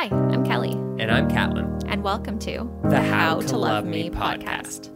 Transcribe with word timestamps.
Hi, 0.00 0.04
I'm 0.04 0.46
Kelly, 0.46 0.74
And 1.00 1.10
I'm 1.10 1.28
Catlin. 1.28 1.80
and 1.88 2.04
welcome 2.04 2.38
to 2.38 2.70
The 2.84 3.02
How 3.02 3.40
to 3.40 3.58
Love 3.58 3.84
Me 3.84 4.08
podcast. 4.08 4.90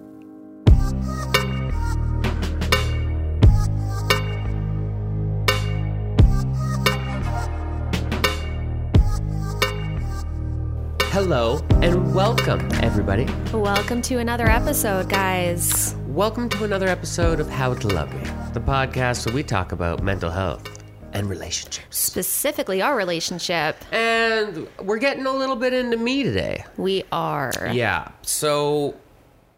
Hello 11.11 11.59
and 11.83 12.15
welcome, 12.15 12.61
everybody. 12.75 13.27
Welcome 13.53 14.03
to 14.03 14.19
another 14.21 14.47
episode, 14.47 15.09
guys. 15.09 15.97
Welcome 16.07 16.49
to 16.51 16.63
another 16.63 16.87
episode 16.87 17.41
of 17.41 17.51
How 17.51 17.75
to 17.75 17.89
Love 17.89 18.15
Me, 18.15 18.21
the 18.53 18.61
podcast 18.61 19.27
where 19.27 19.35
we 19.35 19.43
talk 19.43 19.73
about 19.73 20.01
mental 20.01 20.31
health 20.31 20.82
and 21.13 21.29
relationships. 21.29 21.97
Specifically, 21.97 22.83
our 22.83 22.97
relationship. 22.97 23.77
And 23.93 24.69
we're 24.81 24.99
getting 24.99 25.27
a 25.27 25.33
little 25.33 25.57
bit 25.57 25.73
into 25.73 25.97
me 25.97 26.23
today. 26.23 26.65
We 26.77 27.05
are. 27.13 27.53
Yeah. 27.73 28.11
So 28.23 28.97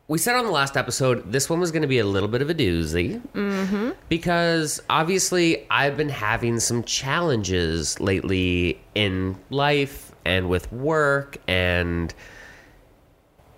we 0.07 0.19
said 0.19 0.35
on 0.35 0.45
the 0.45 0.51
last 0.51 0.77
episode 0.77 1.33
this 1.33 1.49
one 1.49 1.61
was 1.61 1.71
going 1.71 1.83
to 1.83 1.89
be 1.89 1.99
a 1.99 2.07
little 2.07 2.29
bit 2.29 2.43
of 2.43 2.51
a 2.51 2.55
doozy. 2.55 3.21
Mm-hmm. 3.33 3.91
Because 4.09 4.83
obviously 4.91 5.67
I've 5.71 5.97
been 5.97 6.09
having 6.09 6.61
some 6.61 6.83
challenges 6.85 7.99
lately 8.01 8.81
in 8.95 9.39
life 9.51 10.15
and 10.25 10.49
with 10.49 10.73
work. 10.73 11.39
And 11.47 12.13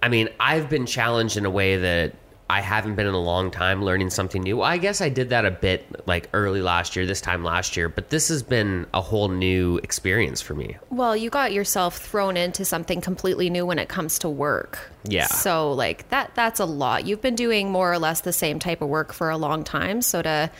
I 0.02 0.08
mean, 0.08 0.28
I've 0.38 0.68
been 0.68 0.86
challenged 0.86 1.36
in 1.36 1.46
a 1.46 1.50
way 1.50 1.78
that 1.78 2.14
I 2.48 2.60
haven't 2.60 2.94
been 2.94 3.06
in 3.06 3.14
a 3.14 3.20
long 3.20 3.50
time 3.50 3.84
learning 3.84 4.10
something 4.10 4.42
new. 4.42 4.62
I 4.62 4.78
guess 4.78 5.00
I 5.00 5.08
did 5.08 5.30
that 5.30 5.44
a 5.44 5.50
bit 5.50 6.06
like 6.06 6.28
early 6.32 6.62
last 6.62 6.94
year, 6.94 7.04
this 7.04 7.20
time 7.20 7.42
last 7.42 7.76
year, 7.76 7.88
but 7.88 8.10
this 8.10 8.28
has 8.28 8.42
been 8.42 8.86
a 8.94 9.00
whole 9.00 9.28
new 9.28 9.78
experience 9.78 10.40
for 10.40 10.54
me. 10.54 10.76
Well, 10.90 11.16
you 11.16 11.28
got 11.28 11.52
yourself 11.52 11.98
thrown 11.98 12.36
into 12.36 12.64
something 12.64 13.00
completely 13.00 13.50
new 13.50 13.66
when 13.66 13.80
it 13.80 13.88
comes 13.88 14.18
to 14.20 14.28
work. 14.28 14.90
Yeah. 15.04 15.26
So, 15.26 15.72
like 15.72 16.08
that 16.10 16.32
that's 16.34 16.60
a 16.60 16.64
lot. 16.64 17.04
You've 17.04 17.22
been 17.22 17.36
doing 17.36 17.72
more 17.72 17.92
or 17.92 17.98
less 17.98 18.20
the 18.20 18.32
same 18.32 18.60
type 18.60 18.80
of 18.80 18.88
work 18.88 19.12
for 19.12 19.28
a 19.28 19.36
long 19.36 19.64
time, 19.64 20.00
so 20.00 20.22
to 20.22 20.50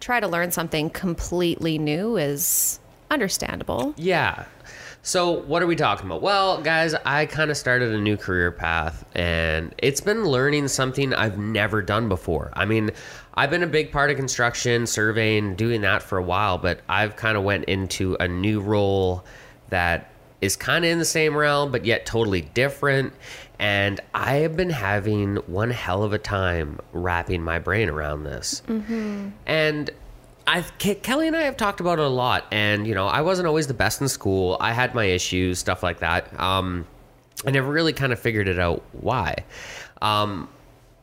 try 0.00 0.18
to 0.18 0.28
learn 0.28 0.50
something 0.50 0.90
completely 0.90 1.78
new 1.78 2.16
is 2.16 2.80
understandable. 3.10 3.94
Yeah. 3.96 4.46
So, 5.06 5.30
what 5.30 5.62
are 5.62 5.68
we 5.68 5.76
talking 5.76 6.06
about? 6.06 6.20
Well, 6.20 6.60
guys, 6.60 6.92
I 6.92 7.26
kind 7.26 7.52
of 7.52 7.56
started 7.56 7.92
a 7.92 8.00
new 8.00 8.16
career 8.16 8.50
path 8.50 9.04
and 9.14 9.72
it's 9.78 10.00
been 10.00 10.24
learning 10.24 10.66
something 10.66 11.14
I've 11.14 11.38
never 11.38 11.80
done 11.80 12.08
before. 12.08 12.50
I 12.54 12.64
mean, 12.64 12.90
I've 13.32 13.48
been 13.48 13.62
a 13.62 13.68
big 13.68 13.92
part 13.92 14.10
of 14.10 14.16
construction, 14.16 14.84
surveying, 14.84 15.54
doing 15.54 15.82
that 15.82 16.02
for 16.02 16.18
a 16.18 16.24
while, 16.24 16.58
but 16.58 16.80
I've 16.88 17.14
kind 17.14 17.36
of 17.36 17.44
went 17.44 17.66
into 17.66 18.16
a 18.18 18.26
new 18.26 18.60
role 18.60 19.24
that 19.68 20.10
is 20.40 20.56
kind 20.56 20.84
of 20.84 20.90
in 20.90 20.98
the 20.98 21.04
same 21.04 21.36
realm 21.36 21.70
but 21.70 21.84
yet 21.84 22.04
totally 22.04 22.42
different 22.42 23.12
and 23.60 24.00
I 24.12 24.38
have 24.38 24.56
been 24.56 24.70
having 24.70 25.36
one 25.36 25.70
hell 25.70 26.02
of 26.02 26.14
a 26.14 26.18
time 26.18 26.80
wrapping 26.92 27.42
my 27.42 27.60
brain 27.60 27.88
around 27.88 28.24
this. 28.24 28.60
Mm-hmm. 28.66 29.28
And 29.46 29.90
I 30.46 30.62
Ke- 30.62 31.02
Kelly 31.02 31.26
and 31.26 31.36
I 31.36 31.42
have 31.42 31.56
talked 31.56 31.80
about 31.80 31.98
it 31.98 32.04
a 32.04 32.08
lot, 32.08 32.46
and 32.52 32.86
you 32.86 32.94
know, 32.94 33.06
I 33.06 33.22
wasn't 33.22 33.48
always 33.48 33.66
the 33.66 33.74
best 33.74 34.00
in 34.00 34.08
school. 34.08 34.56
I 34.60 34.72
had 34.72 34.94
my 34.94 35.04
issues, 35.04 35.58
stuff 35.58 35.82
like 35.82 35.98
that. 36.00 36.38
Um, 36.38 36.86
I 37.46 37.50
never 37.50 37.70
really 37.70 37.92
kind 37.92 38.12
of 38.12 38.18
figured 38.18 38.48
it 38.48 38.58
out 38.58 38.82
why. 38.92 39.44
Um, 40.02 40.48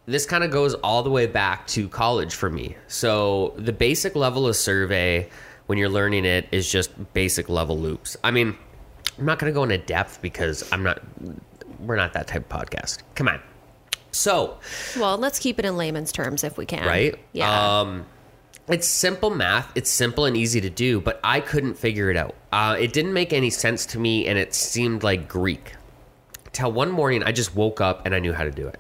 this 0.06 0.26
kind 0.26 0.44
of 0.44 0.52
goes 0.52 0.74
all 0.76 1.04
the 1.04 1.10
way 1.10 1.26
back 1.28 1.68
to 1.68 1.88
college 1.90 2.36
for 2.36 2.50
me. 2.50 2.76
So 2.88 3.54
the 3.58 3.72
basic 3.74 4.16
level 4.16 4.48
of 4.48 4.56
survey 4.56 5.30
when 5.68 5.78
you're 5.78 5.90
learning 5.90 6.26
it 6.26 6.48
is 6.52 6.70
just 6.70 6.92
basic 7.14 7.48
level 7.50 7.78
loops. 7.78 8.18
I 8.24 8.32
mean, 8.32 8.58
I'm 9.18 9.26
not 9.26 9.40
going 9.40 9.52
to 9.52 9.54
go 9.54 9.64
into 9.64 9.78
depth 9.78 10.22
because 10.22 10.70
I'm 10.72 10.84
not. 10.84 11.02
We're 11.80 11.96
not 11.98 12.14
that 12.14 12.28
type 12.28 12.52
of 12.52 12.60
podcast. 12.70 13.00
Come 13.16 13.28
on. 13.28 13.42
So, 14.12 14.58
Well, 14.98 15.18
let's 15.18 15.40
keep 15.40 15.60
it 15.60 15.66
in 15.66 15.76
layman's 15.76 16.12
terms 16.12 16.44
if 16.44 16.58
we 16.58 16.66
can. 16.66 16.86
right? 16.86 17.16
Yeah. 17.34 17.80
Um, 17.82 18.06
it's 18.68 18.88
simple 18.88 19.30
math. 19.30 19.72
It's 19.76 19.90
simple 19.90 20.26
and 20.26 20.38
easy 20.38 20.62
to 20.62 20.70
do, 20.70 21.02
but 21.02 21.20
I 21.24 21.40
couldn't 21.42 21.76
figure 21.76 22.10
it 22.10 22.18
out. 22.18 22.36
Uh, 22.52 22.78
it 22.80 22.94
didn't 22.94 23.14
make 23.14 23.34
any 23.34 23.50
sense 23.50 23.86
to 23.88 24.00
me, 24.00 24.28
and 24.28 24.38
it 24.40 24.54
seemed 24.54 25.04
like 25.04 25.28
Greek. 25.28 25.74
Till 26.54 26.72
one 26.72 26.92
morning, 26.92 27.24
I 27.24 27.32
just 27.32 27.56
woke 27.56 27.82
up 27.82 28.06
and 28.06 28.14
I 28.14 28.20
knew 28.20 28.32
how 28.32 28.44
to 28.44 28.52
do 28.52 28.68
it. 28.68 28.80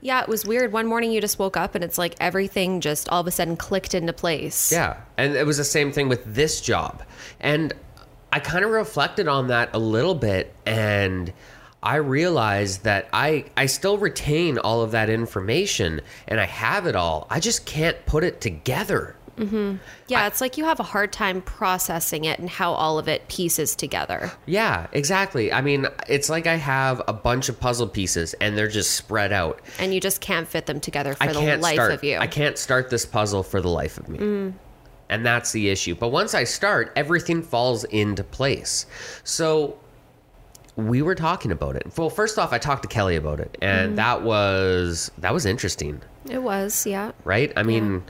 Yeah, 0.00 0.22
it 0.22 0.28
was 0.28 0.46
weird. 0.46 0.72
One 0.72 0.86
morning 0.86 1.12
you 1.12 1.20
just 1.20 1.38
woke 1.38 1.56
up 1.56 1.74
and 1.74 1.84
it's 1.84 1.98
like 1.98 2.14
everything 2.20 2.80
just 2.80 3.08
all 3.10 3.20
of 3.20 3.26
a 3.26 3.30
sudden 3.30 3.56
clicked 3.56 3.94
into 3.94 4.12
place. 4.12 4.72
Yeah, 4.72 4.96
and 5.18 5.36
it 5.36 5.46
was 5.46 5.58
the 5.58 5.64
same 5.64 5.92
thing 5.92 6.08
with 6.08 6.34
this 6.34 6.60
job, 6.60 7.02
and 7.38 7.74
I 8.32 8.40
kind 8.40 8.64
of 8.64 8.70
reflected 8.70 9.28
on 9.28 9.48
that 9.48 9.70
a 9.74 9.78
little 9.78 10.14
bit, 10.14 10.54
and 10.64 11.32
I 11.82 11.96
realized 11.96 12.84
that 12.84 13.08
I 13.12 13.46
I 13.56 13.66
still 13.66 13.98
retain 13.98 14.58
all 14.58 14.82
of 14.82 14.92
that 14.92 15.10
information, 15.10 16.00
and 16.26 16.40
I 16.40 16.46
have 16.46 16.86
it 16.86 16.96
all. 16.96 17.26
I 17.28 17.40
just 17.40 17.66
can't 17.66 18.04
put 18.06 18.24
it 18.24 18.40
together. 18.40 19.16
Mm-hmm. 19.40 19.76
Yeah, 20.08 20.26
it's 20.26 20.40
like 20.40 20.58
you 20.58 20.64
have 20.64 20.80
a 20.80 20.84
hard 20.84 21.12
time 21.12 21.40
processing 21.42 22.24
it 22.24 22.38
and 22.38 22.48
how 22.48 22.72
all 22.72 22.98
of 22.98 23.08
it 23.08 23.26
pieces 23.28 23.74
together. 23.74 24.30
Yeah, 24.46 24.86
exactly. 24.92 25.52
I 25.52 25.62
mean, 25.62 25.86
it's 26.08 26.28
like 26.28 26.46
I 26.46 26.56
have 26.56 27.02
a 27.08 27.12
bunch 27.12 27.48
of 27.48 27.58
puzzle 27.58 27.88
pieces 27.88 28.34
and 28.34 28.56
they're 28.56 28.68
just 28.68 28.94
spread 28.96 29.32
out. 29.32 29.60
And 29.78 29.94
you 29.94 30.00
just 30.00 30.20
can't 30.20 30.46
fit 30.46 30.66
them 30.66 30.80
together 30.80 31.14
for 31.14 31.24
I 31.24 31.32
the 31.32 31.56
life 31.56 31.74
start. 31.74 31.92
of 31.92 32.04
you. 32.04 32.18
I 32.18 32.26
can't 32.26 32.58
start 32.58 32.90
this 32.90 33.06
puzzle 33.06 33.42
for 33.42 33.60
the 33.60 33.68
life 33.68 33.98
of 33.98 34.08
me. 34.08 34.18
Mm. 34.18 34.52
And 35.08 35.26
that's 35.26 35.52
the 35.52 35.70
issue. 35.70 35.94
But 35.94 36.08
once 36.08 36.34
I 36.34 36.44
start, 36.44 36.92
everything 36.94 37.42
falls 37.42 37.84
into 37.84 38.22
place. 38.22 38.86
So 39.24 39.78
we 40.76 41.02
were 41.02 41.14
talking 41.14 41.50
about 41.50 41.76
it. 41.76 41.86
Well, 41.96 42.10
first 42.10 42.38
off, 42.38 42.52
I 42.52 42.58
talked 42.58 42.82
to 42.82 42.88
Kelly 42.88 43.16
about 43.16 43.40
it, 43.40 43.56
and 43.60 43.88
mm-hmm. 43.88 43.96
that 43.96 44.22
was 44.22 45.10
that 45.18 45.32
was 45.32 45.46
interesting, 45.46 46.00
It 46.28 46.42
was, 46.42 46.86
yeah. 46.86 47.12
right? 47.24 47.52
I 47.56 47.62
mean, 47.62 48.04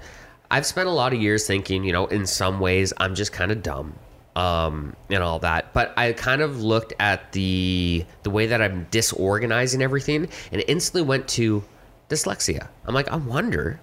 I've 0.51 0.67
spent 0.67 0.89
a 0.89 0.93
lot 0.93 1.13
of 1.13 1.21
years 1.21 1.47
thinking, 1.47 1.85
you 1.85 1.93
know, 1.93 2.07
in 2.07 2.27
some 2.27 2.61
ways 2.61 2.93
I'm 2.97 3.15
just 3.15 3.33
kind 3.33 3.53
of 3.53 3.63
dumb 3.63 3.95
um 4.37 4.95
and 5.09 5.23
all 5.23 5.39
that. 5.41 5.73
But 5.73 5.93
i 5.97 6.13
kind 6.13 6.41
of 6.41 6.63
looked 6.63 6.93
at 6.99 7.33
the 7.33 8.05
the 8.23 8.31
way 8.31 8.47
that 8.47 8.63
i'm 8.63 8.87
disorganizing 8.91 9.83
everything 9.83 10.29
and 10.53 10.63
instantly 10.69 11.03
went 11.03 11.29
to 11.29 11.65
dyslexia. 12.09 12.69
I'm 12.87 12.95
like 12.95 13.09
i 13.09 13.17
wonder 13.17 13.81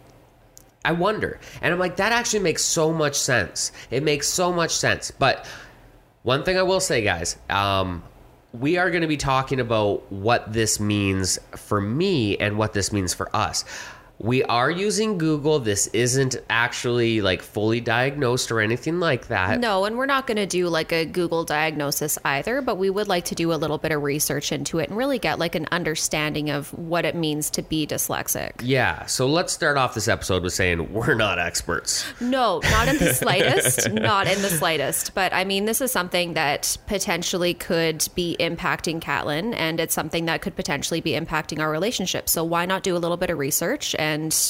i 0.86 0.94
wonder. 0.94 1.40
And 1.62 1.74
i'm 1.74 1.80
like 1.80 1.98
that 1.98 2.12
actually 2.12 2.40
makes 2.40 2.64
so 2.64 2.94
much 2.94 3.16
sense. 3.16 3.72
It 3.92 4.04
makes 4.04 4.28
so 4.28 4.52
much 4.54 4.72
sense. 4.72 5.12
But 5.12 5.46
one 6.24 6.44
thing 6.44 6.58
i 6.58 6.64
will 6.64 6.80
say 6.80 7.02
guys 7.04 7.38
um 7.50 8.04
we 8.54 8.78
are 8.78 8.90
going 8.90 9.02
to 9.02 9.08
be 9.08 9.18
talking 9.18 9.60
about 9.60 10.10
what 10.12 10.52
this 10.52 10.80
means 10.80 11.38
for 11.56 11.80
me 11.82 12.38
and 12.38 12.58
what 12.58 12.74
this 12.74 12.92
means 12.94 13.14
for 13.14 13.34
us 13.36 13.66
we 14.20 14.44
are 14.44 14.72
using 14.72 15.18
google 15.18 15.60
this 15.60 15.88
isn't 15.88 16.36
actually 16.50 17.22
like 17.22 17.42
fully 17.42 17.80
diagnosed 17.80 18.52
or 18.52 18.60
anything 18.60 19.00
like 19.00 19.28
that 19.28 19.60
No, 19.60 19.86
and 19.86 19.98
we're 19.98 20.06
not 20.06 20.28
going 20.28 20.38
to 20.38 20.46
do 20.46 20.68
like 20.70 20.92
a 20.92 21.06
Google 21.06 21.44
diagnosis 21.44 22.18
either, 22.26 22.62
but 22.62 22.78
we 22.78 22.90
would 22.90 23.08
like 23.08 23.26
to 23.26 23.36
do 23.36 23.54
a 23.54 23.56
little 23.56 23.78
bit 23.78 23.92
of 23.92 24.02
research 24.04 24.52
into 24.52 24.80
it 24.80 24.90
and 24.90 24.98
really 24.98 25.20
get 25.20 25.40
like 25.40 25.56
an 25.56 25.68
understanding 25.72 26.50
of 26.50 26.74
what 26.78 27.06
it 27.06 27.16
means 27.16 27.50
to 27.52 27.62
be 27.62 27.86
dyslexic. 27.88 28.52
Yeah, 28.64 29.06
so 29.06 29.28
let's 29.28 29.54
start 29.54 29.78
off 29.78 29.94
this 29.94 30.08
episode 30.08 30.44
with 30.44 30.54
saying 30.54 30.92
we're 30.94 31.16
not 31.16 31.40
experts. 31.40 32.06
No, 32.22 32.60
not 32.72 32.88
in 32.88 32.98
the 32.98 33.14
slightest. 33.22 33.90
not 33.92 34.28
in 34.28 34.42
the 34.42 34.50
slightest. 34.50 35.14
But 35.14 35.34
I 35.34 35.44
mean, 35.44 35.66
this 35.66 35.82
is 35.82 35.92
something 35.92 36.34
that 36.34 36.78
potentially 36.88 37.54
could 37.54 38.08
be 38.16 38.36
impacting 38.40 39.02
Catlin, 39.02 39.54
and 39.54 39.80
it's 39.80 39.94
something 39.94 40.26
that 40.26 40.42
could 40.42 40.56
potentially 40.56 41.02
be 41.02 41.12
impacting 41.14 41.60
our 41.60 41.72
relationship. 41.72 42.30
So 42.30 42.44
why 42.44 42.66
not 42.66 42.84
do 42.84 42.96
a 42.96 43.00
little 43.00 43.18
bit 43.18 43.30
of 43.30 43.38
research 43.38 43.96
and 43.98 44.07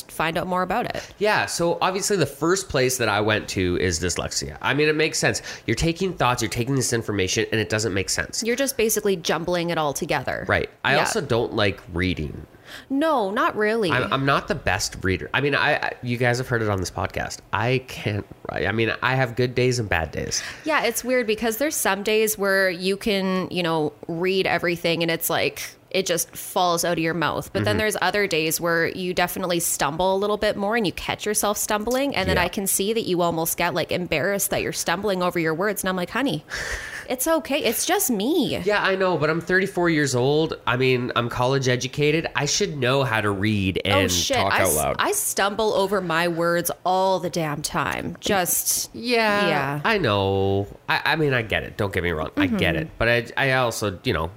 find 0.09 0.37
out 0.37 0.47
more 0.47 0.61
about 0.61 0.85
it? 0.95 1.13
Yeah, 1.19 1.45
so 1.45 1.77
obviously 1.81 2.17
the 2.17 2.25
first 2.25 2.69
place 2.69 2.97
that 2.97 3.09
I 3.09 3.21
went 3.21 3.47
to 3.49 3.77
is 3.79 3.99
dyslexia. 3.99 4.57
I 4.61 4.73
mean, 4.73 4.87
it 4.89 4.95
makes 4.95 5.17
sense. 5.19 5.41
You're 5.65 5.75
taking 5.75 6.13
thoughts, 6.13 6.41
you're 6.41 6.49
taking 6.49 6.75
this 6.75 6.93
information, 6.93 7.45
and 7.51 7.59
it 7.61 7.69
doesn't 7.69 7.93
make 7.93 8.09
sense. 8.09 8.43
You're 8.43 8.55
just 8.55 8.77
basically 8.77 9.15
jumbling 9.15 9.69
it 9.69 9.77
all 9.77 9.93
together. 9.93 10.45
Right. 10.47 10.69
I 10.83 10.93
Yeah. 10.93 10.99
also 10.99 11.21
don't 11.21 11.53
like 11.53 11.79
reading. 11.93 12.45
No, 12.89 13.31
not 13.31 13.55
really. 13.55 13.89
I'm, 13.91 14.11
I'm 14.11 14.25
not 14.25 14.49
the 14.49 14.55
best 14.55 14.97
reader. 15.01 15.29
I 15.33 15.39
mean, 15.39 15.55
I, 15.55 15.75
I 15.75 15.93
you 16.03 16.17
guys 16.17 16.37
have 16.37 16.49
heard 16.49 16.61
it 16.61 16.67
on 16.69 16.79
this 16.81 16.91
podcast. 16.91 17.37
I 17.53 17.81
can't 17.87 18.25
write. 18.51 18.67
I 18.67 18.73
mean, 18.73 18.91
I 19.01 19.15
have 19.15 19.37
good 19.37 19.55
days 19.55 19.79
and 19.79 19.87
bad 19.87 20.11
days. 20.11 20.43
Yeah, 20.65 20.83
it's 20.83 21.01
weird 21.01 21.27
because 21.27 21.57
there's 21.57 21.77
some 21.77 22.03
days 22.03 22.37
where 22.37 22.69
you 22.69 22.97
can, 22.97 23.47
you 23.51 23.63
know, 23.63 23.93
read 24.09 24.45
everything 24.47 25.01
and 25.01 25.09
it's 25.09 25.29
like 25.29 25.63
it 25.97 26.05
just 26.05 26.29
falls 26.35 26.85
out 26.85 26.93
of 26.93 26.99
your 26.99 27.13
mouth. 27.15 27.51
But 27.51 27.59
Mm-hmm. 27.59 27.65
then 27.65 27.77
there's 27.77 27.97
other 28.01 28.27
days 28.27 28.61
where 28.61 28.87
you 28.87 29.13
definitely 29.13 29.59
stumble 29.59 30.15
a 30.15 30.19
little 30.19 30.37
bit 30.37 30.55
more 30.55 30.75
and 30.75 30.85
you 30.85 30.93
catch 30.93 31.25
yourself 31.25 31.57
stumbling. 31.57 32.15
And 32.15 32.29
then 32.29 32.37
Yeah. 32.37 32.43
I 32.43 32.47
can 32.49 32.67
see 32.67 32.93
that 32.93 33.05
you 33.07 33.21
almost 33.23 33.57
get 33.57 33.73
like 33.73 33.91
embarrassed 33.91 34.51
that 34.51 34.61
you're 34.61 34.73
stumbling 34.73 35.23
over 35.23 35.39
your 35.39 35.55
words. 35.55 35.81
And 35.81 35.89
I'm 35.89 35.95
like, 35.95 36.11
honey, 36.11 36.43
it's 37.09 37.27
okay. 37.27 37.57
It's 37.63 37.85
just 37.85 38.11
me. 38.11 38.57
Yeah, 38.63 38.83
I 38.83 38.95
know, 38.95 39.17
but 39.17 39.29
I'm 39.31 39.41
34 39.41 39.89
years 39.89 40.13
old. 40.13 40.53
I 40.67 40.77
mean, 40.77 41.11
I'm 41.15 41.29
college 41.29 41.67
educated. 41.67 42.27
I 42.35 42.45
should 42.45 42.77
know 42.77 43.03
how 43.03 43.21
to 43.21 43.31
read 43.31 43.81
and 43.83 44.05
oh 44.05 44.07
shit. 44.07 44.37
talk 44.37 44.53
I, 44.53 44.61
out 44.63 44.73
loud. 44.73 44.95
I 44.99 45.11
stumble 45.13 45.73
over 45.73 45.99
my 46.01 46.27
words 46.27 46.69
all 46.85 47.19
the 47.19 47.29
damn 47.31 47.61
time. 47.63 48.17
Just 48.19 48.93
yeah, 48.93 49.47
Yeah. 49.47 49.81
I 49.83 49.97
know. 49.97 50.67
I, 50.87 51.01
I 51.05 51.15
mean, 51.15 51.33
I 51.33 51.41
get 51.41 51.63
it. 51.63 51.75
Don't 51.77 51.91
get 51.91 52.03
me 52.03 52.11
wrong. 52.11 52.29
I 52.37 52.45
get 52.45 52.75
Mm-hmm. 52.75 52.83
it. 52.83 52.89
But 52.99 53.07
I, 53.09 53.25
I 53.37 53.51
also, 53.53 53.97
you 54.03 54.13
know, 54.13 54.29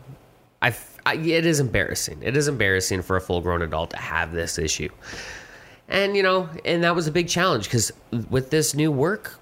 I, 0.63 0.71
I- 1.11 1.15
it 1.15 1.47
is 1.47 1.61
embarrassing. 1.61 2.19
It 2.23 2.37
is 2.37 2.49
embarrassing 2.49 3.03
for 3.03 3.17
a 3.17 3.21
full 3.21 3.41
grown 3.41 3.63
adult 3.63 3.91
to 3.91 3.97
have 3.97 4.33
this 4.33 4.59
issue. 4.59 4.89
And, 5.89 6.17
you 6.17 6.23
know, 6.23 6.49
and 6.65 6.85
that 6.85 6.95
was 6.95 7.07
a 7.07 7.13
big 7.13 7.29
challenge 7.29 7.65
because 7.65 7.93
with 8.31 8.51
this 8.51 8.75
new 8.75 8.93
work, 8.93 9.39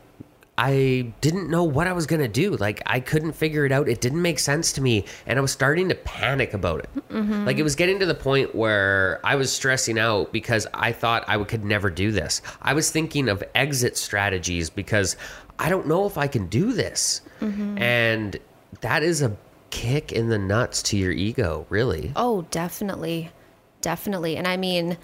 I 0.57 1.13
didn't 1.21 1.49
know 1.49 1.63
what 1.63 1.87
I 1.87 1.93
was 1.93 2.07
going 2.07 2.21
to 2.21 2.27
do. 2.27 2.57
Like, 2.57 2.83
I 2.85 2.99
couldn't 2.99 3.33
figure 3.33 3.65
it 3.65 3.71
out. 3.71 3.89
It 3.89 4.01
didn't 4.01 4.23
make 4.23 4.41
sense 4.41 4.73
to 4.73 4.81
me. 4.81 5.05
And 5.25 5.39
I 5.39 5.43
was 5.43 5.53
starting 5.53 5.89
to 5.91 5.95
panic 5.95 6.53
about 6.53 6.81
it. 6.81 6.91
Mm-hmm. 7.11 7.45
Like, 7.45 7.59
it 7.59 7.63
was 7.63 7.77
getting 7.77 8.01
to 8.01 8.07
the 8.07 8.15
point 8.15 8.57
where 8.57 9.21
I 9.23 9.37
was 9.37 9.53
stressing 9.53 10.01
out 10.01 10.33
because 10.33 10.67
I 10.75 10.91
thought 10.91 11.25
I 11.29 11.41
could 11.45 11.65
never 11.65 11.91
do 11.91 12.11
this. 12.11 12.43
I 12.61 12.75
was 12.75 12.91
thinking 12.91 13.29
of 13.29 13.45
exit 13.55 13.97
strategies 13.97 14.69
because 14.69 15.17
I 15.61 15.69
don't 15.69 15.87
know 15.87 16.07
if 16.07 16.19
I 16.19 16.27
can 16.27 16.49
do 16.49 16.73
this. 16.73 17.21
Mm-hmm. 17.41 17.79
And 17.79 18.37
that 18.81 19.05
is 19.05 19.23
a 19.23 19.37
kick 19.71 20.13
in 20.13 20.29
the 20.29 20.39
nuts 20.39 20.83
to 20.85 20.97
your 20.97 21.13
ego, 21.13 21.67
really. 21.69 22.13
Oh, 22.17 22.43
definitely. 22.51 23.31
Definitely. 23.81 24.37
And 24.37 24.47
I 24.47 24.57
mean, 24.57 24.99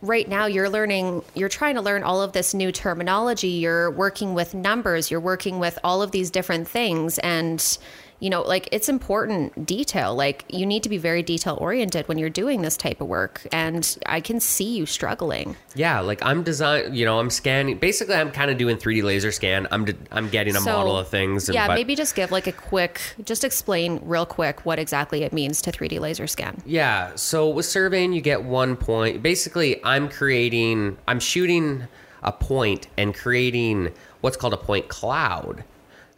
right 0.00 0.28
now 0.28 0.46
you're 0.46 0.70
learning, 0.70 1.22
you're 1.34 1.48
trying 1.48 1.74
to 1.76 1.80
learn 1.80 2.02
all 2.02 2.22
of 2.22 2.32
this 2.32 2.54
new 2.54 2.72
terminology. 2.72 3.48
You're 3.48 3.90
working 3.90 4.34
with 4.34 4.54
numbers, 4.54 5.10
you're 5.10 5.20
working 5.20 5.58
with 5.58 5.78
all 5.84 6.02
of 6.02 6.10
these 6.10 6.30
different 6.30 6.68
things. 6.68 7.18
And, 7.18 7.78
you 8.22 8.30
know, 8.30 8.42
like 8.42 8.68
it's 8.70 8.88
important 8.88 9.66
detail. 9.66 10.14
Like 10.14 10.44
you 10.48 10.64
need 10.64 10.84
to 10.84 10.88
be 10.88 10.96
very 10.96 11.24
detail 11.24 11.58
oriented 11.60 12.06
when 12.06 12.18
you're 12.18 12.30
doing 12.30 12.62
this 12.62 12.76
type 12.76 13.00
of 13.00 13.08
work. 13.08 13.44
And 13.50 13.98
I 14.06 14.20
can 14.20 14.38
see 14.38 14.76
you 14.76 14.86
struggling. 14.86 15.56
Yeah, 15.74 15.98
like 15.98 16.20
I'm 16.24 16.44
design, 16.44 16.94
you 16.94 17.04
know, 17.04 17.18
I'm 17.18 17.30
scanning. 17.30 17.78
Basically, 17.78 18.14
I'm 18.14 18.30
kind 18.30 18.48
of 18.52 18.58
doing 18.58 18.76
3D 18.76 19.02
laser 19.02 19.32
scan. 19.32 19.66
I'm 19.72 19.84
d- 19.86 19.96
I'm 20.12 20.28
getting 20.28 20.54
a 20.54 20.60
So, 20.60 20.72
model 20.72 20.96
of 20.96 21.08
things. 21.08 21.48
and- 21.48 21.54
yeah, 21.56 21.66
but- 21.66 21.74
maybe 21.74 21.96
just 21.96 22.14
give 22.14 22.30
like 22.30 22.46
a 22.46 22.52
quick, 22.52 23.00
just 23.24 23.42
explain 23.42 23.98
real 24.04 24.24
quick 24.24 24.64
what 24.64 24.78
exactly 24.78 25.24
it 25.24 25.32
means 25.32 25.60
to 25.62 25.72
3D 25.72 25.98
laser 25.98 26.28
scan. 26.28 26.62
Yeah. 26.64 27.10
So 27.16 27.48
with 27.48 27.66
surveying, 27.66 28.12
you 28.12 28.20
get 28.20 28.44
one 28.44 28.76
point. 28.76 29.20
Basically, 29.20 29.84
I'm 29.84 30.08
creating, 30.08 30.96
I'm 31.08 31.18
shooting 31.18 31.88
a 32.22 32.30
point 32.30 32.86
and 32.96 33.12
creating 33.16 33.90
what's 34.20 34.36
called 34.36 34.52
a 34.54 34.56
point 34.58 34.86
cloud. 34.88 35.64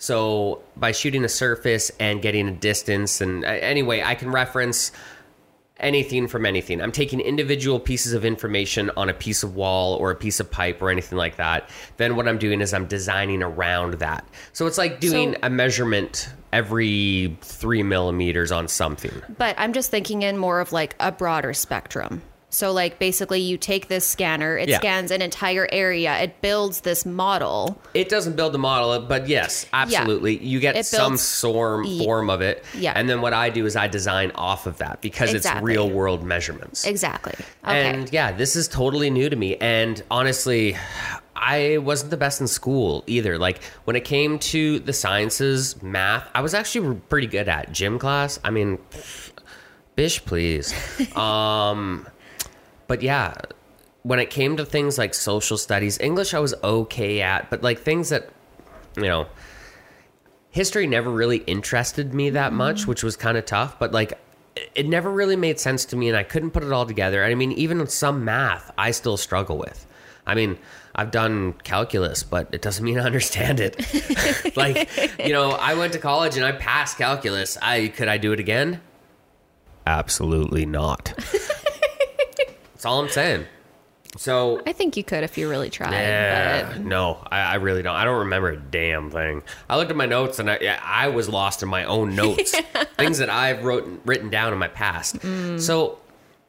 So 0.05 0.61
by 0.77 0.93
shooting 0.93 1.25
a 1.25 1.31
surface 1.31 1.91
and 1.99 2.21
getting 2.21 2.47
a 2.47 2.53
distance, 2.53 3.23
and 3.23 3.43
uh, 3.43 3.49
anyway, 3.49 4.03
I 4.03 4.15
can 4.15 4.31
reference 4.31 4.93
anything 5.79 6.29
from 6.29 6.45
anything. 6.45 6.83
I'm 6.83 6.93
taking 6.93 7.21
individual 7.21 7.81
pieces 7.81 8.13
of 8.13 8.23
information 8.23 8.91
on 8.99 9.09
a 9.09 9.15
piece 9.15 9.43
of 9.43 9.57
wall 9.57 9.95
or 9.95 10.11
a 10.11 10.15
piece 10.15 10.41
of 10.41 10.51
pipe 10.51 10.83
or 10.83 10.91
anything 10.91 11.17
like 11.17 11.37
that. 11.37 11.71
Then 11.97 12.17
what 12.17 12.29
I'm 12.29 12.37
doing 12.37 12.61
is 12.61 12.75
I'm 12.75 12.85
designing 12.85 13.43
around 13.43 13.95
that. 13.95 14.29
So 14.53 14.67
it's 14.67 14.77
like 14.77 15.01
doing 15.01 15.33
So- 15.33 15.39
a 15.43 15.49
measurement 15.49 16.29
every 16.53 17.39
three 17.41 17.83
millimeters 17.83 18.53
on 18.53 18.69
something. 18.69 19.23
But 19.39 19.55
I'm 19.59 19.73
just 19.73 19.91
thinking 19.91 20.21
in 20.21 20.37
more 20.37 20.61
of 20.61 20.71
like 20.71 20.97
a 21.01 21.13
broader 21.13 21.55
spectrum. 21.55 22.21
So 22.55 22.73
like 22.73 23.01
basically 23.01 23.41
you 23.41 23.59
take 23.59 23.89
this 23.89 24.07
scanner, 24.07 24.57
it 24.57 24.69
Yeah. 24.69 24.79
scans 24.79 25.11
an 25.11 25.21
entire 25.23 25.69
area, 25.73 26.17
it 26.23 26.41
builds 26.41 26.83
this 26.83 27.05
model. 27.05 27.81
It 27.95 28.09
doesn't 28.09 28.37
build 28.37 28.55
the 28.55 28.59
model, 28.59 29.01
but 29.01 29.29
yes, 29.29 29.67
absolutely. 29.73 30.39
You 30.39 30.61
get 30.61 30.77
It 30.77 30.87
some 30.87 31.13
builds- 31.15 31.41
form 31.41 31.99
form 31.99 32.31
of 32.31 32.41
it. 32.43 32.65
Yeah. 32.79 32.93
And 32.95 33.09
then 33.11 33.21
what 33.21 33.33
I 33.33 33.51
do 33.51 33.67
is 33.67 33.75
I 33.75 33.89
design 33.89 34.31
off 34.37 34.67
of 34.67 34.79
that 34.79 35.01
because 35.01 35.35
it's 35.35 35.49
real 35.63 35.91
world 35.91 36.23
measurements. 36.23 36.85
Exactly. 36.87 37.35
Okay. 37.67 37.83
And 37.89 38.13
yeah, 38.13 38.31
this 38.31 38.55
is 38.55 38.69
totally 38.69 39.11
new 39.11 39.29
to 39.29 39.35
me. 39.37 39.57
And 39.57 40.01
honestly, 40.11 40.77
I 41.35 41.79
wasn't 41.79 42.11
the 42.13 42.17
best 42.17 42.41
in 42.41 42.47
school 42.47 43.03
either. 43.09 43.37
Like 43.37 43.61
when 43.85 43.97
it 43.97 44.05
came 44.05 44.39
to 44.39 44.79
the 44.79 44.93
sciences, 44.93 45.83
math, 45.83 46.29
I 46.35 46.41
was 46.41 46.55
actually 46.55 46.95
pretty 47.09 47.27
good 47.27 47.49
at 47.49 47.73
gym 47.73 47.99
class. 47.99 48.39
I 48.45 48.51
mean, 48.51 48.79
bish, 49.97 50.25
please. 50.25 50.73
um, 51.17 52.07
but 52.87 53.03
yeah, 53.03 53.35
when 54.03 54.19
it 54.19 54.31
came 54.31 54.57
to 54.57 54.65
things 54.65 54.99
like 54.99 55.15
social 55.15 55.57
studies, 55.57 55.99
English 55.99 56.35
I 56.35 56.39
was 56.39 56.55
okay 56.63 57.23
at, 57.23 57.51
but 57.51 57.63
like 57.63 57.81
things 57.81 58.11
that, 58.11 58.29
you 58.97 59.03
know, 59.03 59.27
history 60.51 60.87
never 60.87 61.11
really 61.11 61.39
interested 61.39 62.15
me 62.15 62.31
that 62.31 62.49
mm-hmm. 62.49 62.59
much, 62.59 62.87
which 62.87 63.03
was 63.03 63.17
kind 63.17 63.37
of 63.37 63.45
tough. 63.47 63.79
But 63.79 63.93
like, 63.93 64.13
it- 64.57 64.71
it 64.75 64.87
never 64.87 65.11
really 65.11 65.37
made 65.37 65.59
sense 65.59 65.85
to 65.87 65.97
me, 65.97 66.09
and 66.09 66.17
I 66.17 66.23
couldn't 66.23 66.51
put 66.51 66.63
it 66.63 66.73
all 66.73 66.87
together. 66.87 67.25
I 67.25 67.35
mean, 67.35 67.53
even 67.53 67.85
some 67.87 68.25
math, 68.25 68.71
I 68.79 68.93
still 68.93 69.17
struggle 69.17 69.59
with. 69.59 69.87
I 70.27 70.35
mean, 70.35 70.59
I've 70.95 71.11
done 71.11 71.55
calculus, 71.65 72.23
but 72.23 72.49
it 72.53 72.63
doesn't 72.63 72.85
mean 72.85 72.99
I 72.99 73.05
understand 73.05 73.61
it. 73.61 74.57
like, 74.57 74.89
you 75.19 75.33
know, 75.33 75.51
I 75.51 75.75
went 75.75 75.93
to 75.95 75.99
college 75.99 76.37
and 76.37 76.47
I 76.47 76.53
passed 76.53 76.99
calculus. 76.99 77.59
I 77.61 77.89
could 77.89 78.09
I 78.09 78.17
do 78.17 78.33
it 78.33 78.41
again? 78.41 78.81
Absolutely 79.87 80.65
not. 80.65 81.13
That's 82.85 82.93
all 82.93 83.01
I'm 83.01 83.09
saying. 83.09 83.47
So 84.19 84.61
I 84.67 84.75
think 84.75 84.99
you 84.99 85.05
could 85.05 85.25
if 85.25 85.39
you 85.39 85.49
really 85.49 85.71
tried. 85.71 85.93
yeah, 85.93 86.73
But 86.73 86.81
no, 86.83 87.27
I, 87.31 87.39
I 87.41 87.55
really 87.55 87.81
don't. 87.81 87.97
I 87.97 88.05
don't 88.05 88.19
remember 88.19 88.51
a 88.51 88.59
damn 88.59 89.11
thing. 89.11 89.43
I 89.71 89.79
looked 89.79 89.91
at 89.91 89.97
my 89.97 90.05
notes 90.05 90.39
and 90.39 90.51
I, 90.51 90.59
yeah, 90.61 90.79
I 90.85 91.09
was 91.09 91.27
lost 91.27 91.63
in 91.63 91.71
my 91.71 91.85
own 91.87 92.15
notes, 92.23 92.55
things 92.99 93.19
that 93.19 93.31
I've 93.31 93.65
wrote 93.65 94.03
written 94.05 94.29
down 94.29 94.53
in 94.53 94.59
my 94.59 94.69
past. 94.69 95.17
Mm. 95.21 95.59
So 95.59 95.99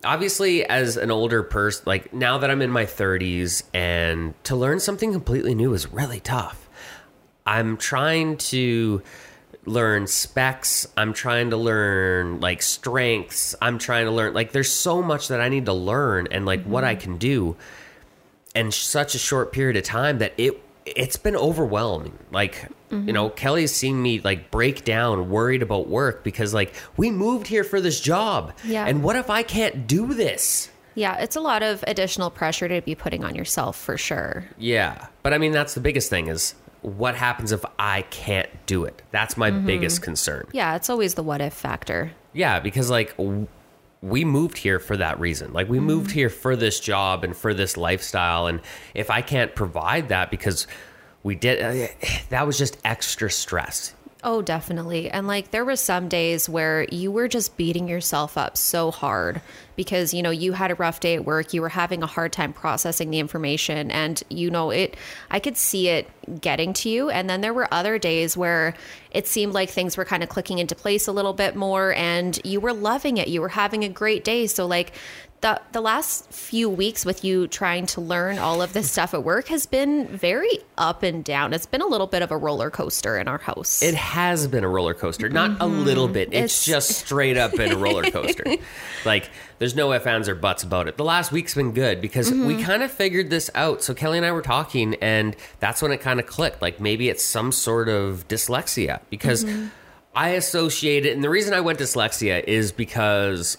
obviously, 0.03 0.65
as 0.65 0.97
an 0.97 1.09
older 1.09 1.41
person, 1.41 1.83
like 1.85 2.13
now 2.13 2.37
that 2.39 2.51
I'm 2.51 2.61
in 2.61 2.69
my 2.69 2.85
30s, 2.85 3.63
and 3.73 4.33
to 4.43 4.57
learn 4.57 4.81
something 4.81 5.13
completely 5.13 5.55
new 5.55 5.73
is 5.73 5.89
really 5.89 6.19
tough. 6.19 6.67
I'm 7.45 7.77
trying 7.77 8.35
to 8.37 9.01
learn 9.65 10.07
specs. 10.07 10.87
I'm 10.95 11.13
trying 11.13 11.49
to 11.49 11.57
learn 11.57 12.39
like 12.39 12.61
strengths. 12.61 13.55
I'm 13.61 13.77
trying 13.77 14.05
to 14.05 14.11
learn 14.11 14.33
like 14.33 14.51
there's 14.51 14.71
so 14.71 15.01
much 15.01 15.27
that 15.29 15.41
I 15.41 15.49
need 15.49 15.65
to 15.65 15.73
learn 15.73 16.27
and 16.31 16.45
like 16.45 16.63
what 16.63 16.83
I 16.83 16.93
mm-hmm. 16.93 17.01
can 17.01 17.17
do 17.17 17.55
in 18.53 18.71
such 18.71 19.15
a 19.15 19.19
short 19.19 19.51
period 19.51 19.75
of 19.77 19.83
time 19.83 20.19
that 20.19 20.33
it 20.37 20.61
it's 20.85 21.17
been 21.17 21.35
overwhelming. 21.35 22.17
Like, 22.31 22.67
you 22.91 22.97
mm-hmm. 22.97 23.11
know, 23.11 23.29
Kelly's 23.29 23.73
seen 23.73 23.99
me 23.99 24.19
like 24.19 24.51
break 24.51 24.85
down, 24.85 25.31
worried 25.31 25.63
about 25.63 25.87
work 25.87 26.23
because 26.23 26.53
like 26.53 26.73
we 26.95 27.09
moved 27.09 27.47
here 27.47 27.63
for 27.63 27.81
this 27.81 27.99
job. 27.99 28.53
Yeah. 28.63 28.85
And 28.85 29.03
what 29.03 29.15
if 29.15 29.29
I 29.29 29.41
can't 29.41 29.87
do 29.87 30.13
this? 30.13 30.69
yeah, 30.95 31.17
it's 31.17 31.35
a 31.35 31.41
lot 31.41 31.61
of 31.61 31.83
additional 31.87 32.29
pressure 32.29 32.67
to 32.69 32.81
be 32.81 32.95
putting 32.95 33.23
on 33.23 33.35
yourself 33.35 33.77
for 33.77 33.97
sure. 33.97 34.45
Yeah. 34.57 35.07
But 35.21 35.33
I 35.33 35.37
mean 35.37 35.51
that's 35.51 35.73
the 35.73 35.81
biggest 35.81 36.09
thing 36.09 36.27
is 36.27 36.55
what 36.85 37.15
happens 37.15 37.51
if 37.51 37.65
I 37.79 38.03
can't 38.03 38.49
do 38.67 38.85
it? 38.85 39.01
That's 39.11 39.37
my 39.37 39.49
biggest 39.49 40.01
concern. 40.03 40.47
Yeah, 40.51 40.75
it's 40.75 40.89
always 40.89 41.15
the 41.15 41.23
what 41.23 41.41
if 41.41 41.53
factor. 41.53 42.11
Yeah, 42.31 42.59
because 42.59 42.89
like 42.89 43.17
w- 43.17 43.47
we 44.01 44.23
moved 44.23 44.57
here 44.57 44.77
for 44.79 44.95
that 44.97 45.19
reason. 45.19 45.51
Like 45.51 45.67
we 45.67 45.79
moved 45.79 46.11
here 46.11 46.29
for 46.29 46.55
this 46.55 46.79
job 46.79 47.23
and 47.23 47.35
for 47.35 47.53
this 47.53 47.75
lifestyle 47.75 48.45
and 48.45 48.61
if 48.93 49.09
I 49.09 49.21
can't 49.21 49.55
provide 49.55 50.09
that 50.09 50.29
because 50.29 50.67
we 51.23 51.33
did 51.33 51.61
uh, 51.61 51.87
that 52.29 52.45
was 52.45 52.57
just 52.57 52.77
extra 52.85 53.31
stress. 53.31 53.95
Oh, 54.27 54.41
definitely. 54.41 55.07
And 55.11 55.27
like 55.27 55.51
there 55.51 55.63
were 55.63 55.75
some 55.75 56.09
days 56.09 56.49
where 56.49 56.87
you 56.91 57.11
were 57.11 57.27
just 57.27 57.57
beating 57.57 57.87
yourself 57.87 58.39
up 58.39 58.57
so 58.57 58.89
hard 58.89 59.39
because, 59.75 60.15
you 60.15 60.23
know, 60.23 60.31
you 60.31 60.53
had 60.53 60.71
a 60.71 60.75
rough 60.75 60.99
day 60.99 61.13
at 61.13 61.25
work, 61.25 61.53
you 61.53 61.61
were 61.61 61.69
having 61.69 62.01
a 62.01 62.07
hard 62.07 62.33
time 62.33 62.51
processing 62.51 63.11
the 63.11 63.19
information 63.19 63.91
and 63.91 64.23
you 64.29 64.49
know, 64.49 64.71
it 64.71 64.97
I 65.29 65.39
could 65.39 65.57
see 65.57 65.89
it 65.89 66.09
getting 66.41 66.73
to 66.73 66.89
you 66.89 67.11
and 67.11 67.29
then 67.29 67.41
there 67.41 67.53
were 67.53 67.71
other 67.71 67.99
days 67.99 68.35
where 68.35 68.73
it 69.11 69.27
seemed 69.27 69.53
like 69.53 69.69
things 69.69 69.95
were 69.95 70.05
kind 70.05 70.23
of 70.23 70.29
clicking 70.29 70.57
into 70.57 70.73
place 70.73 71.07
a 71.07 71.11
little 71.11 71.33
bit 71.33 71.55
more 71.55 71.93
and 71.93 72.39
you 72.43 72.59
were 72.59 72.73
loving 72.73 73.17
it. 73.17 73.27
You 73.27 73.41
were 73.41 73.49
having 73.49 73.83
a 73.83 73.89
great 73.89 74.23
day. 74.23 74.47
So 74.47 74.65
like 74.65 74.91
the 75.45 75.61
the 75.73 75.81
last 75.81 76.31
few 76.31 76.67
weeks 76.67 77.05
with 77.05 77.23
you 77.23 77.47
trying 77.47 77.85
to 77.85 78.01
learn 78.01 78.39
all 78.39 78.63
of 78.63 78.73
this 78.73 78.91
stuff 78.91 79.13
at 79.13 79.23
work 79.23 79.47
has 79.49 79.67
been 79.67 80.07
very 80.07 80.57
up 80.75 81.03
and 81.03 81.23
down. 81.23 81.53
It's 81.53 81.67
been 81.67 81.81
a 81.81 81.85
little 81.85 82.07
bit 82.07 82.23
of 82.23 82.31
a 82.31 82.37
roller 82.37 82.71
coaster 82.71 83.15
in 83.19 83.27
our 83.27 83.37
house. 83.37 83.83
It 83.83 83.93
has 83.93 84.47
been 84.47 84.63
a 84.63 84.67
roller 84.67 84.95
coaster, 84.95 85.29
not 85.29 85.61
a 85.61 85.67
little 85.67 86.07
bit. 86.07 86.29
It's, 86.33 86.35
Mm-hmm. 86.35 86.43
It's- 86.45 86.65
just 86.65 86.89
straight 87.05 87.37
up 87.37 87.51
been 87.55 87.71
a 87.73 87.77
roller 87.77 88.09
coaster. 88.09 88.43
like 89.05 89.29
there's 89.59 89.75
no 89.75 89.93
ifs 89.93 90.07
ands 90.07 90.27
or 90.27 90.33
buts 90.33 90.63
about 90.63 90.87
it. 90.87 90.97
The 90.97 91.05
last 91.05 91.31
week's 91.31 91.53
been 91.53 91.73
good 91.73 92.01
because 92.01 92.31
Mm-hmm. 92.31 92.47
we 92.47 92.63
kind 92.63 92.81
of 92.81 92.91
figured 92.91 93.29
this 93.29 93.51
out. 93.53 93.83
So 93.83 93.93
Kelly 93.93 94.17
and 94.17 94.25
I 94.25 94.31
were 94.31 94.41
talking, 94.41 94.95
and 94.95 95.35
that's 95.59 95.79
when 95.81 95.91
it 95.91 96.01
kind 96.01 96.19
of 96.19 96.25
clicked. 96.25 96.59
Like 96.61 96.79
maybe 96.79 97.07
it's 97.09 97.23
some 97.23 97.51
sort 97.51 97.87
of 97.87 98.27
dyslexia 98.27 99.01
because. 99.11 99.45
Mm-hmm. 99.45 99.67
I 100.17 100.29
associate 100.29 101.05
it, 101.05 101.13
and 101.13 101.21
the 101.21 101.29
reason 101.29 101.53
I 101.53 101.59
went 101.59 101.77
dyslexia 101.79 102.41
is 102.45 102.71
because 102.71 103.57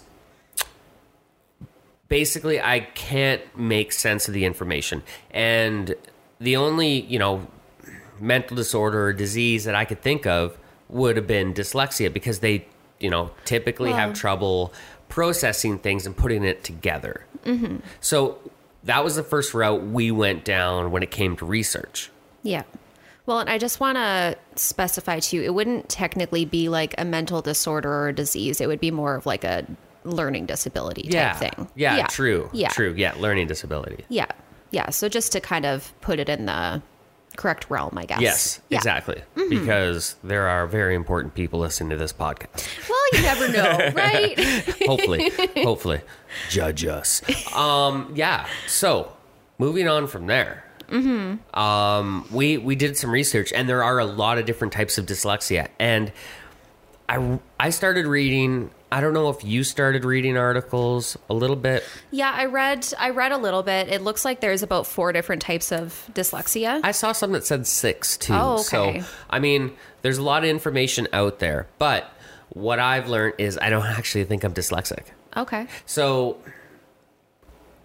basically 2.09 2.61
I 2.61 2.81
can't 2.81 3.41
make 3.57 3.91
sense 3.91 4.27
of 4.27 4.33
the 4.33 4.45
information. 4.45 5.03
And 5.31 5.95
the 6.39 6.55
only, 6.55 7.01
you 7.01 7.19
know, 7.19 7.47
mental 8.19 8.55
disorder 8.55 9.07
or 9.07 9.13
disease 9.13 9.65
that 9.65 9.75
I 9.75 9.85
could 9.85 10.01
think 10.01 10.25
of 10.25 10.57
would 10.89 11.17
have 11.17 11.27
been 11.27 11.53
dyslexia 11.53 12.11
because 12.11 12.39
they, 12.39 12.65
you 12.99 13.09
know, 13.09 13.31
typically 13.45 13.91
have 13.91 14.13
trouble 14.13 14.73
processing 15.09 15.77
things 15.79 16.05
and 16.05 16.15
putting 16.15 16.43
it 16.43 16.63
together. 16.63 17.25
Mm-hmm. 17.45 17.77
So 18.01 18.39
that 18.83 19.03
was 19.03 19.15
the 19.15 19.23
first 19.23 19.53
route 19.53 19.83
we 19.83 20.11
went 20.11 20.45
down 20.45 20.91
when 20.91 21.03
it 21.03 21.11
came 21.11 21.35
to 21.37 21.45
research. 21.45 22.09
Yeah. 22.43 22.63
Well, 23.25 23.39
and 23.39 23.49
I 23.49 23.57
just 23.57 23.81
want 23.81 23.97
to 23.97 24.37
specify 24.55 25.19
too, 25.19 25.41
it 25.41 25.53
wouldn't 25.53 25.89
technically 25.89 26.45
be 26.45 26.69
like 26.69 26.95
a 26.97 27.03
mental 27.03 27.41
disorder 27.41 27.91
or 27.91 28.07
a 28.07 28.13
disease. 28.13 28.61
It 28.61 28.67
would 28.67 28.79
be 28.79 28.91
more 28.91 29.15
of 29.15 29.25
like 29.25 29.43
a 29.43 29.65
learning 30.07 30.45
disability 30.45 31.03
type 31.03 31.13
Yeah. 31.13 31.33
thing. 31.35 31.67
Yeah, 31.75 31.97
yeah, 31.97 32.07
true. 32.07 32.49
Yeah. 32.53 32.69
True. 32.69 32.93
Yeah, 32.97 33.13
learning 33.17 33.47
disability. 33.47 34.05
Yeah. 34.09 34.25
Yeah. 34.71 34.89
So 34.89 35.07
just 35.09 35.31
to 35.33 35.39
kind 35.39 35.65
of 35.65 35.93
put 36.01 36.19
it 36.19 36.29
in 36.29 36.45
the 36.45 36.81
correct 37.35 37.69
realm, 37.69 37.97
I 37.97 38.05
guess. 38.05 38.19
Yes, 38.21 38.59
Yeah. 38.69 38.77
exactly. 38.77 39.21
Mm-hmm. 39.35 39.49
Because 39.49 40.15
there 40.23 40.47
are 40.47 40.65
very 40.65 40.95
important 40.95 41.35
people 41.35 41.59
listening 41.59 41.89
to 41.91 41.97
this 41.97 42.11
podcast. 42.13 42.67
Well, 42.89 42.99
you 43.13 43.21
never 43.21 43.47
know, 43.49 43.91
right? 43.95 44.39
Hopefully, 44.87 45.31
hopefully, 45.63 46.01
judge 46.49 46.83
us. 46.85 47.21
Um, 47.55 48.11
yeah. 48.15 48.47
So, 48.67 49.11
moving 49.59 49.87
on 49.87 50.07
from 50.07 50.25
there. 50.27 50.63
Mm-hmm. 50.89 51.59
Um, 51.59 52.25
we 52.31 52.57
we 52.57 52.75
did 52.75 52.97
some 52.97 53.11
research, 53.11 53.51
and 53.53 53.67
there 53.69 53.83
are 53.83 53.99
a 53.99 54.05
lot 54.05 54.37
of 54.37 54.45
different 54.45 54.71
types 54.73 54.97
of 54.97 55.05
dyslexia. 55.05 55.67
And 55.79 56.11
I 57.09 57.39
I 57.59 57.69
started 57.71 58.07
reading. 58.07 58.71
I 58.91 59.01
don't 59.01 59.13
know 59.13 59.29
if 59.29 59.43
you 59.43 59.63
started 59.65 60.05
reading 60.05 60.37
articles 60.37 61.17
a 61.29 61.33
little 61.33 61.55
bit. 61.57 61.83
yeah, 62.11 62.31
I 62.33 62.45
read 62.45 62.87
I 62.97 63.09
read 63.09 63.31
a 63.33 63.37
little 63.37 63.63
bit. 63.63 63.89
It 63.89 64.01
looks 64.01 64.23
like 64.23 64.39
there's 64.39 64.63
about 64.63 64.87
four 64.87 65.11
different 65.11 65.41
types 65.41 65.71
of 65.71 66.09
dyslexia. 66.13 66.79
I 66.83 66.91
saw 66.91 67.11
some 67.11 67.33
that 67.33 67.45
said 67.45 67.67
six 67.67 68.17
too. 68.17 68.33
Oh, 68.33 68.53
okay. 68.55 69.01
So 69.01 69.07
I 69.29 69.39
mean, 69.39 69.73
there's 70.03 70.17
a 70.17 70.23
lot 70.23 70.43
of 70.43 70.49
information 70.49 71.07
out 71.11 71.39
there, 71.39 71.67
but 71.79 72.09
what 72.49 72.79
I've 72.79 73.09
learned 73.09 73.33
is 73.39 73.57
I 73.61 73.69
don't 73.69 73.85
actually 73.85 74.23
think 74.23 74.43
I'm 74.43 74.53
dyslexic. 74.53 75.03
okay. 75.35 75.67
So 75.85 76.37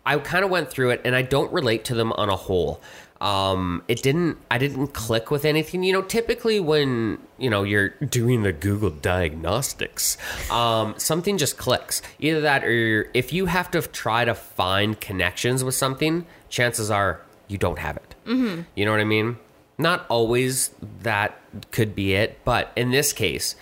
I 0.06 0.18
kind 0.18 0.44
of 0.44 0.50
went 0.50 0.70
through 0.70 0.90
it 0.90 1.00
and 1.04 1.14
I 1.16 1.22
don't 1.22 1.52
relate 1.52 1.84
to 1.86 1.94
them 1.94 2.12
on 2.12 2.28
a 2.28 2.36
whole. 2.36 2.80
Um, 3.22 3.84
it 3.86 4.02
didn't, 4.02 4.38
I 4.50 4.58
didn't 4.58 4.88
click 4.88 5.30
with 5.30 5.44
anything. 5.44 5.84
You 5.84 5.92
know, 5.92 6.02
typically 6.02 6.58
when, 6.58 7.18
you 7.38 7.48
know, 7.48 7.62
you're 7.62 7.90
doing 7.90 8.42
the 8.42 8.52
Google 8.52 8.90
diagnostics, 8.90 10.18
um, 10.50 10.94
something 10.98 11.38
just 11.38 11.56
clicks. 11.56 12.02
Either 12.18 12.40
that 12.40 12.64
or 12.64 12.72
you're, 12.72 13.06
if 13.14 13.32
you 13.32 13.46
have 13.46 13.70
to 13.70 13.82
try 13.82 14.24
to 14.24 14.34
find 14.34 15.00
connections 15.00 15.62
with 15.62 15.76
something, 15.76 16.26
chances 16.48 16.90
are 16.90 17.20
you 17.46 17.58
don't 17.58 17.78
have 17.78 17.96
it. 17.96 18.14
Mm-hmm. 18.26 18.62
You 18.74 18.84
know 18.84 18.90
what 18.90 19.00
I 19.00 19.04
mean? 19.04 19.38
Not 19.78 20.04
always 20.08 20.70
that 21.02 21.38
could 21.70 21.94
be 21.94 22.14
it, 22.14 22.40
but 22.44 22.72
in 22.74 22.90
this 22.90 23.12
case, 23.12 23.54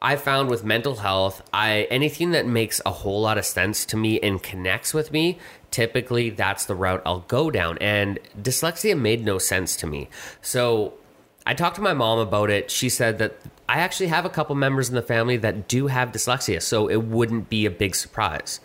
I 0.00 0.16
found 0.16 0.48
with 0.48 0.64
mental 0.64 0.96
health, 0.96 1.42
I 1.52 1.88
anything 1.90 2.30
that 2.30 2.46
makes 2.46 2.80
a 2.86 2.90
whole 2.90 3.20
lot 3.22 3.36
of 3.36 3.44
sense 3.44 3.84
to 3.86 3.96
me 3.96 4.20
and 4.20 4.40
connects 4.40 4.94
with 4.94 5.12
me, 5.12 5.38
typically 5.70 6.30
that's 6.30 6.64
the 6.64 6.74
route 6.74 7.02
I'll 7.04 7.20
go 7.20 7.50
down. 7.50 7.78
And 7.78 8.18
dyslexia 8.40 8.98
made 8.98 9.24
no 9.24 9.38
sense 9.38 9.76
to 9.76 9.86
me. 9.86 10.08
So 10.42 10.94
I 11.46 11.54
talked 11.54 11.76
to 11.76 11.82
my 11.82 11.94
mom 11.94 12.18
about 12.18 12.50
it. 12.50 12.70
She 12.70 12.88
said 12.88 13.18
that 13.18 13.38
I 13.68 13.78
actually 13.78 14.08
have 14.08 14.24
a 14.24 14.30
couple 14.30 14.54
members 14.54 14.88
in 14.88 14.94
the 14.94 15.02
family 15.02 15.36
that 15.38 15.68
do 15.68 15.88
have 15.88 16.12
dyslexia, 16.12 16.62
so 16.62 16.88
it 16.88 17.04
wouldn't 17.04 17.50
be 17.50 17.66
a 17.66 17.70
big 17.70 17.94
surprise. 17.94 18.60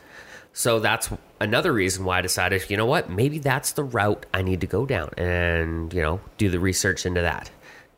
So 0.54 0.80
that's 0.80 1.10
another 1.40 1.74
reason 1.74 2.06
why 2.06 2.20
I 2.20 2.22
decided, 2.22 2.70
you 2.70 2.78
know 2.78 2.86
what, 2.86 3.10
maybe 3.10 3.40
that's 3.40 3.72
the 3.72 3.84
route 3.84 4.26
I 4.34 4.44
need 4.44 4.62
to 4.62 4.68
go 4.68 4.86
down 4.86 5.10
and, 5.18 5.94
you 5.94 6.02
know, 6.02 6.22
do 6.38 6.50
the 6.50 6.60
research 6.60 7.06
into 7.06 7.22
that. 7.22 7.50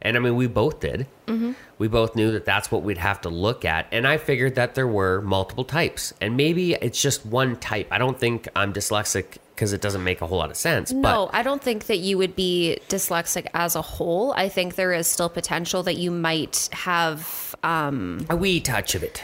And 0.06 0.16
I 0.16 0.20
mean, 0.20 0.36
we 0.36 0.46
both 0.46 0.80
did. 0.80 1.08
Mm-hmm. 1.26 1.54
We 1.80 1.88
both 1.88 2.16
knew 2.16 2.32
that 2.34 2.46
that's 2.46 2.72
what 2.72 2.84
we'd 2.84 3.00
have 3.00 3.22
to 3.22 3.30
look 3.30 3.66
at. 3.66 3.88
And 3.92 4.08
I 4.08 4.18
figured 4.18 4.54
that 4.56 4.76
there 4.76 4.88
were 4.88 5.20
multiple 5.22 5.64
types. 5.64 6.14
And 6.22 6.38
maybe 6.38 6.76
it's 6.76 7.02
just 7.02 7.26
one 7.26 7.56
type. 7.56 7.88
I 7.90 7.98
don't 7.98 8.20
think 8.20 8.48
I'm 8.56 8.72
dyslexic 8.72 9.38
because 9.56 9.74
it 9.74 9.82
doesn't 9.82 10.04
make 10.04 10.22
a 10.22 10.28
whole 10.28 10.38
lot 10.38 10.52
of 10.52 10.58
sense. 10.58 10.92
No, 10.92 11.30
I 11.34 11.42
don't 11.42 11.62
think 11.62 11.88
that 11.88 11.98
you 11.98 12.20
would 12.20 12.36
be 12.36 12.78
dyslexic 12.88 13.48
as 13.56 13.76
a 13.76 13.82
whole. 13.82 14.32
I 14.34 14.48
think 14.48 14.76
there 14.76 14.94
is 14.94 15.08
still 15.08 15.30
potential 15.30 15.82
that 15.84 15.96
you 15.96 16.12
might 16.12 16.70
have 16.72 17.56
But 17.64 17.94
a 18.30 18.36
wee 18.36 18.60
touch 18.60 18.94
of 18.94 19.02
it. 19.02 19.24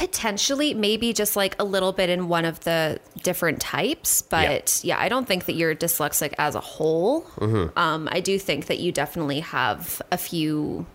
Potentially 0.00 0.72
maybe 0.72 1.12
just 1.12 1.36
like 1.36 1.54
a 1.60 1.64
little 1.64 1.92
bit 1.92 2.08
in 2.08 2.26
one 2.26 2.46
of 2.46 2.58
the 2.60 2.98
different 3.22 3.60
types 3.60 4.22
but 4.22 4.80
yeah, 4.82 4.98
i 4.98 5.10
don't 5.10 5.28
think 5.28 5.44
that 5.44 5.52
you're 5.52 5.74
dyslexic 5.74 6.32
as 6.38 6.54
a 6.54 6.60
whole 6.60 7.20
Mm-hmm. 7.36 7.78
um, 7.78 8.08
i 8.10 8.20
do 8.20 8.38
think 8.38 8.66
that 8.68 8.78
you 8.78 8.92
definitely 8.92 9.40
have 9.40 10.00
a 10.10 10.16
few 10.16 10.86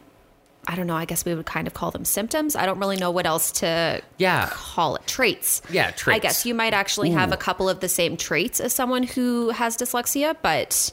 i 0.67 0.75
don't 0.75 0.87
know 0.87 0.95
i 0.95 1.05
guess 1.05 1.23
we 1.23 1.35
would 1.35 1.45
kind 1.45 1.67
of 1.67 1.75
call 1.75 1.91
them 1.91 2.03
symptoms 2.03 2.55
i 2.55 2.65
don't 2.65 2.79
really 2.79 2.97
know 2.97 3.11
what 3.11 3.27
else 3.27 3.51
to 3.51 4.01
Yeah. 4.17 4.49
call 4.51 4.95
it 4.95 5.05
traits 5.05 5.61
Yeah, 5.69 5.91
traits. 5.91 6.15
i 6.15 6.19
guess 6.19 6.43
you 6.47 6.55
might 6.55 6.73
actually 6.73 7.11
have 7.11 7.31
a 7.31 7.37
couple 7.37 7.69
of 7.69 7.81
the 7.81 7.89
same 7.89 8.17
traits 8.17 8.59
as 8.59 8.73
someone 8.73 9.03
who 9.03 9.49
has 9.51 9.77
dyslexia 9.77 10.35
but 10.41 10.91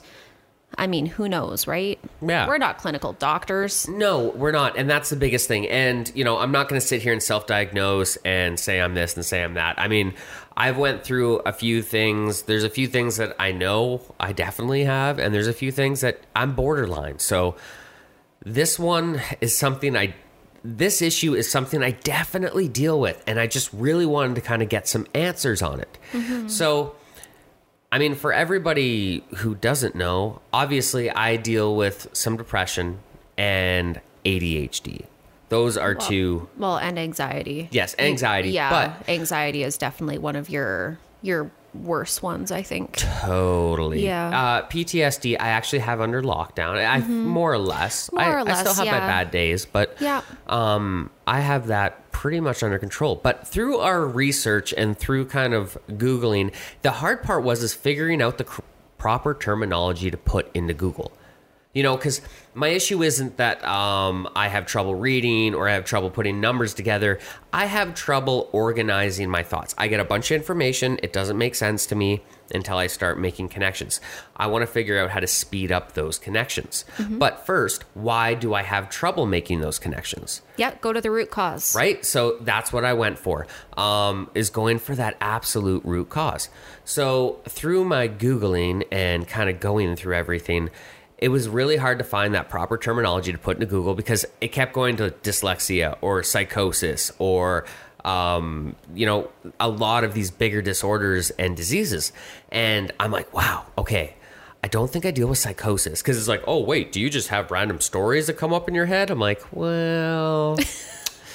i 0.78 0.86
mean 0.86 1.06
who 1.06 1.28
knows 1.28 1.66
right 1.66 1.98
Yeah. 2.20 2.46
we're 2.46 2.58
not 2.58 2.78
clinical 2.78 3.12
doctors 3.14 3.88
No, 3.88 4.28
we're 4.30 4.52
not. 4.52 4.76
And 4.78 4.88
that's 4.88 5.10
the 5.10 5.16
biggest 5.16 5.48
thing. 5.48 5.68
And, 5.68 6.10
you 6.14 6.24
know, 6.24 6.38
I'm 6.38 6.50
not 6.52 6.68
going 6.68 6.80
to 6.80 6.86
sit 6.86 7.02
here 7.02 7.12
and 7.12 7.22
self-diagnose 7.22 8.16
and 8.24 8.58
say 8.58 8.80
I'm 8.80 8.94
this 8.94 9.14
and 9.16 9.24
say 9.24 9.42
I'm 9.42 9.54
that. 9.54 9.78
I 9.78 9.88
mean, 9.88 10.14
I've 10.56 10.78
went 10.78 11.04
through 11.04 11.38
a 11.40 11.52
few 11.52 11.82
things. 11.82 12.42
There's 12.42 12.64
a 12.64 12.70
few 12.70 12.86
things 12.88 13.16
that 13.16 13.34
I 13.38 13.52
know 13.52 14.00
I 14.20 14.32
definitely 14.32 14.84
have, 14.84 15.18
and 15.18 15.34
there's 15.34 15.46
a 15.48 15.52
few 15.52 15.72
things 15.72 16.00
that 16.00 16.20
I'm 16.34 16.54
borderline. 16.54 17.18
So 17.18 17.56
this 18.44 18.78
one 18.78 19.20
is 19.40 19.56
something 19.56 19.96
I 19.96 20.14
this 20.64 21.02
issue 21.02 21.34
is 21.34 21.50
something 21.50 21.82
I 21.82 21.90
definitely 21.90 22.68
deal 22.68 23.00
with, 23.00 23.22
and 23.26 23.38
I 23.40 23.46
just 23.46 23.72
really 23.72 24.06
wanted 24.06 24.36
to 24.36 24.40
kind 24.42 24.62
of 24.62 24.68
get 24.68 24.86
some 24.88 25.06
answers 25.14 25.60
on 25.62 25.80
it. 25.80 25.98
Mm-hmm. 26.12 26.48
So 26.48 26.94
I 27.92 27.98
mean, 27.98 28.14
for 28.14 28.32
everybody 28.32 29.22
who 29.36 29.54
doesn't 29.54 29.94
know, 29.94 30.40
obviously 30.52 31.10
I 31.10 31.36
deal 31.36 31.76
with 31.76 32.08
some 32.14 32.36
depression 32.38 32.98
and 33.36 34.00
ADHD. 34.24 35.04
Those 35.50 35.76
are 35.76 35.94
two. 35.94 36.48
well 36.56 36.78
and 36.78 36.98
anxiety 36.98 37.68
Yes, 37.70 37.94
anxiety. 37.98 38.48
Yeah, 38.50 38.70
But 38.70 39.08
anxiety 39.10 39.62
is 39.62 39.76
definitely 39.76 40.16
one 40.18 40.34
of 40.36 40.48
your 40.48 40.98
your 41.20 41.50
worst 41.74 42.22
ones, 42.22 42.50
I 42.50 42.62
think. 42.62 42.96
totally. 42.96 44.04
Yeah. 44.04 44.28
Uh, 44.28 44.66
PTSD, 44.68 45.36
I 45.38 45.48
actually 45.48 45.78
have 45.80 46.00
under 46.00 46.22
lockdown. 46.22 46.82
I 46.84 46.98
more 47.00 47.52
or 47.52 47.58
less. 47.58 48.06
Mm-hmm. 48.08 48.16
More 48.16 48.24
I, 48.24 48.42
or 48.42 48.48
I 48.48 48.54
still 48.54 48.64
less, 48.72 48.78
have 48.78 48.86
my 48.86 48.98
bad 49.00 49.30
days, 49.30 49.64
but 49.66 49.96
Yeah. 50.00 50.22
um, 50.48 51.10
I 51.26 51.40
have 51.40 51.66
that 51.68 52.01
pretty 52.12 52.40
much 52.40 52.62
under 52.62 52.78
control. 52.78 53.16
But 53.16 53.46
through 53.46 53.78
our 53.78 54.06
research 54.06 54.72
and 54.76 54.96
through 54.96 55.26
kind 55.26 55.54
of 55.54 55.76
googling, 55.88 56.54
the 56.82 56.92
hard 56.92 57.22
part 57.22 57.42
was 57.42 57.62
is 57.62 57.74
figuring 57.74 58.22
out 58.22 58.38
the 58.38 58.44
cr- 58.44 58.62
proper 58.98 59.34
terminology 59.34 60.10
to 60.10 60.16
put 60.16 60.54
into 60.54 60.74
Google. 60.74 61.10
You 61.74 61.82
know, 61.82 61.96
because 61.96 62.20
my 62.54 62.68
issue 62.68 63.02
isn't 63.02 63.38
that 63.38 63.64
um, 63.64 64.28
I 64.36 64.48
have 64.48 64.66
trouble 64.66 64.94
reading 64.94 65.54
or 65.54 65.68
I 65.68 65.72
have 65.72 65.86
trouble 65.86 66.10
putting 66.10 66.38
numbers 66.38 66.74
together. 66.74 67.18
I 67.50 67.64
have 67.64 67.94
trouble 67.94 68.50
organizing 68.52 69.30
my 69.30 69.42
thoughts. 69.42 69.74
I 69.78 69.88
get 69.88 69.98
a 69.98 70.04
bunch 70.04 70.30
of 70.30 70.34
information, 70.36 70.98
it 71.02 71.14
doesn't 71.14 71.38
make 71.38 71.54
sense 71.54 71.86
to 71.86 71.94
me 71.94 72.22
until 72.54 72.76
I 72.76 72.88
start 72.88 73.18
making 73.18 73.48
connections. 73.48 74.02
I 74.36 74.48
want 74.48 74.60
to 74.62 74.66
figure 74.66 74.98
out 74.98 75.08
how 75.08 75.20
to 75.20 75.26
speed 75.26 75.72
up 75.72 75.94
those 75.94 76.18
connections. 76.18 76.84
But 77.08 77.46
first, 77.46 77.84
why 77.94 78.34
do 78.34 78.52
I 78.52 78.62
have 78.62 78.90
trouble 78.90 79.24
making 79.24 79.60
those 79.60 79.78
connections? 79.78 80.42
Yeah, 80.58 80.74
go 80.82 80.92
to 80.92 81.00
the 81.00 81.10
root 81.10 81.30
cause. 81.30 81.74
right 81.74 82.04
so 82.04 82.36
that's 82.42 82.72
what 82.72 82.84
i 82.84 82.92
went 82.92 83.18
for 83.18 83.46
um, 83.76 84.30
is 84.34 84.50
going 84.50 84.78
for 84.78 84.94
that 84.94 85.16
absolute 85.20 85.82
root 85.84 86.08
cause 86.10 86.48
so 86.84 87.40
through 87.48 87.84
my 87.84 88.06
googling 88.06 88.84
and 88.92 89.26
kind 89.26 89.48
of 89.48 89.58
going 89.60 89.96
through 89.96 90.14
everything 90.14 90.68
it 91.22 91.28
was 91.28 91.48
really 91.48 91.76
hard 91.76 91.98
to 91.98 92.04
find 92.04 92.34
that 92.34 92.48
proper 92.48 92.76
terminology 92.76 93.30
to 93.30 93.38
put 93.38 93.56
into 93.56 93.66
google 93.66 93.94
because 93.94 94.26
it 94.40 94.48
kept 94.48 94.72
going 94.72 94.96
to 94.96 95.10
dyslexia 95.22 95.96
or 96.00 96.22
psychosis 96.24 97.12
or 97.18 97.64
um, 98.04 98.74
you 98.94 99.06
know 99.06 99.30
a 99.60 99.68
lot 99.68 100.02
of 100.02 100.12
these 100.12 100.32
bigger 100.32 100.60
disorders 100.60 101.30
and 101.30 101.56
diseases. 101.56 102.12
And 102.50 102.92
i'm 102.98 103.12
like 103.12 103.32
wow 103.32 103.64
okay. 103.78 104.16
I 104.64 104.68
don't 104.68 104.88
think 104.88 105.04
I 105.04 105.10
deal 105.10 105.26
with 105.26 105.38
psychosis 105.38 106.02
because 106.02 106.16
it's 106.16 106.28
like, 106.28 106.44
oh, 106.46 106.60
wait, 106.62 106.92
do 106.92 107.00
you 107.00 107.10
just 107.10 107.30
have 107.30 107.50
random 107.50 107.80
stories 107.80 108.28
that 108.28 108.34
come 108.34 108.52
up 108.52 108.68
in 108.68 108.76
your 108.76 108.86
head? 108.86 109.10
I'm 109.10 109.18
like, 109.18 109.42
well, 109.50 110.56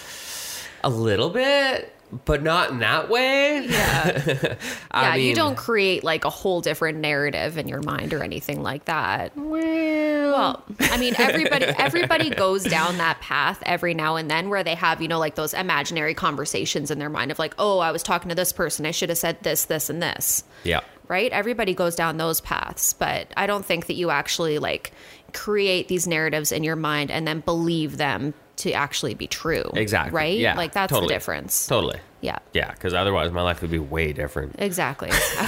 a 0.81 0.89
little 0.89 1.29
bit, 1.29 1.93
but 2.25 2.41
not 2.41 2.69
in 2.71 2.79
that 2.79 3.09
way. 3.09 3.65
Yeah. 3.65 4.55
I 4.91 5.03
yeah, 5.03 5.15
you 5.15 5.35
don't 5.35 5.57
create 5.57 6.03
like 6.03 6.25
a 6.25 6.29
whole 6.29 6.61
different 6.61 6.99
narrative 6.99 7.57
in 7.57 7.67
your 7.67 7.81
mind 7.81 8.13
or 8.13 8.23
anything 8.23 8.61
like 8.63 8.85
that. 8.85 9.35
Well, 9.35 10.31
Well, 10.31 10.63
I 10.79 10.97
mean, 10.97 11.15
everybody 11.17 11.65
everybody 11.65 12.29
goes 12.29 12.63
down 12.63 12.97
that 12.97 13.19
path 13.21 13.61
every 13.65 13.93
now 13.93 14.15
and 14.15 14.29
then 14.29 14.49
where 14.49 14.63
they 14.63 14.75
have, 14.75 15.01
you 15.01 15.07
know, 15.07 15.19
like 15.19 15.35
those 15.35 15.53
imaginary 15.53 16.13
conversations 16.13 16.91
in 16.91 16.99
their 16.99 17.09
mind 17.09 17.31
of 17.31 17.39
like, 17.39 17.55
oh, 17.57 17.79
I 17.79 17.91
was 17.91 18.03
talking 18.03 18.29
to 18.29 18.35
this 18.35 18.53
person, 18.53 18.85
I 18.85 18.91
should 18.91 19.09
have 19.09 19.17
said 19.17 19.41
this, 19.43 19.65
this, 19.65 19.89
and 19.89 20.01
this. 20.01 20.43
yeah. 20.63 20.81
Right? 21.09 21.31
Everybody 21.31 21.73
goes 21.73 21.95
down 21.95 22.17
those 22.17 22.41
paths, 22.41 22.91
but 22.91 23.31
I 23.37 23.47
don't 23.47 23.65
think 23.65 23.85
that 23.87 23.93
you 23.93 24.09
actually 24.09 24.59
like 24.59 24.91
create 25.33 25.87
these 25.87 26.05
narratives 26.05 26.51
in 26.51 26.65
your 26.65 26.75
mind 26.75 27.11
and 27.11 27.25
then 27.25 27.39
believe 27.39 27.95
them 27.95 28.33
to 28.57 28.71
actually 28.71 29.13
be 29.13 29.27
true. 29.27 29.63
Exactly. 29.75 30.15
Right? 30.15 30.37
Yeah. 30.37 30.55
Like 30.55 30.73
that's 30.73 30.91
totally. 30.91 31.07
the 31.07 31.13
difference. 31.13 31.67
Totally. 31.67 31.99
Yeah. 32.21 32.39
Yeah, 32.53 32.71
because 32.71 32.93
otherwise 32.93 33.31
my 33.31 33.41
life 33.41 33.61
would 33.61 33.71
be 33.71 33.79
way 33.79 34.13
different. 34.13 34.55
Exactly. 34.59 35.09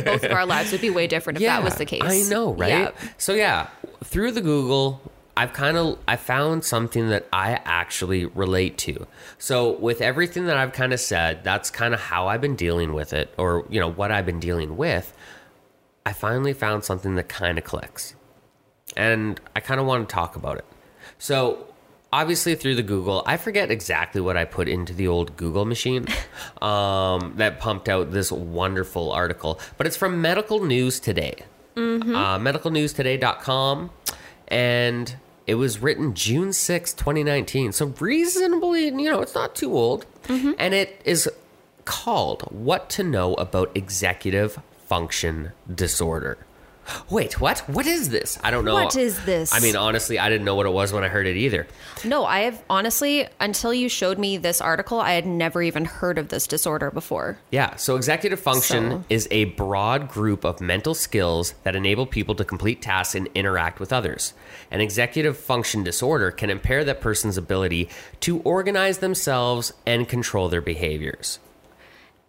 Both 0.00 0.24
of 0.24 0.32
our 0.32 0.46
lives 0.46 0.72
would 0.72 0.80
be 0.80 0.90
way 0.90 1.06
different 1.06 1.38
if 1.38 1.46
that 1.46 1.62
was 1.62 1.76
the 1.76 1.86
case. 1.86 2.02
I 2.04 2.28
know, 2.28 2.52
right? 2.52 2.68
Yeah. 2.70 2.90
So 3.16 3.34
yeah, 3.34 3.68
through 4.04 4.32
the 4.32 4.42
Google, 4.42 5.00
I've 5.36 5.52
kind 5.52 5.76
of 5.76 5.98
I 6.08 6.16
found 6.16 6.64
something 6.64 7.08
that 7.08 7.26
I 7.32 7.60
actually 7.64 8.26
relate 8.26 8.76
to. 8.78 9.06
So 9.38 9.70
with 9.78 10.00
everything 10.00 10.46
that 10.46 10.56
I've 10.56 10.72
kind 10.72 10.92
of 10.92 11.00
said, 11.00 11.44
that's 11.44 11.70
kind 11.70 11.94
of 11.94 12.00
how 12.00 12.26
I've 12.26 12.40
been 12.40 12.56
dealing 12.56 12.92
with 12.92 13.12
it 13.12 13.32
or, 13.38 13.64
you 13.70 13.80
know, 13.80 13.90
what 13.90 14.10
I've 14.10 14.26
been 14.26 14.40
dealing 14.40 14.76
with. 14.76 15.16
I 16.04 16.12
finally 16.12 16.54
found 16.54 16.84
something 16.84 17.14
that 17.14 17.28
kind 17.28 17.56
of 17.56 17.64
clicks. 17.64 18.14
And 18.96 19.40
I 19.54 19.60
kind 19.60 19.78
of 19.80 19.86
want 19.86 20.08
to 20.08 20.12
talk 20.12 20.36
about 20.36 20.58
it. 20.58 20.64
So, 21.18 21.67
obviously 22.12 22.54
through 22.54 22.74
the 22.76 22.82
Google, 22.82 23.22
I 23.26 23.36
forget 23.36 23.70
exactly 23.70 24.20
what 24.20 24.36
I 24.36 24.44
put 24.44 24.68
into 24.68 24.92
the 24.92 25.08
old 25.08 25.36
Google 25.36 25.64
machine 25.64 26.06
um, 26.62 27.34
that 27.36 27.60
pumped 27.60 27.88
out 27.88 28.12
this 28.12 28.32
wonderful 28.32 29.12
article, 29.12 29.60
but 29.76 29.86
it's 29.86 29.96
from 29.96 30.20
Medical 30.20 30.64
News 30.64 31.00
Today, 31.00 31.44
uh, 31.76 32.38
medicalnewstoday.com, 32.38 33.90
and 34.48 35.16
it 35.46 35.54
was 35.54 35.80
written 35.80 36.14
June 36.14 36.52
6, 36.52 36.92
2019. 36.92 37.72
So, 37.72 37.86
reasonably, 38.00 38.86
you 38.86 39.10
know, 39.10 39.20
it's 39.22 39.34
not 39.34 39.54
too 39.54 39.72
old. 39.72 40.04
And 40.58 40.74
it 40.74 41.00
is 41.06 41.28
called 41.86 42.42
What 42.50 42.90
to 42.90 43.02
Know 43.02 43.32
About 43.34 43.70
Executive 43.74 44.60
Function 44.86 45.52
Disorder. 45.74 46.36
Wait, 47.10 47.40
what? 47.40 47.60
What 47.68 47.86
is 47.86 48.08
this? 48.08 48.38
I 48.42 48.50
don't 48.50 48.64
know. 48.64 48.74
What 48.74 48.96
is 48.96 49.24
this? 49.24 49.52
I 49.52 49.60
mean, 49.60 49.76
honestly, 49.76 50.18
I 50.18 50.28
didn't 50.28 50.44
know 50.44 50.54
what 50.54 50.66
it 50.66 50.72
was 50.72 50.92
when 50.92 51.04
I 51.04 51.08
heard 51.08 51.26
it 51.26 51.36
either. 51.36 51.66
No, 52.04 52.24
I 52.24 52.40
have 52.40 52.62
honestly, 52.70 53.26
until 53.40 53.74
you 53.74 53.88
showed 53.88 54.18
me 54.18 54.36
this 54.36 54.60
article, 54.60 55.00
I 55.00 55.12
had 55.12 55.26
never 55.26 55.62
even 55.62 55.84
heard 55.84 56.18
of 56.18 56.28
this 56.28 56.46
disorder 56.46 56.90
before. 56.90 57.38
Yeah, 57.50 57.76
so 57.76 57.96
executive 57.96 58.40
function 58.40 58.90
So- 58.90 59.04
is 59.08 59.28
a 59.30 59.44
broad 59.44 60.08
group 60.08 60.44
of 60.44 60.60
mental 60.60 60.94
skills 60.94 61.54
that 61.64 61.76
enable 61.76 62.06
people 62.06 62.34
to 62.36 62.44
complete 62.44 62.82
tasks 62.82 63.14
and 63.14 63.28
interact 63.34 63.80
with 63.80 63.92
others. 63.92 64.32
An 64.70 64.80
executive 64.80 65.36
function 65.36 65.82
disorder 65.82 66.30
can 66.30 66.50
impair 66.50 66.84
that 66.84 67.00
person's 67.00 67.36
ability 67.36 67.88
to 68.20 68.40
organize 68.40 68.98
themselves 68.98 69.72
and 69.86 70.08
control 70.08 70.48
their 70.48 70.60
behaviors. 70.62 71.38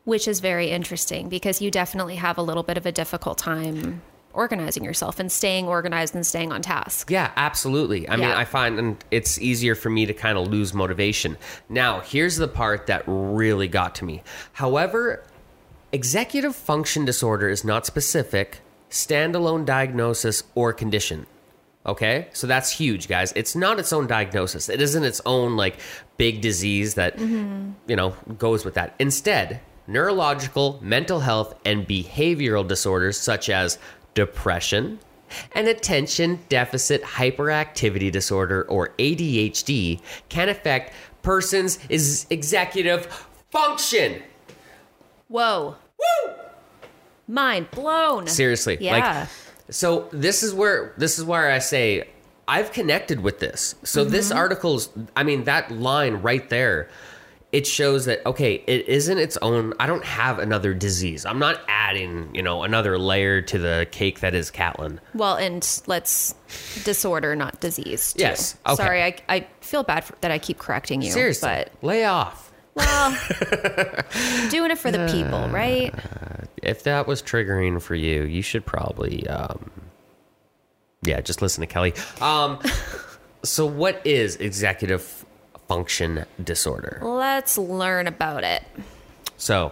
Which 0.06 0.28
is 0.28 0.40
very 0.40 0.70
interesting 0.72 1.30
because 1.30 1.62
you 1.62 1.70
definitely 1.70 2.16
have 2.16 2.38
a 2.38 2.42
little 2.42 2.64
bit 2.64 2.78
of 2.78 2.86
a 2.86 2.92
difficult 2.92 3.38
time 3.38 4.02
organizing 4.34 4.84
yourself 4.84 5.20
and 5.20 5.32
staying 5.32 5.68
organized 5.68 6.16
and 6.16 6.26
staying 6.26 6.52
on 6.52 6.62
task. 6.62 7.10
Yeah, 7.10 7.32
absolutely. 7.36 8.08
I 8.08 8.16
mean, 8.16 8.30
I 8.30 8.46
find 8.46 9.04
it's 9.12 9.40
easier 9.40 9.76
for 9.76 9.90
me 9.90 10.06
to 10.06 10.14
kind 10.14 10.38
of 10.38 10.48
lose 10.48 10.74
motivation. 10.74 11.38
Now, 11.68 12.02
here's 12.02 12.38
the 12.38 12.48
part 12.48 12.88
that 12.88 13.04
really 13.08 13.68
got 13.68 13.96
to 13.96 14.06
me. 14.06 14.24
However, 14.54 15.24
executive 15.92 16.56
function 16.56 17.06
disorder 17.06 17.50
is 17.50 17.64
not 17.64 17.86
specific, 17.86 18.60
standalone 18.90 19.66
diagnosis 19.66 20.44
or 20.56 20.74
condition. 20.74 21.26
Okay? 21.86 22.28
So 22.34 22.46
that's 22.46 22.72
huge, 22.72 23.08
guys. 23.08 23.34
It's 23.36 23.56
not 23.56 23.80
its 23.80 23.92
own 23.92 24.06
diagnosis. 24.06 24.70
It 24.70 24.82
isn't 24.82 25.04
its 25.04 25.22
own 25.26 25.56
like 25.56 25.80
big 26.18 26.42
disease 26.42 26.96
that 26.96 27.18
you 27.20 27.96
know 27.96 28.16
goes 28.38 28.66
with 28.66 28.76
that. 28.76 28.94
Instead, 29.00 29.62
neurological, 29.88 30.80
mental 30.84 31.22
health 31.22 31.56
and 31.66 31.88
behavioral 31.88 32.68
disorders 32.68 33.20
such 33.20 33.50
as 33.50 33.80
depression, 34.20 35.00
and 35.54 35.68
attention 35.70 36.40
deficit 36.50 37.02
hyperactivity 37.04 38.12
disorder 38.12 38.64
or 38.64 38.90
ADHD 39.00 40.02
can 40.28 40.50
affect 40.50 40.94
persons' 41.22 41.80
is 41.88 42.26
executive 42.30 43.06
function. 43.52 44.22
Whoa. 45.30 45.76
Woo! 45.98 46.34
Mind 47.28 47.72
blown. 47.72 48.28
Seriously. 48.28 48.78
Yeah. 48.82 48.94
Like 48.98 49.28
so 49.70 50.10
this 50.12 50.42
is 50.44 50.54
where 50.54 50.94
this 50.98 51.18
is 51.20 51.24
where 51.26 51.52
I 51.52 51.60
say 51.60 52.08
I've 52.48 52.72
connected 52.74 53.20
with 53.22 53.40
this. 53.40 53.76
So 53.84 54.02
Mm-hmm. 54.04 54.12
this 54.12 54.32
article's 54.32 54.90
I 55.16 55.24
mean 55.24 55.44
that 55.46 55.72
line 55.72 56.16
right 56.16 56.50
there 56.50 56.90
it 57.52 57.66
shows 57.66 58.06
that 58.06 58.24
okay, 58.26 58.64
it 58.68 58.88
isn't 58.88 59.18
its 59.18 59.38
own 59.38 59.74
I 59.80 59.88
don't 59.88 60.06
have 60.06 60.40
another 60.40 60.74
disease. 60.74 61.26
I'm 61.26 61.40
not 61.40 61.60
adding, 61.68 62.30
you 62.34 62.44
know, 62.44 62.64
another 62.64 62.98
layer 63.00 63.42
to 63.42 63.58
the 63.58 63.88
cake 63.92 64.20
that 64.20 64.36
is 64.36 64.52
Catlin. 64.52 65.02
Well, 65.16 65.36
and 65.36 65.82
let's 65.88 66.36
disorder, 66.84 67.36
not 67.36 67.60
disease. 67.60 68.14
too. 68.14 68.22
Yes, 68.22 68.56
okay. 68.66 68.76
Sorry, 68.76 69.04
I, 69.04 69.16
I 69.28 69.48
feel 69.62 69.84
bad 69.84 70.04
for, 70.04 70.16
that 70.22 70.32
I 70.32 70.38
keep 70.38 70.60
correcting 70.60 71.02
you. 71.02 71.12
Seriously. 71.12 71.50
But, 71.50 71.72
lay 71.82 72.06
off. 72.06 72.52
well, 72.76 73.12
doing 74.50 74.72
it 74.72 74.78
for 74.78 74.92
the 74.92 75.10
people, 75.12 75.50
right? 75.50 75.94
If 76.62 76.84
that 76.84 77.08
was 77.08 77.22
triggering 77.24 77.82
for 77.82 77.96
you, 77.96 78.24
you 78.24 78.42
should 78.44 78.66
probably 78.66 79.28
um 79.28 79.72
yeah, 81.02 81.22
just 81.22 81.42
listen 81.42 81.62
to 81.62 81.68
Kelly. 81.68 81.94
Um 82.22 82.60
so 83.44 83.66
what 83.66 84.06
is 84.06 84.36
executive 84.36 85.26
function 85.70 86.26
disorder? 86.44 87.00
Let's 87.02 87.58
learn 87.58 88.08
about 88.08 88.44
it. 88.44 88.64
So, 89.38 89.72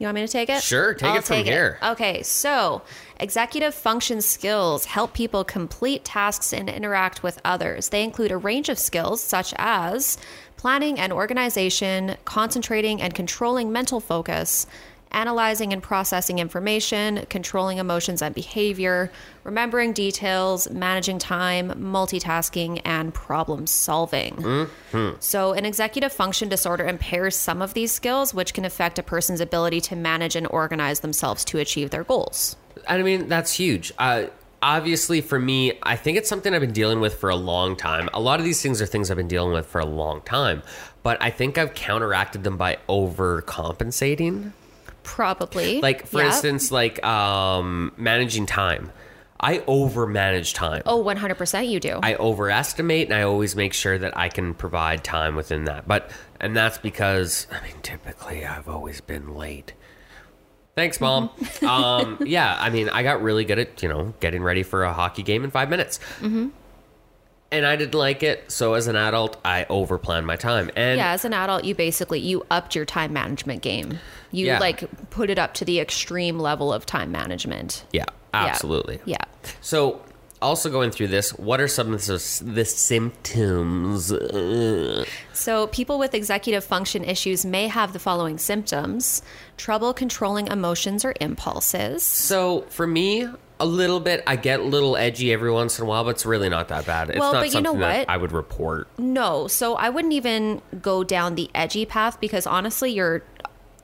You 0.00 0.06
want 0.06 0.16
me 0.16 0.20
to 0.20 0.28
take 0.28 0.48
it? 0.50 0.62
Sure, 0.62 0.92
take 0.94 1.16
it 1.16 1.24
from 1.24 1.42
here. 1.44 1.78
Okay, 1.82 2.22
so 2.22 2.82
executive 3.18 3.74
function 3.74 4.20
skills 4.20 4.84
help 4.84 5.12
people 5.14 5.42
complete 5.44 6.04
tasks 6.04 6.52
and 6.52 6.68
interact 6.68 7.22
with 7.22 7.40
others. 7.44 7.88
They 7.88 8.04
include 8.04 8.30
a 8.30 8.36
range 8.36 8.68
of 8.68 8.78
skills 8.78 9.20
such 9.20 9.54
as 9.56 10.18
planning 10.56 10.98
and 11.00 11.12
organization, 11.12 12.16
concentrating 12.24 13.00
and 13.00 13.14
controlling 13.14 13.72
mental 13.72 13.98
focus, 14.00 14.66
analyzing 15.10 15.72
and 15.72 15.82
processing 15.82 16.38
information, 16.38 17.26
controlling 17.28 17.78
emotions 17.78 18.22
and 18.22 18.34
behavior, 18.34 19.10
remembering 19.44 19.92
details, 19.92 20.70
managing 20.70 21.18
time, 21.18 21.70
multitasking, 21.70 22.80
and 22.84 23.14
problem 23.14 23.66
solving. 23.66 24.36
Mm-hmm. 24.36 25.16
So, 25.20 25.52
an 25.52 25.64
executive 25.64 26.12
function 26.12 26.48
disorder 26.48 26.86
impairs 26.86 27.36
some 27.36 27.62
of 27.62 27.74
these 27.74 27.92
skills, 27.92 28.34
which 28.34 28.54
can 28.54 28.64
affect 28.64 28.98
a 28.98 29.02
person's 29.02 29.40
ability 29.40 29.80
to 29.82 29.96
manage 29.96 30.36
and 30.36 30.46
organize 30.50 31.00
themselves 31.00 31.44
to 31.46 31.58
achieve 31.58 31.90
their 31.90 32.04
goals. 32.04 32.56
I 32.86 33.02
mean, 33.02 33.28
that's 33.28 33.52
huge. 33.52 33.92
Uh, 33.98 34.26
obviously, 34.62 35.20
for 35.20 35.38
me, 35.38 35.78
I 35.82 35.96
think 35.96 36.18
it's 36.18 36.28
something 36.28 36.54
I've 36.54 36.60
been 36.60 36.72
dealing 36.72 37.00
with 37.00 37.14
for 37.14 37.30
a 37.30 37.36
long 37.36 37.76
time. 37.76 38.08
A 38.12 38.20
lot 38.20 38.38
of 38.38 38.44
these 38.44 38.62
things 38.62 38.80
are 38.82 38.86
things 38.86 39.10
I've 39.10 39.16
been 39.16 39.28
dealing 39.28 39.52
with 39.52 39.66
for 39.66 39.80
a 39.80 39.86
long 39.86 40.20
time, 40.22 40.62
but 41.02 41.20
I 41.20 41.30
think 41.30 41.58
I've 41.58 41.74
counteracted 41.74 42.44
them 42.44 42.56
by 42.56 42.78
overcompensating. 42.88 44.52
Probably. 45.08 45.80
Like, 45.80 46.06
for 46.06 46.20
instance, 46.20 46.70
like 46.70 47.04
um, 47.04 47.92
managing 47.96 48.46
time. 48.46 48.92
I 49.40 49.58
overmanage 49.58 50.54
time. 50.54 50.82
Oh, 50.84 51.02
100% 51.02 51.68
you 51.68 51.80
do. 51.80 51.98
I 52.02 52.16
overestimate 52.16 53.08
and 53.08 53.14
I 53.14 53.22
always 53.22 53.54
make 53.56 53.72
sure 53.72 53.96
that 53.96 54.16
I 54.16 54.28
can 54.28 54.52
provide 54.52 55.04
time 55.04 55.34
within 55.34 55.64
that. 55.64 55.86
But 55.86 56.10
and 56.40 56.56
that's 56.56 56.78
because 56.78 57.46
I 57.50 57.64
mean 57.64 57.80
typically 57.82 58.44
I've 58.44 58.68
always 58.68 59.00
been 59.00 59.34
late. 59.34 59.74
Thanks, 60.74 61.00
mom. 61.00 61.30
um, 61.62 62.18
yeah, 62.26 62.56
I 62.58 62.70
mean 62.70 62.88
I 62.88 63.02
got 63.02 63.22
really 63.22 63.44
good 63.44 63.58
at 63.58 63.82
you 63.82 63.88
know 63.88 64.12
getting 64.20 64.42
ready 64.42 64.62
for 64.62 64.84
a 64.84 64.92
hockey 64.92 65.22
game 65.22 65.44
in 65.44 65.50
five 65.50 65.70
minutes. 65.70 65.98
Mm-hmm. 66.20 66.48
And 67.50 67.64
I 67.64 67.76
didn't 67.76 67.94
like 67.94 68.22
it, 68.22 68.52
so 68.52 68.74
as 68.74 68.88
an 68.88 68.96
adult, 68.96 69.38
I 69.42 69.64
overplanned 69.70 70.24
my 70.24 70.36
time. 70.36 70.70
And 70.76 70.98
yeah, 70.98 71.12
as 71.12 71.24
an 71.24 71.32
adult, 71.32 71.64
you 71.64 71.74
basically 71.74 72.20
you 72.20 72.44
upped 72.50 72.74
your 72.74 72.84
time 72.84 73.12
management 73.14 73.62
game. 73.62 73.98
You 74.30 74.46
Yeah. 74.46 74.58
like 74.58 74.84
put 75.08 75.30
it 75.30 75.38
up 75.38 75.54
to 75.54 75.64
the 75.64 75.80
extreme 75.80 76.38
level 76.38 76.70
of 76.72 76.84
time 76.84 77.10
management. 77.10 77.84
yeah, 77.90 78.04
Yeah. 78.34 78.44
absolutely. 78.46 79.00
Yeah. 79.06 79.16
So, 79.62 80.02
also 80.42 80.70
going 80.70 80.90
through 80.90 81.08
this, 81.08 81.30
what 81.30 81.58
are 81.60 81.66
some 81.68 81.94
of 81.94 82.04
the, 82.04 82.42
the 82.44 82.64
symptoms? 82.66 84.12
So, 85.32 85.66
people 85.68 85.98
with 85.98 86.14
executive 86.14 86.64
function 86.64 87.02
issues 87.02 87.44
may 87.46 87.68
have 87.68 87.92
the 87.92 87.98
following 87.98 88.38
symptoms 88.38 89.22
trouble 89.56 89.94
controlling 89.94 90.48
emotions 90.48 91.04
or 91.04 91.14
impulses. 91.20 92.02
So 92.04 92.66
for 92.68 92.86
me, 92.86 93.26
a 93.60 93.66
little 93.66 94.00
bit. 94.00 94.22
I 94.26 94.36
get 94.36 94.60
a 94.60 94.64
little 94.64 94.96
edgy 94.96 95.32
every 95.32 95.50
once 95.50 95.78
in 95.78 95.84
a 95.84 95.88
while, 95.88 96.04
but 96.04 96.10
it's 96.10 96.26
really 96.26 96.48
not 96.48 96.68
that 96.68 96.86
bad. 96.86 97.10
It's 97.10 97.18
Well, 97.18 97.32
not 97.32 97.40
but 97.40 97.54
you 97.54 97.60
know 97.60 97.72
what? 97.72 98.08
I 98.08 98.16
would 98.16 98.32
report. 98.32 98.88
No, 98.98 99.46
so 99.48 99.74
I 99.74 99.88
wouldn't 99.88 100.14
even 100.14 100.62
go 100.80 101.04
down 101.04 101.34
the 101.34 101.50
edgy 101.54 101.84
path 101.84 102.20
because 102.20 102.46
honestly, 102.46 102.92
you're 102.92 103.22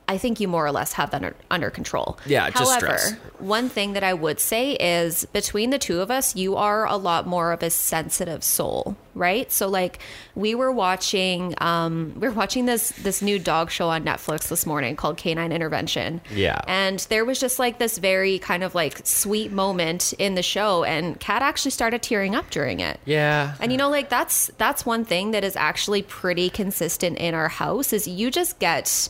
I 0.07 0.17
think 0.17 0.39
you 0.39 0.47
more 0.47 0.65
or 0.65 0.71
less 0.71 0.93
have 0.93 1.11
that 1.11 1.17
under, 1.23 1.35
under 1.49 1.69
control. 1.69 2.19
Yeah, 2.25 2.49
just 2.51 2.81
However, 2.81 2.97
stress. 2.97 3.13
one 3.39 3.69
thing 3.69 3.93
that 3.93 4.03
I 4.03 4.13
would 4.13 4.39
say 4.39 4.73
is 4.73 5.25
between 5.33 5.71
the 5.71 5.79
two 5.79 5.99
of 6.01 6.11
us, 6.11 6.35
you 6.35 6.55
are 6.55 6.85
a 6.85 6.95
lot 6.95 7.25
more 7.25 7.51
of 7.51 7.63
a 7.63 7.69
sensitive 7.71 8.43
soul, 8.43 8.95
right? 9.15 9.51
So 9.51 9.67
like 9.67 9.99
we 10.35 10.53
were 10.53 10.71
watching 10.71 11.55
um 11.59 12.13
we 12.19 12.27
were 12.27 12.33
watching 12.33 12.65
this 12.65 12.89
this 12.91 13.21
new 13.21 13.39
dog 13.39 13.71
show 13.71 13.89
on 13.89 14.03
Netflix 14.03 14.47
this 14.47 14.65
morning 14.65 14.95
called 14.95 15.17
Canine 15.17 15.51
Intervention. 15.51 16.21
Yeah. 16.31 16.61
And 16.67 16.99
there 17.09 17.25
was 17.25 17.39
just 17.39 17.57
like 17.57 17.79
this 17.79 17.97
very 17.97 18.37
kind 18.39 18.63
of 18.63 18.75
like 18.75 19.05
sweet 19.07 19.51
moment 19.51 20.13
in 20.13 20.35
the 20.35 20.43
show 20.43 20.83
and 20.83 21.19
Kat 21.19 21.41
actually 21.41 21.71
started 21.71 22.03
tearing 22.03 22.35
up 22.35 22.49
during 22.51 22.79
it. 22.79 22.99
Yeah. 23.05 23.55
And 23.59 23.71
you 23.71 23.77
know, 23.79 23.89
like 23.89 24.09
that's 24.09 24.51
that's 24.57 24.85
one 24.85 25.03
thing 25.03 25.31
that 25.31 25.43
is 25.43 25.55
actually 25.55 26.03
pretty 26.03 26.51
consistent 26.51 27.17
in 27.17 27.33
our 27.33 27.49
house 27.49 27.91
is 27.91 28.07
you 28.07 28.29
just 28.29 28.59
get 28.59 29.09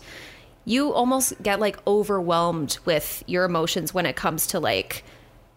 you 0.66 0.92
almost 0.94 1.42
get 1.44 1.60
like 1.60 1.78
overwhelmed 1.88 2.78
with 2.86 3.24
your 3.28 3.46
emotions 3.46 3.94
when 3.94 4.06
it 4.06 4.16
comes 4.16 4.48
to 4.48 4.60
like 4.60 5.04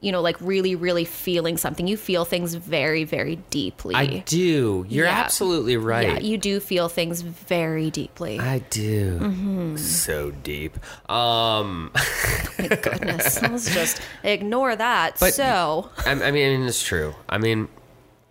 you 0.01 0.13
know 0.13 0.21
like 0.21 0.37
really 0.41 0.77
really 0.77 1.05
feeling 1.05 1.57
something 1.57 1.89
you 1.89 1.97
feel 1.97 2.25
things 2.25 2.55
very 2.55 3.03
very 3.03 3.35
deeply 3.51 3.95
I 3.97 4.23
do. 4.27 4.87
You're 4.89 5.07
Yeah. 5.07 5.13
absolutely 5.19 5.77
right. 5.77 6.07
yeah 6.07 6.19
you 6.21 6.39
do 6.39 6.61
feel 6.61 6.89
things 6.89 7.21
very 7.23 7.91
deeply 7.91 8.39
I 8.39 8.61
do. 8.71 9.19
Mm-hmm. 9.19 9.77
So 9.77 10.31
deep. 10.31 10.79
Um, 11.11 11.91
my 12.61 12.69
goodness 12.83 13.43
let's 13.43 13.75
just 13.75 14.01
ignore 14.23 14.77
that 14.77 15.17
But- 15.19 15.35
so 15.35 15.91
I, 16.07 16.13
I 16.13 16.31
mean, 16.31 16.63
it's 16.63 16.83
true. 16.83 17.15
I 17.29 17.39
mean, 17.39 17.67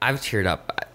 I've 0.02 0.22
teared 0.22 0.46
up. 0.46 0.87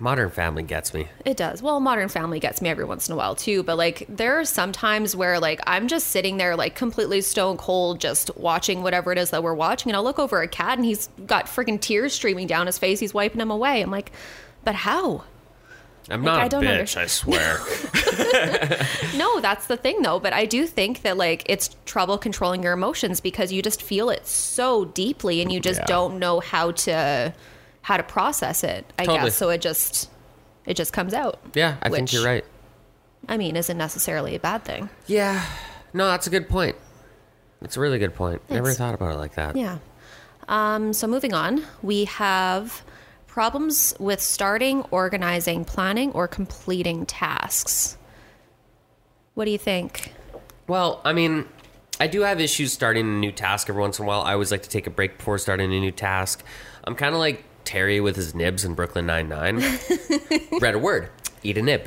Modern 0.00 0.30
Family 0.30 0.62
gets 0.62 0.94
me. 0.94 1.08
It 1.24 1.36
does. 1.36 1.62
Well, 1.62 1.78
Modern 1.80 2.08
Family 2.08 2.40
gets 2.40 2.62
me 2.62 2.68
every 2.70 2.84
once 2.84 3.08
in 3.08 3.12
a 3.12 3.16
while 3.16 3.34
too, 3.34 3.62
but 3.62 3.76
like 3.76 4.06
there 4.08 4.38
are 4.40 4.44
some 4.44 4.72
times 4.72 5.14
where 5.14 5.38
like 5.38 5.60
I'm 5.66 5.86
just 5.88 6.06
sitting 6.08 6.38
there 6.38 6.56
like 6.56 6.74
completely 6.74 7.20
stone 7.20 7.56
cold 7.56 8.00
just 8.00 8.30
watching 8.36 8.82
whatever 8.82 9.12
it 9.12 9.18
is 9.18 9.30
that 9.30 9.42
we're 9.42 9.54
watching 9.54 9.90
and 9.90 9.96
I'll 9.96 10.04
look 10.04 10.18
over 10.18 10.42
at 10.42 10.50
Cat 10.50 10.78
and 10.78 10.84
he's 10.84 11.08
got 11.26 11.46
freaking 11.46 11.80
tears 11.80 12.12
streaming 12.14 12.46
down 12.46 12.66
his 12.66 12.78
face. 12.78 13.00
He's 13.00 13.12
wiping 13.14 13.38
them 13.38 13.50
away. 13.50 13.82
I'm 13.82 13.90
like, 13.90 14.12
"But 14.64 14.74
how?" 14.74 15.24
I'm 16.10 16.22
Like, 16.22 16.24
not 16.24 16.40
I 16.40 16.46
a 16.46 16.48
don't 16.48 16.64
bitch, 16.64 16.96
I 16.98 17.06
swear. 17.06 17.58
No, 19.16 19.40
that's 19.40 19.66
the 19.68 19.76
thing 19.76 20.02
though, 20.02 20.18
but 20.18 20.32
I 20.32 20.44
do 20.44 20.66
think 20.66 21.02
that 21.02 21.16
like 21.16 21.44
it's 21.46 21.74
trouble 21.86 22.18
controlling 22.18 22.62
your 22.62 22.72
emotions 22.72 23.20
because 23.20 23.52
you 23.52 23.62
just 23.62 23.80
feel 23.82 24.10
it 24.10 24.26
so 24.26 24.84
deeply 24.86 25.40
and 25.40 25.52
you 25.52 25.60
just 25.60 25.80
Yeah. 25.80 25.86
don't 25.86 26.18
know 26.18 26.40
how 26.40 26.72
to 26.72 27.32
how 27.84 27.98
to 27.98 28.02
process 28.02 28.64
it. 28.64 28.90
I 28.98 29.04
Totally. 29.04 29.26
guess 29.26 29.36
so 29.36 29.50
it 29.50 29.60
just 29.60 30.10
it 30.64 30.74
just 30.74 30.94
comes 30.94 31.12
out. 31.12 31.38
yeah, 31.52 31.76
I 31.82 31.90
think 31.90 32.12
you're 32.14 32.24
right. 32.24 32.44
I 33.28 33.36
mean, 33.36 33.56
isn't 33.56 33.76
necessarily 33.76 34.34
a 34.34 34.40
bad 34.40 34.64
thing. 34.64 34.88
Yeah. 35.06 35.44
No, 35.92 36.06
that's 36.06 36.26
a 36.26 36.30
good 36.30 36.48
point. 36.48 36.76
It's 37.60 37.76
a 37.76 37.80
really 37.80 37.98
good 37.98 38.14
point. 38.14 38.40
Never 38.50 38.72
thought 38.72 38.94
about 38.94 39.14
it 39.14 39.18
like 39.18 39.34
that. 39.34 39.54
Yeah. 39.54 39.78
Um, 40.48 40.94
so 40.94 41.06
moving 41.06 41.34
on, 41.34 41.62
we 41.82 42.06
have 42.06 42.82
problems 43.26 43.94
with 43.98 44.20
starting, 44.20 44.82
organizing, 44.90 45.66
planning, 45.66 46.10
or 46.12 46.26
completing 46.26 47.04
tasks. 47.04 47.98
What 49.34 49.44
do 49.44 49.50
you 49.50 49.58
think? 49.58 50.14
Well, 50.66 51.02
I 51.04 51.12
mean, 51.12 51.46
I 52.00 52.06
do 52.06 52.22
have 52.22 52.40
issues 52.40 52.72
starting 52.72 53.06
a 53.06 53.18
new 53.18 53.32
task 53.32 53.68
every 53.68 53.82
once 53.82 53.98
in 53.98 54.06
a 54.06 54.08
while. 54.08 54.22
I 54.22 54.32
always 54.32 54.50
like 54.50 54.62
to 54.62 54.70
take 54.70 54.86
a 54.86 54.90
break 54.90 55.18
before 55.18 55.36
starting 55.36 55.72
a 55.72 55.80
new 55.80 55.92
task. 55.92 56.42
I'm 56.84 56.94
kind 56.94 57.14
of 57.14 57.18
like 57.18 57.44
Terry 57.64 58.00
with 58.00 58.16
his 58.16 58.34
nibs 58.34 58.64
in 58.64 58.74
Brooklyn 58.74 59.06
Nine 59.06 59.28
Nine. 59.28 59.56
Read 60.60 60.74
a 60.74 60.78
word, 60.78 61.08
eat 61.42 61.58
a 61.58 61.62
nib. 61.62 61.86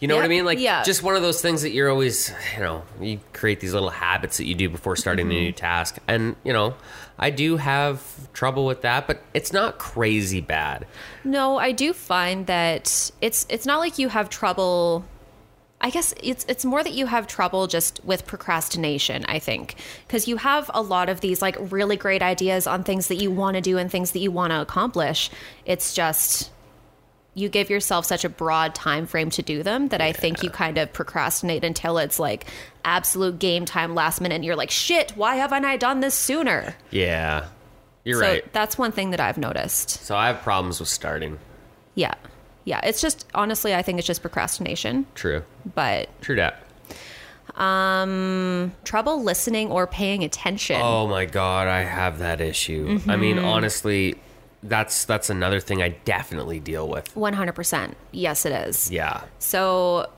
You 0.00 0.08
know 0.08 0.16
what 0.16 0.24
I 0.24 0.28
mean? 0.28 0.46
Like, 0.46 0.58
yeah. 0.60 0.82
just 0.82 1.02
one 1.02 1.14
of 1.14 1.20
those 1.20 1.42
things 1.42 1.60
that 1.62 1.70
you're 1.72 1.90
always, 1.90 2.32
you 2.54 2.60
know, 2.60 2.84
you 3.02 3.20
create 3.34 3.60
these 3.60 3.74
little 3.74 3.90
habits 3.90 4.38
that 4.38 4.46
you 4.46 4.54
do 4.54 4.70
before 4.70 4.96
starting 4.96 5.26
Mm-hmm. 5.26 5.36
a 5.36 5.40
new 5.40 5.52
task. 5.52 5.98
And, 6.08 6.36
you 6.42 6.54
know, 6.54 6.74
I 7.18 7.28
do 7.30 7.58
have 7.58 8.02
trouble 8.32 8.64
with 8.64 8.80
that, 8.82 9.06
but 9.06 9.22
it's 9.34 9.52
not 9.52 9.78
crazy 9.78 10.40
bad. 10.40 10.86
No, 11.22 11.58
I 11.58 11.72
do 11.72 11.92
find 11.92 12.46
that 12.46 13.10
it's 13.20 13.46
it's 13.48 13.66
not 13.66 13.78
like 13.78 13.98
you 13.98 14.08
have 14.08 14.30
trouble 14.30 15.04
I 15.84 15.90
guess 15.90 16.14
it's 16.22 16.46
it's 16.48 16.64
more 16.64 16.82
that 16.82 16.94
you 16.94 17.04
have 17.04 17.26
trouble 17.26 17.66
just 17.66 18.02
with 18.06 18.26
procrastination, 18.26 19.26
I 19.28 19.38
think, 19.38 19.74
because 20.06 20.26
you 20.26 20.38
have 20.38 20.70
a 20.72 20.80
lot 20.80 21.10
of 21.10 21.20
these 21.20 21.42
like 21.42 21.56
really 21.60 21.98
great 21.98 22.22
ideas 22.22 22.66
on 22.66 22.84
things 22.84 23.08
that 23.08 23.16
you 23.16 23.30
want 23.30 23.56
to 23.56 23.60
do 23.60 23.76
and 23.76 23.90
things 23.90 24.12
that 24.12 24.20
you 24.20 24.30
want 24.30 24.52
to 24.52 24.62
accomplish. 24.62 25.30
It's 25.66 25.92
just 25.92 26.50
you 27.34 27.50
give 27.50 27.68
yourself 27.68 28.06
such 28.06 28.24
a 28.24 28.30
broad 28.30 28.74
time 28.74 29.06
frame 29.06 29.28
to 29.28 29.42
do 29.42 29.62
them 29.62 29.88
that 29.88 30.00
I 30.00 30.12
think 30.12 30.42
you 30.42 30.48
kind 30.48 30.78
of 30.78 30.90
procrastinate 30.90 31.64
until 31.64 31.98
it's 31.98 32.18
like 32.18 32.46
absolute 32.86 33.38
game 33.38 33.66
time 33.66 33.94
last 33.94 34.22
minute 34.22 34.36
and 34.36 34.44
you're 34.44 34.56
like, 34.56 34.70
"Shit, 34.70 35.10
why 35.18 35.36
haven't 35.36 35.66
I 35.66 35.76
done 35.76 36.00
this 36.00 36.14
sooner?" 36.14 36.74
Yeah. 36.92 37.48
You're 38.04 38.22
so 38.22 38.26
right. 38.26 38.52
that's 38.54 38.78
one 38.78 38.92
thing 38.92 39.10
that 39.10 39.20
I've 39.20 39.36
noticed. 39.36 39.90
So 39.90 40.16
I 40.16 40.28
have 40.28 40.40
problems 40.40 40.80
with 40.80 40.88
starting. 40.88 41.38
Yeah. 41.94 42.14
Yeah, 42.64 42.80
it's 42.82 43.00
just 43.00 43.26
honestly 43.34 43.74
I 43.74 43.82
think 43.82 43.98
it's 43.98 44.06
just 44.06 44.22
procrastination, 44.22 45.06
True. 45.14 45.42
but 45.74 46.08
True 46.22 46.36
that. 46.36 46.62
trouble 48.84 49.22
listening 49.22 49.70
or 49.70 49.86
paying 49.86 50.24
attention. 50.24 50.80
Oh 50.82 51.06
my 51.06 51.24
god, 51.26 51.68
I 51.68 51.82
have 51.82 52.18
that 52.18 52.40
issue. 52.40 53.00
I 53.08 53.16
mean, 53.16 53.36
Mm-hmm. 53.36 53.44
honestly, 53.44 54.14
that's 54.62 55.04
that's 55.04 55.28
another 55.30 55.60
thing 55.60 55.82
I 55.82 55.90
definitely 56.04 56.58
deal 56.60 56.88
with. 56.88 57.12
100%. 57.14 57.94
Yes, 58.12 58.46
it 58.46 58.52
is. 58.52 58.90
Yeah. 58.90 59.22
So, 59.38 60.08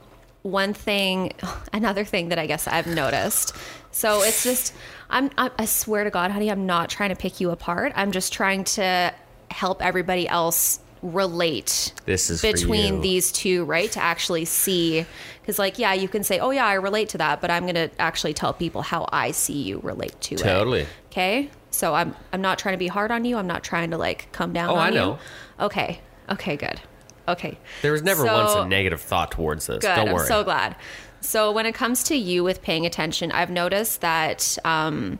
one 0.43 0.73
thing, 0.73 1.33
another 1.73 2.05
thing 2.05 2.29
that 2.29 2.39
I 2.39 2.45
guess 2.47 2.67
I've 2.67 2.87
noticed. 2.87 3.53
So, 3.91 4.21
it's 4.21 4.43
just, 4.43 4.73
I'm, 5.09 5.31
I, 5.37 5.49
I 5.59 5.65
swear 5.65 6.03
to 6.05 6.09
God, 6.09 6.31
honey, 6.31 6.49
I'm 6.49 6.65
not 6.65 6.89
trying 6.89 7.09
to 7.09 7.15
pick 7.15 7.41
you 7.41 7.49
apart. 7.49 7.91
I'm 7.95 8.11
just 8.11 8.31
trying 8.31 8.63
to 8.65 9.13
help 9.51 9.81
everybody 9.83 10.27
else 10.29 10.79
relate 11.01 11.93
This 12.05 12.29
is 12.29 12.41
between 12.41 13.01
these 13.01 13.31
two, 13.31 13.65
right? 13.65 13.91
To 13.91 13.99
actually 14.01 14.45
see, 14.45 15.05
because, 15.41 15.59
like, 15.59 15.77
yeah, 15.79 15.93
you 15.93 16.07
can 16.07 16.23
say, 16.23 16.39
oh, 16.39 16.51
yeah, 16.51 16.65
I 16.65 16.73
relate 16.73 17.09
to 17.09 17.17
that, 17.19 17.41
but 17.41 17.51
I'm 17.51 17.63
going 17.63 17.75
to 17.75 17.89
actually 17.99 18.33
tell 18.33 18.53
people 18.53 18.81
how 18.81 19.07
I 19.11 19.31
see 19.31 19.61
you 19.61 19.79
relate 19.83 20.19
to 20.21 20.35
it. 20.35 20.39
Totally. 20.39 20.85
Okay. 21.07 21.49
So 21.71 21.93
I'm 21.93 22.15
I'm 22.33 22.41
not 22.41 22.57
trying 22.59 22.73
to 22.73 22.79
be 22.79 22.87
hard 22.87 23.11
on 23.11 23.23
you. 23.25 23.37
I'm 23.37 23.45
not 23.47 23.63
trying 23.63 23.91
to 23.91 23.97
like 23.97 24.31
come 24.31 24.53
down 24.53 24.69
Oh, 24.69 24.75
on 24.75 24.79
I 24.79 24.87
you. 24.89 24.95
know. 24.95 25.19
Okay. 25.59 25.99
Okay, 26.29 26.55
good. 26.57 26.79
Okay. 27.27 27.57
There 27.81 27.91
was 27.91 28.01
never 28.03 28.25
So- 28.25 28.33
once 28.33 28.55
a 28.55 28.65
negative 28.67 29.01
thought 29.01 29.31
towards 29.31 29.67
this. 29.67 29.79
Good. 29.79 29.95
Don't 29.95 30.07
I'm 30.09 30.13
worry. 30.15 30.27
so 30.27 30.43
glad. 30.43 30.75
So 31.21 31.51
when 31.51 31.65
it 31.65 31.73
comes 31.75 32.03
to 32.05 32.15
you 32.15 32.43
with 32.43 32.61
paying 32.61 32.85
attention, 32.85 33.31
I've 33.31 33.49
noticed 33.51 34.01
that 34.01 34.57
um 34.65 35.19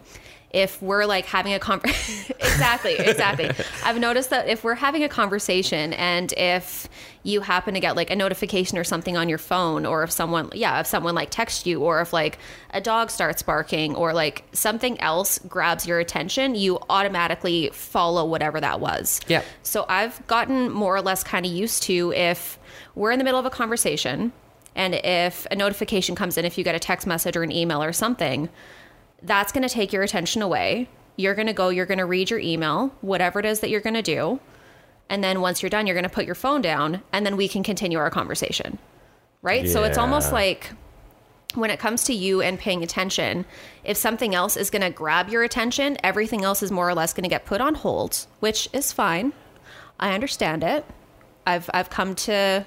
if 0.51 0.81
we're 0.81 1.05
like 1.05 1.25
having 1.25 1.53
a 1.53 1.59
conversation 1.59 2.35
exactly 2.39 2.93
exactly 2.93 3.49
i've 3.83 3.99
noticed 3.99 4.29
that 4.29 4.47
if 4.47 4.63
we're 4.63 4.75
having 4.75 5.03
a 5.03 5.09
conversation 5.09 5.91
and 5.93 6.31
if 6.37 6.87
you 7.23 7.41
happen 7.41 7.73
to 7.73 7.79
get 7.81 7.97
like 7.97 8.09
a 8.09 8.15
notification 8.15 8.77
or 8.77 8.83
something 8.85 9.17
on 9.17 9.27
your 9.27 9.37
phone 9.37 9.85
or 9.85 10.03
if 10.03 10.11
someone 10.11 10.49
yeah 10.53 10.79
if 10.79 10.87
someone 10.87 11.13
like 11.13 11.29
texts 11.29 11.65
you 11.65 11.81
or 11.83 11.99
if 11.99 12.13
like 12.13 12.39
a 12.71 12.79
dog 12.79 13.11
starts 13.11 13.41
barking 13.43 13.93
or 13.95 14.13
like 14.13 14.45
something 14.53 14.99
else 15.01 15.37
grabs 15.49 15.85
your 15.85 15.99
attention 15.99 16.55
you 16.55 16.79
automatically 16.89 17.69
follow 17.73 18.23
whatever 18.25 18.61
that 18.61 18.79
was 18.79 19.19
Yeah. 19.27 19.41
so 19.63 19.85
I've 19.89 20.25
gotten 20.27 20.71
more 20.71 20.95
or 20.95 21.01
less 21.01 21.23
kind 21.23 21.45
of 21.45 21.51
used 21.51 21.83
to 21.83 22.13
if 22.13 22.57
we're 22.95 23.11
in 23.11 23.19
the 23.19 23.25
middle 23.25 23.39
of 23.39 23.45
a 23.45 23.49
conversation 23.49 24.31
and 24.75 24.93
if 24.93 25.47
a 25.49 25.55
notification 25.55 26.13
comes 26.13 26.37
in, 26.37 26.45
if 26.45 26.55
you 26.55 26.63
get 26.63 26.75
a 26.75 26.79
text 26.79 27.07
message 27.07 27.35
or 27.35 27.41
an 27.41 27.51
email 27.51 27.81
or 27.81 27.91
something, 27.91 28.47
that's 29.21 29.51
going 29.51 29.67
to 29.67 29.73
take 29.73 29.93
your 29.93 30.03
attention 30.03 30.41
away. 30.41 30.89
You're 31.15 31.35
going 31.35 31.47
to 31.47 31.53
go, 31.53 31.69
you're 31.69 31.85
going 31.85 31.97
to 31.97 32.05
read 32.05 32.29
your 32.29 32.39
email, 32.39 32.93
whatever 33.01 33.39
it 33.39 33.45
is 33.45 33.61
that 33.61 33.69
you're 33.69 33.81
going 33.81 33.95
to 33.95 34.01
do. 34.01 34.39
And 35.09 35.23
then 35.23 35.41
once 35.41 35.63
you're 35.63 35.69
done, 35.69 35.87
you're 35.87 35.95
going 35.95 36.03
to 36.03 36.09
put 36.09 36.25
your 36.25 36.35
phone 36.35 36.61
down 36.61 37.01
and 37.11 37.25
then 37.25 37.37
we 37.37 37.47
can 37.47 37.63
continue 37.63 37.97
our 37.97 38.09
conversation. 38.09 38.77
Right? 39.41 39.67
So 39.69 39.83
it's 39.83 39.97
almost 39.97 40.33
like 40.33 40.71
when 41.55 41.69
it 41.69 41.79
comes 41.79 42.03
to 42.05 42.13
you 42.13 42.41
and 42.41 42.59
paying 42.59 42.83
attention, 42.83 43.45
if 43.83 43.95
something 43.97 44.35
else 44.35 44.57
is 44.57 44.69
going 44.69 44.81
to 44.81 44.89
grab 44.89 45.29
your 45.29 45.43
attention, 45.43 45.97
everything 46.03 46.43
else 46.43 46.61
is 46.61 46.71
more 46.71 46.89
or 46.89 46.93
less 46.93 47.13
going 47.13 47.23
to 47.23 47.29
get 47.29 47.45
put 47.45 47.61
on 47.61 47.75
hold, 47.75 48.27
which 48.41 48.67
is 48.73 48.91
fine. 48.91 49.33
I 49.99 50.13
understand 50.13 50.63
it. 50.63 50.85
I've 51.45 51.69
I've 51.73 51.89
come 51.89 52.13
to 52.15 52.65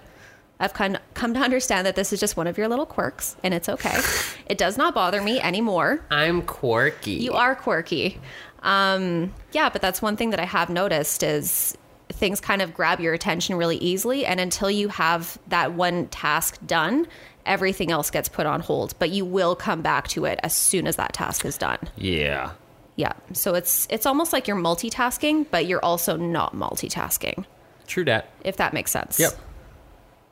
I've 0.60 0.74
come 0.74 0.98
come 1.14 1.34
to 1.34 1.40
understand 1.40 1.86
that 1.86 1.96
this 1.96 2.12
is 2.12 2.20
just 2.20 2.36
one 2.36 2.46
of 2.46 2.58
your 2.58 2.68
little 2.68 2.86
quirks 2.86 3.34
and 3.42 3.54
it's 3.54 3.68
okay. 3.68 3.98
it 4.46 4.58
does 4.58 4.76
not 4.76 4.94
bother 4.94 5.22
me 5.22 5.40
anymore. 5.40 6.04
I'm 6.10 6.42
quirky. 6.42 7.12
You 7.12 7.32
are 7.32 7.54
quirky. 7.54 8.20
Um, 8.62 9.32
yeah, 9.52 9.70
but 9.70 9.80
that's 9.80 10.02
one 10.02 10.16
thing 10.16 10.30
that 10.30 10.38
I 10.40 10.44
have 10.44 10.68
noticed 10.68 11.22
is 11.22 11.76
things 12.12 12.40
kind 12.40 12.60
of 12.60 12.74
grab 12.74 13.00
your 13.00 13.14
attention 13.14 13.56
really 13.56 13.78
easily 13.78 14.26
and 14.26 14.38
until 14.38 14.70
you 14.70 14.88
have 14.88 15.38
that 15.48 15.72
one 15.72 16.08
task 16.08 16.58
done, 16.66 17.06
everything 17.46 17.90
else 17.90 18.10
gets 18.10 18.28
put 18.28 18.44
on 18.44 18.60
hold, 18.60 18.94
but 18.98 19.08
you 19.10 19.24
will 19.24 19.56
come 19.56 19.80
back 19.80 20.08
to 20.08 20.26
it 20.26 20.38
as 20.42 20.52
soon 20.54 20.86
as 20.86 20.96
that 20.96 21.14
task 21.14 21.44
is 21.46 21.56
done. 21.56 21.78
Yeah. 21.96 22.52
Yeah. 22.96 23.12
So 23.32 23.54
it's 23.54 23.86
it's 23.88 24.04
almost 24.04 24.34
like 24.34 24.46
you're 24.46 24.58
multitasking, 24.58 25.46
but 25.50 25.64
you're 25.64 25.82
also 25.82 26.16
not 26.16 26.54
multitasking, 26.54 27.46
True 27.86 28.04
that. 28.04 28.28
if 28.44 28.58
that 28.58 28.74
makes 28.74 28.90
sense. 28.90 29.18
Yep. 29.18 29.32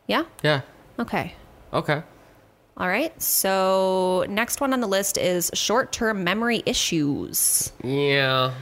Yeah? 0.09 0.25
Yeah. 0.43 0.63
Okay. 0.99 1.35
Okay. 1.73 2.03
All 2.77 2.89
right. 2.89 3.21
So, 3.23 4.25
next 4.29 4.61
one 4.61 4.73
on 4.73 4.81
the 4.81 4.87
list 4.87 5.19
is 5.19 5.51
short 5.55 5.93
term 5.93 6.25
memory 6.25 6.63
issues. 6.67 7.73
Yeah. 7.85 8.53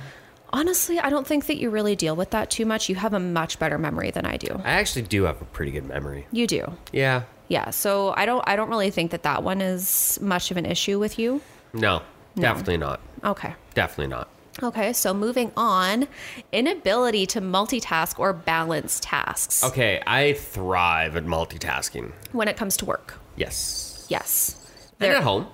Honestly, 0.50 0.98
I 0.98 1.08
don't 1.08 1.26
think 1.26 1.46
that 1.46 1.58
you 1.58 1.70
really 1.70 1.96
deal 1.96 2.16
with 2.16 2.30
that 2.30 2.50
too 2.50 2.66
much. 2.66 2.88
You 2.88 2.96
have 2.96 3.14
a 3.14 3.20
much 3.20 3.58
better 3.58 3.78
memory 3.78 4.10
than 4.10 4.26
I 4.26 4.36
do. 4.36 4.60
I 4.64 4.72
actually 4.72 5.02
do 5.02 5.24
have 5.24 5.40
a 5.40 5.44
pretty 5.46 5.70
good 5.70 5.86
memory. 5.86 6.26
You 6.32 6.46
do. 6.46 6.72
Yeah. 6.92 7.22
Yeah. 7.48 7.70
So, 7.70 8.12
I 8.16 8.26
don't 8.26 8.42
I 8.46 8.56
don't 8.56 8.68
really 8.68 8.90
think 8.90 9.12
that 9.12 9.22
that 9.22 9.42
one 9.42 9.60
is 9.60 10.18
much 10.20 10.50
of 10.50 10.56
an 10.56 10.66
issue 10.66 10.98
with 10.98 11.18
you. 11.18 11.40
No, 11.72 12.02
definitely 12.34 12.78
not. 12.78 13.00
Okay. 13.22 13.54
Definitely 13.74 14.08
not. 14.08 14.28
Okay, 14.62 14.92
so 14.94 15.12
moving 15.12 15.52
on, 15.56 16.08
inability 16.52 17.26
to 17.26 17.40
multitask 17.40 18.18
or 18.18 18.32
balance 18.32 19.00
tasks 19.00 19.62
Okay, 19.62 20.02
I 20.06 20.32
thrive 20.32 21.16
at 21.16 21.24
multitasking. 21.26 22.12
when 22.32 22.48
it 22.48 22.56
comes 22.56 22.76
to 22.78 22.84
work. 22.86 23.14
Yes. 23.36 24.06
Yes. 24.08 24.56
And 24.98 25.10
There- 25.10 25.16
at 25.16 25.22
home. 25.22 25.46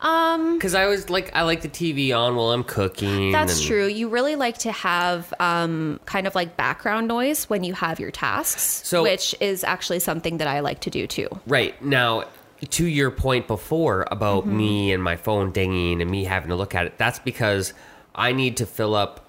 Um, 0.00 0.54
because 0.58 0.74
I 0.74 0.82
always 0.82 1.08
like 1.10 1.30
I 1.32 1.42
like 1.42 1.60
the 1.62 1.68
TV 1.68 2.12
on 2.12 2.34
while 2.34 2.50
I'm 2.50 2.64
cooking. 2.64 3.30
That's 3.30 3.58
and- 3.58 3.66
true. 3.68 3.86
You 3.86 4.08
really 4.08 4.34
like 4.34 4.58
to 4.58 4.72
have 4.72 5.32
um, 5.38 6.00
kind 6.06 6.26
of 6.26 6.34
like 6.34 6.56
background 6.56 7.06
noise 7.06 7.44
when 7.48 7.62
you 7.62 7.72
have 7.74 8.00
your 8.00 8.10
tasks, 8.10 8.82
So- 8.84 9.04
which 9.04 9.32
is 9.40 9.62
actually 9.62 10.00
something 10.00 10.38
that 10.38 10.48
I 10.48 10.58
like 10.58 10.80
to 10.80 10.90
do 10.90 11.06
too. 11.06 11.28
Right 11.46 11.80
now, 11.84 12.24
to 12.70 12.84
your 12.84 13.12
point 13.12 13.46
before 13.46 14.06
about 14.10 14.44
Mm-hmm. 14.44 14.56
me 14.56 14.92
and 14.92 15.02
my 15.02 15.14
phone 15.16 15.52
dinging 15.52 16.00
and 16.02 16.10
me 16.10 16.24
having 16.24 16.48
to 16.48 16.56
look 16.56 16.74
at 16.74 16.86
it, 16.86 16.98
that's 16.98 17.20
because 17.20 17.72
I 18.14 18.32
need 18.32 18.56
to 18.58 18.66
fill 18.66 18.94
up. 18.94 19.26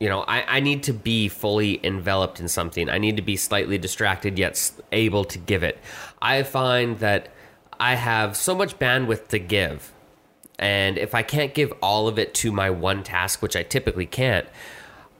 You 0.00 0.08
know, 0.08 0.20
I, 0.20 0.56
I 0.56 0.60
need 0.60 0.84
to 0.84 0.92
be 0.92 1.28
fully 1.28 1.84
enveloped 1.84 2.38
in 2.38 2.48
something. 2.48 2.88
I 2.88 2.98
need 2.98 3.16
to 3.16 3.22
be 3.22 3.36
slightly 3.36 3.78
distracted 3.78 4.38
yet 4.38 4.70
able 4.92 5.24
to 5.24 5.38
give 5.38 5.62
it. 5.62 5.78
I 6.22 6.44
find 6.44 6.98
that 7.00 7.28
I 7.80 7.94
have 7.94 8.36
so 8.36 8.54
much 8.54 8.78
bandwidth 8.78 9.28
to 9.28 9.38
give. 9.38 9.92
And 10.58 10.98
if 10.98 11.14
I 11.14 11.22
can't 11.22 11.54
give 11.54 11.72
all 11.82 12.08
of 12.08 12.18
it 12.18 12.34
to 12.34 12.52
my 12.52 12.70
one 12.70 13.02
task, 13.02 13.42
which 13.42 13.56
I 13.56 13.62
typically 13.62 14.06
can't, 14.06 14.46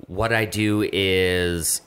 what 0.07 0.33
I 0.33 0.44
do 0.44 0.88
is 0.92 1.83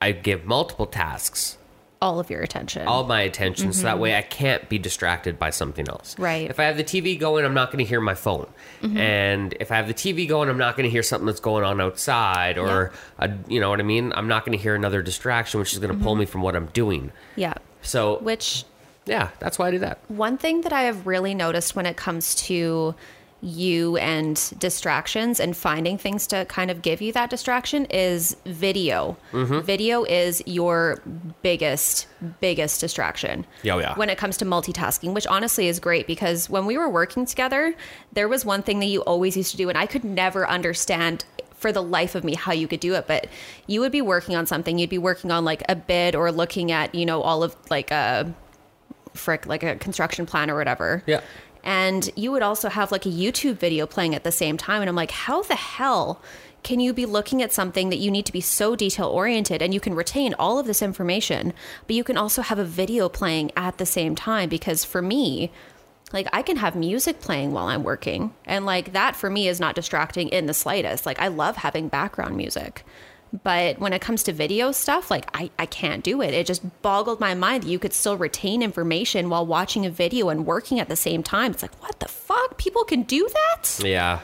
I 0.00 0.12
give 0.12 0.44
multiple 0.44 0.86
tasks 0.86 1.58
All 2.02 2.20
of 2.20 2.28
your 2.28 2.42
attention. 2.42 2.86
all 2.86 3.04
my 3.04 3.22
attention 3.22 3.72
so 3.72 3.84
that 3.84 3.98
way 3.98 4.16
I 4.16 4.22
can't 4.22 4.68
be 4.68 4.78
distracted 4.78 5.38
by 5.38 5.50
something 5.50 5.88
else. 5.88 6.14
Mm-hmm. 6.14 6.22
Right. 6.22 6.42
Mm-hmm. 6.42 6.50
If 6.50 6.60
I 6.60 6.64
have 6.64 6.76
the 6.76 6.84
TV 6.84 7.18
going, 7.18 7.44
I'm 7.46 7.54
not 7.54 7.70
going 7.70 7.82
to 7.82 7.88
hear 7.88 8.00
my 8.00 8.14
phone. 8.14 8.48
And 8.82 9.54
if 9.60 9.70
I 9.70 9.76
have 9.76 9.86
the 9.86 9.94
TV 9.94 10.28
going, 10.28 10.48
I'm 10.48 10.58
not 10.58 10.76
going 10.76 10.84
to 10.84 10.90
hear 10.90 11.02
something 11.04 11.26
that's 11.26 11.40
going 11.40 11.64
on 11.64 11.80
outside 11.80 12.58
or, 12.58 12.92
a, 13.18 13.30
you 13.48 13.60
know 13.60 13.70
what 13.70 13.78
I 13.80 13.84
mean? 13.84 14.12
I'm 14.16 14.26
not 14.28 14.44
going 14.44 14.58
to 14.58 14.62
hear 14.62 14.74
another 14.74 15.00
distraction, 15.02 15.60
which 15.60 15.72
is 15.72 15.78
going 15.78 15.88
to 15.90 15.94
Mm-hmm. 15.94 16.04
pull 16.04 16.16
me 16.16 16.26
from 16.26 16.42
what 16.42 16.56
I'm 16.56 16.66
doing. 16.66 17.12
yeah. 17.36 17.54
So, 17.82 18.18
Which 18.20 18.64
yeah, 19.06 19.30
that's 19.40 19.58
why 19.58 19.68
I 19.68 19.70
do 19.72 19.78
that. 19.80 19.98
One 20.08 20.36
thing 20.38 20.60
that 20.62 20.72
I 20.72 20.82
have 20.82 21.06
really 21.06 21.34
noticed 21.34 21.74
when 21.76 21.86
it 21.86 21.96
comes 21.96 22.34
to 22.46 22.94
you 23.42 23.96
and 23.96 24.52
distractions 24.58 25.40
and 25.40 25.56
finding 25.56 25.98
things 25.98 26.28
to 26.28 26.44
kind 26.44 26.70
of 26.70 26.80
give 26.80 27.02
you 27.02 27.12
that 27.12 27.28
distraction 27.28 27.86
is 27.86 28.36
video. 28.46 29.16
Mm-hmm. 29.32 29.60
Video 29.60 30.04
is 30.04 30.42
your 30.46 31.02
biggest, 31.42 32.06
biggest 32.40 32.80
distraction. 32.80 33.44
Yeah, 33.62 33.74
oh, 33.74 33.78
yeah. 33.78 33.94
When 33.96 34.08
it 34.08 34.16
comes 34.16 34.36
to 34.38 34.44
multitasking, 34.44 35.12
which 35.12 35.26
honestly 35.26 35.66
is 35.66 35.80
great 35.80 36.06
because 36.06 36.48
when 36.48 36.66
we 36.66 36.78
were 36.78 36.88
working 36.88 37.26
together, 37.26 37.74
there 38.12 38.28
was 38.28 38.44
one 38.44 38.62
thing 38.62 38.78
that 38.78 38.86
you 38.86 39.00
always 39.02 39.36
used 39.36 39.50
to 39.50 39.56
do, 39.56 39.68
and 39.68 39.76
I 39.76 39.86
could 39.86 40.04
never 40.04 40.48
understand 40.48 41.24
for 41.56 41.72
the 41.72 41.82
life 41.82 42.14
of 42.14 42.24
me 42.24 42.34
how 42.34 42.50
you 42.50 42.66
could 42.66 42.80
do 42.80 42.94
it 42.94 43.06
but 43.06 43.28
you 43.68 43.78
would 43.78 43.92
be 43.92 44.02
working 44.02 44.34
on 44.34 44.44
something 44.46 44.80
you'd 44.80 44.90
be 44.90 44.98
working 44.98 45.30
on 45.30 45.44
like 45.44 45.62
a 45.68 45.76
bid 45.76 46.16
or 46.16 46.32
looking 46.32 46.72
at 46.72 46.92
you 46.92 47.06
know 47.06 47.22
all 47.22 47.44
of 47.44 47.54
like 47.70 47.92
a 47.92 48.34
frick 49.14 49.46
like 49.46 49.62
a 49.62 49.76
construction 49.76 50.26
plan 50.26 50.50
or 50.50 50.56
whatever. 50.56 51.02
Yeah. 51.06 51.20
And 51.62 52.10
you 52.16 52.32
would 52.32 52.42
also 52.42 52.68
have 52.68 52.92
like 52.92 53.06
a 53.06 53.10
YouTube 53.10 53.56
video 53.56 53.86
playing 53.86 54.14
at 54.14 54.24
the 54.24 54.32
same 54.32 54.56
time. 54.56 54.82
And 54.82 54.88
I'm 54.88 54.96
like, 54.96 55.12
how 55.12 55.42
the 55.42 55.54
hell 55.54 56.20
can 56.62 56.80
you 56.80 56.92
be 56.92 57.06
looking 57.06 57.42
at 57.42 57.52
something 57.52 57.90
that 57.90 57.98
you 57.98 58.10
need 58.10 58.26
to 58.26 58.32
be 58.32 58.40
so 58.40 58.76
detail 58.76 59.06
oriented 59.06 59.62
and 59.62 59.74
you 59.74 59.80
can 59.80 59.94
retain 59.94 60.34
all 60.38 60.58
of 60.58 60.66
this 60.66 60.82
information, 60.82 61.52
but 61.86 61.96
you 61.96 62.04
can 62.04 62.16
also 62.16 62.42
have 62.42 62.58
a 62.58 62.64
video 62.64 63.08
playing 63.08 63.50
at 63.56 63.78
the 63.78 63.86
same 63.86 64.14
time? 64.14 64.48
Because 64.48 64.84
for 64.84 65.02
me, 65.02 65.50
like 66.12 66.28
I 66.32 66.42
can 66.42 66.58
have 66.58 66.76
music 66.76 67.20
playing 67.20 67.52
while 67.52 67.66
I'm 67.66 67.82
working. 67.82 68.34
And 68.44 68.64
like 68.66 68.92
that 68.92 69.16
for 69.16 69.30
me 69.30 69.48
is 69.48 69.60
not 69.60 69.74
distracting 69.74 70.28
in 70.28 70.46
the 70.46 70.54
slightest. 70.54 71.06
Like 71.06 71.18
I 71.18 71.28
love 71.28 71.56
having 71.56 71.88
background 71.88 72.36
music. 72.36 72.84
But 73.42 73.78
when 73.78 73.92
it 73.92 74.00
comes 74.00 74.22
to 74.24 74.32
video 74.32 74.72
stuff, 74.72 75.10
like 75.10 75.26
I, 75.34 75.50
I 75.58 75.66
can't 75.66 76.04
do 76.04 76.20
it. 76.20 76.34
It 76.34 76.46
just 76.46 76.82
boggled 76.82 77.18
my 77.18 77.34
mind 77.34 77.62
that 77.62 77.68
you 77.68 77.78
could 77.78 77.94
still 77.94 78.16
retain 78.16 78.62
information 78.62 79.30
while 79.30 79.46
watching 79.46 79.86
a 79.86 79.90
video 79.90 80.28
and 80.28 80.44
working 80.44 80.78
at 80.80 80.88
the 80.88 80.96
same 80.96 81.22
time. 81.22 81.52
It's 81.52 81.62
like, 81.62 81.80
what 81.82 81.98
the 81.98 82.08
fuck? 82.08 82.58
People 82.58 82.84
can 82.84 83.02
do 83.02 83.28
that? 83.32 83.80
Yeah. 83.82 84.20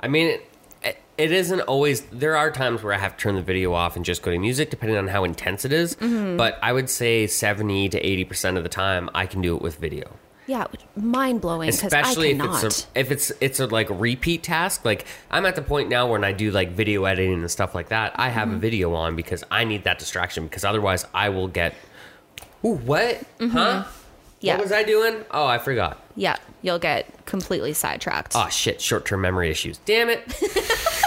I 0.00 0.08
mean, 0.08 0.40
it, 0.82 1.00
it 1.16 1.32
isn't 1.32 1.60
always. 1.62 2.00
There 2.06 2.36
are 2.36 2.50
times 2.50 2.82
where 2.82 2.92
I 2.92 2.98
have 2.98 3.16
to 3.16 3.22
turn 3.22 3.36
the 3.36 3.42
video 3.42 3.72
off 3.72 3.94
and 3.94 4.04
just 4.04 4.22
go 4.22 4.30
to 4.30 4.38
music, 4.38 4.70
depending 4.70 4.96
on 4.96 5.06
how 5.06 5.24
intense 5.24 5.64
it 5.64 5.72
is. 5.72 5.94
Mm-hmm. 5.96 6.36
But 6.36 6.58
I 6.62 6.72
would 6.72 6.90
say 6.90 7.26
70 7.26 7.90
to 7.90 8.02
80% 8.02 8.56
of 8.56 8.62
the 8.62 8.68
time, 8.68 9.10
I 9.14 9.26
can 9.26 9.42
do 9.42 9.54
it 9.54 9.62
with 9.62 9.76
video. 9.76 10.16
Yeah, 10.46 10.66
mind 10.96 11.40
blowing 11.40 11.68
especially 11.68 12.30
if 12.32 12.40
it's 12.64 12.86
a, 12.94 12.98
if 12.98 13.10
it's 13.12 13.32
it's 13.40 13.60
a 13.60 13.66
like 13.66 13.86
repeat 13.90 14.42
task 14.42 14.84
like 14.84 15.06
i'm 15.30 15.46
at 15.46 15.54
the 15.54 15.62
point 15.62 15.88
now 15.88 16.06
where 16.06 16.14
when 16.18 16.24
i 16.24 16.32
do 16.32 16.50
like 16.50 16.70
video 16.72 17.04
editing 17.04 17.34
and 17.34 17.50
stuff 17.50 17.72
like 17.74 17.90
that 17.90 18.12
i 18.16 18.28
have 18.30 18.48
a 18.48 18.52
Mm-hmm. 18.52 18.60
video 18.60 18.94
on 18.94 19.14
because 19.14 19.44
i 19.50 19.62
need 19.64 19.84
that 19.84 19.98
distraction 20.00 20.44
because 20.44 20.64
otherwise 20.64 21.06
i 21.14 21.28
will 21.28 21.46
get 21.46 21.74
Ooh, 22.64 22.74
what 22.74 23.16
huh 23.38 23.44
Mm-hmm. 23.84 23.90
Yeah. 24.40 24.54
what 24.56 24.62
was 24.64 24.72
i 24.72 24.82
doing 24.82 25.24
oh 25.30 25.46
i 25.46 25.58
forgot 25.58 26.02
yeah, 26.16 26.36
you'll 26.62 26.78
get 26.80 27.06
completely 27.26 27.72
sidetracked. 27.72 28.32
oh 28.34 28.48
shit 28.48 28.80
short-term 28.80 29.20
memory 29.20 29.50
issues 29.50 29.78
damn 29.84 30.08
it 30.10 30.24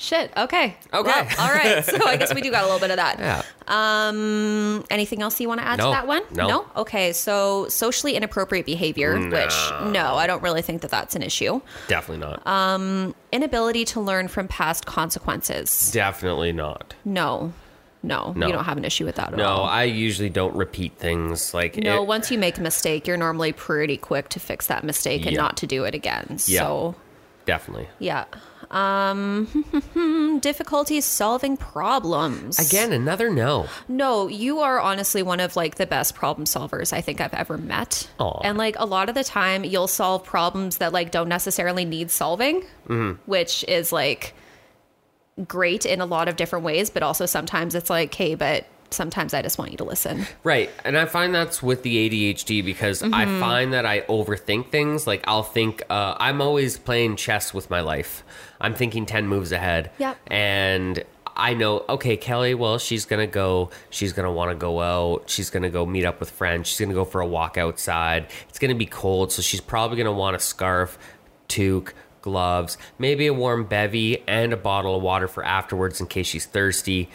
Shit. 0.00 0.30
Okay. 0.36 0.76
Okay. 0.94 1.10
Well, 1.10 1.28
all 1.40 1.52
right. 1.52 1.84
So 1.84 2.06
I 2.06 2.16
guess 2.16 2.32
we 2.32 2.40
do 2.40 2.50
got 2.52 2.62
a 2.62 2.66
little 2.66 2.78
bit 2.80 2.90
of 2.90 2.96
that. 2.96 3.18
yeah 3.18 3.42
Um, 3.66 4.84
anything 4.90 5.22
else 5.22 5.40
you 5.40 5.48
want 5.48 5.60
to 5.60 5.66
add 5.66 5.78
No. 5.78 5.86
to 5.86 5.90
that 5.90 6.06
one? 6.06 6.22
No. 6.32 6.46
no. 6.48 6.66
Okay. 6.76 7.12
So 7.12 7.68
socially 7.68 8.14
inappropriate 8.14 8.64
behavior, 8.66 9.18
which 9.18 9.54
no, 9.86 10.14
I 10.14 10.26
don't 10.26 10.42
really 10.42 10.62
think 10.62 10.82
that 10.82 10.90
that's 10.90 11.16
an 11.16 11.22
issue. 11.22 11.60
definitely 11.88 12.24
not 12.26 12.42
Uh, 12.46 13.12
Inability 13.32 13.84
to 13.86 14.00
learn 14.00 14.28
from 14.28 14.48
past 14.48 14.86
consequences. 14.86 15.90
definitely 15.92 16.52
not 16.52 16.94
No. 17.04 17.52
No, 18.00 18.32
No. 18.36 18.46
you 18.46 18.52
don't 18.52 18.64
have 18.64 18.76
an 18.78 18.84
issue 18.84 19.04
with 19.04 19.16
that 19.16 19.32
at 19.32 19.36
no 19.36 19.44
all. 19.48 19.64
i 19.64 19.82
usually 19.82 20.28
don't 20.30 20.54
repeat 20.54 20.92
things 20.98 21.52
like 21.52 21.76
No, 21.76 22.02
it- 22.02 22.06
once 22.06 22.30
you 22.30 22.38
make 22.38 22.56
a 22.56 22.60
mistake, 22.62 23.08
you're 23.08 23.16
normally 23.16 23.52
pretty 23.52 23.96
quick 23.96 24.28
to 24.30 24.38
fix 24.40 24.68
that 24.68 24.84
mistake 24.84 25.26
and 25.26 25.36
not 25.36 25.56
to 25.56 25.66
do 25.66 25.82
it 25.84 25.94
again. 25.96 26.38
Yeah. 26.46 26.60
So, 26.62 26.94
definitely 27.44 27.88
yeah. 27.98 28.24
Um, 28.70 30.38
difficulties 30.42 31.04
solving 31.04 31.56
problems. 31.56 32.58
again 32.58 32.92
another 32.92 33.30
no 33.30 33.66
No, 33.88 34.28
you 34.28 34.60
are 34.60 34.78
honestly 34.80 35.22
one 35.22 35.40
of 35.40 35.56
like 35.56 35.76
the 35.76 35.86
best 35.86 36.14
problem 36.14 36.44
solvers 36.44 36.92
I 36.92 37.00
think 37.00 37.20
I've 37.20 37.32
ever 37.34 37.56
met. 37.56 38.08
Aw. 38.18 38.40
And 38.44 38.58
like 38.58 38.76
a 38.78 38.84
lot 38.84 39.08
of 39.08 39.14
the 39.14 39.24
time 39.24 39.64
you'll 39.64 39.88
solve 39.88 40.22
problems 40.24 40.78
that 40.78 40.92
like 40.92 41.10
don't 41.10 41.28
necessarily 41.28 41.84
need 41.84 42.10
solving, 42.10 42.62
Mm-hmm. 42.88 43.20
which 43.24 43.64
is 43.68 43.90
like 43.92 44.34
great 45.46 45.86
in 45.86 46.00
a 46.00 46.06
lot 46.06 46.28
of 46.28 46.36
different 46.36 46.64
ways, 46.64 46.90
but 46.90 47.02
also 47.02 47.24
sometimes 47.26 47.74
it's 47.74 47.88
like, 47.90 48.12
hey, 48.14 48.34
but 48.34 48.66
sometimes 48.90 49.34
I 49.34 49.42
just 49.42 49.58
want 49.58 49.70
you 49.70 49.76
to 49.78 49.84
listen. 49.84 50.26
Right. 50.44 50.70
And 50.84 50.96
I 50.96 51.04
find 51.06 51.34
that's 51.34 51.62
with 51.62 51.82
the 51.82 52.08
ADHD 52.34 52.64
because 52.64 53.02
I 53.02 53.06
Mm-hmm. 53.26 53.40
find 53.40 53.72
that 53.72 53.84
I 53.86 54.00
overthink 54.02 54.70
things. 54.70 55.06
Like 55.06 55.24
I'll 55.26 55.42
think 55.42 55.82
uh, 55.90 56.14
I'm 56.18 56.40
always 56.40 56.78
playing 56.78 57.16
chess 57.16 57.52
with 57.52 57.68
my 57.70 57.80
life. 57.80 58.24
I'm 58.60 58.74
thinking 58.74 59.06
10 59.06 59.26
moves 59.28 59.52
ahead. 59.52 59.90
Yep. 59.98 60.16
And 60.28 61.04
I 61.36 61.54
know, 61.54 61.84
okay, 61.88 62.16
Kelly, 62.16 62.54
well, 62.54 62.78
she's 62.78 63.04
going 63.04 63.20
to 63.20 63.32
go, 63.32 63.70
she's 63.90 64.12
going 64.12 64.24
to 64.24 64.32
want 64.32 64.50
to 64.50 64.56
go 64.56 64.80
out. 64.80 65.30
She's 65.30 65.50
going 65.50 65.62
to 65.62 65.70
go 65.70 65.86
meet 65.86 66.04
up 66.04 66.18
with 66.18 66.30
friends. 66.30 66.66
She's 66.68 66.78
going 66.80 66.88
to 66.88 66.94
go 66.96 67.04
for 67.04 67.20
a 67.20 67.26
walk 67.26 67.56
outside. 67.56 68.26
It's 68.48 68.58
going 68.58 68.70
to 68.70 68.74
be 68.74 68.86
cold. 68.86 69.30
So 69.30 69.40
she's 69.42 69.60
probably 69.60 69.96
going 69.98 70.06
to 70.06 70.12
want 70.12 70.34
a 70.34 70.40
scarf, 70.40 70.98
toque, 71.48 71.92
gloves, 72.22 72.76
maybe 72.98 73.26
a 73.28 73.32
warm 73.34 73.64
bevy, 73.66 74.24
and 74.26 74.52
a 74.52 74.56
bottle 74.56 74.96
of 74.96 75.02
water 75.02 75.28
for 75.28 75.44
afterwards 75.44 76.00
in 76.00 76.08
case 76.08 76.26
she's 76.26 76.44
thirsty. 76.46 77.08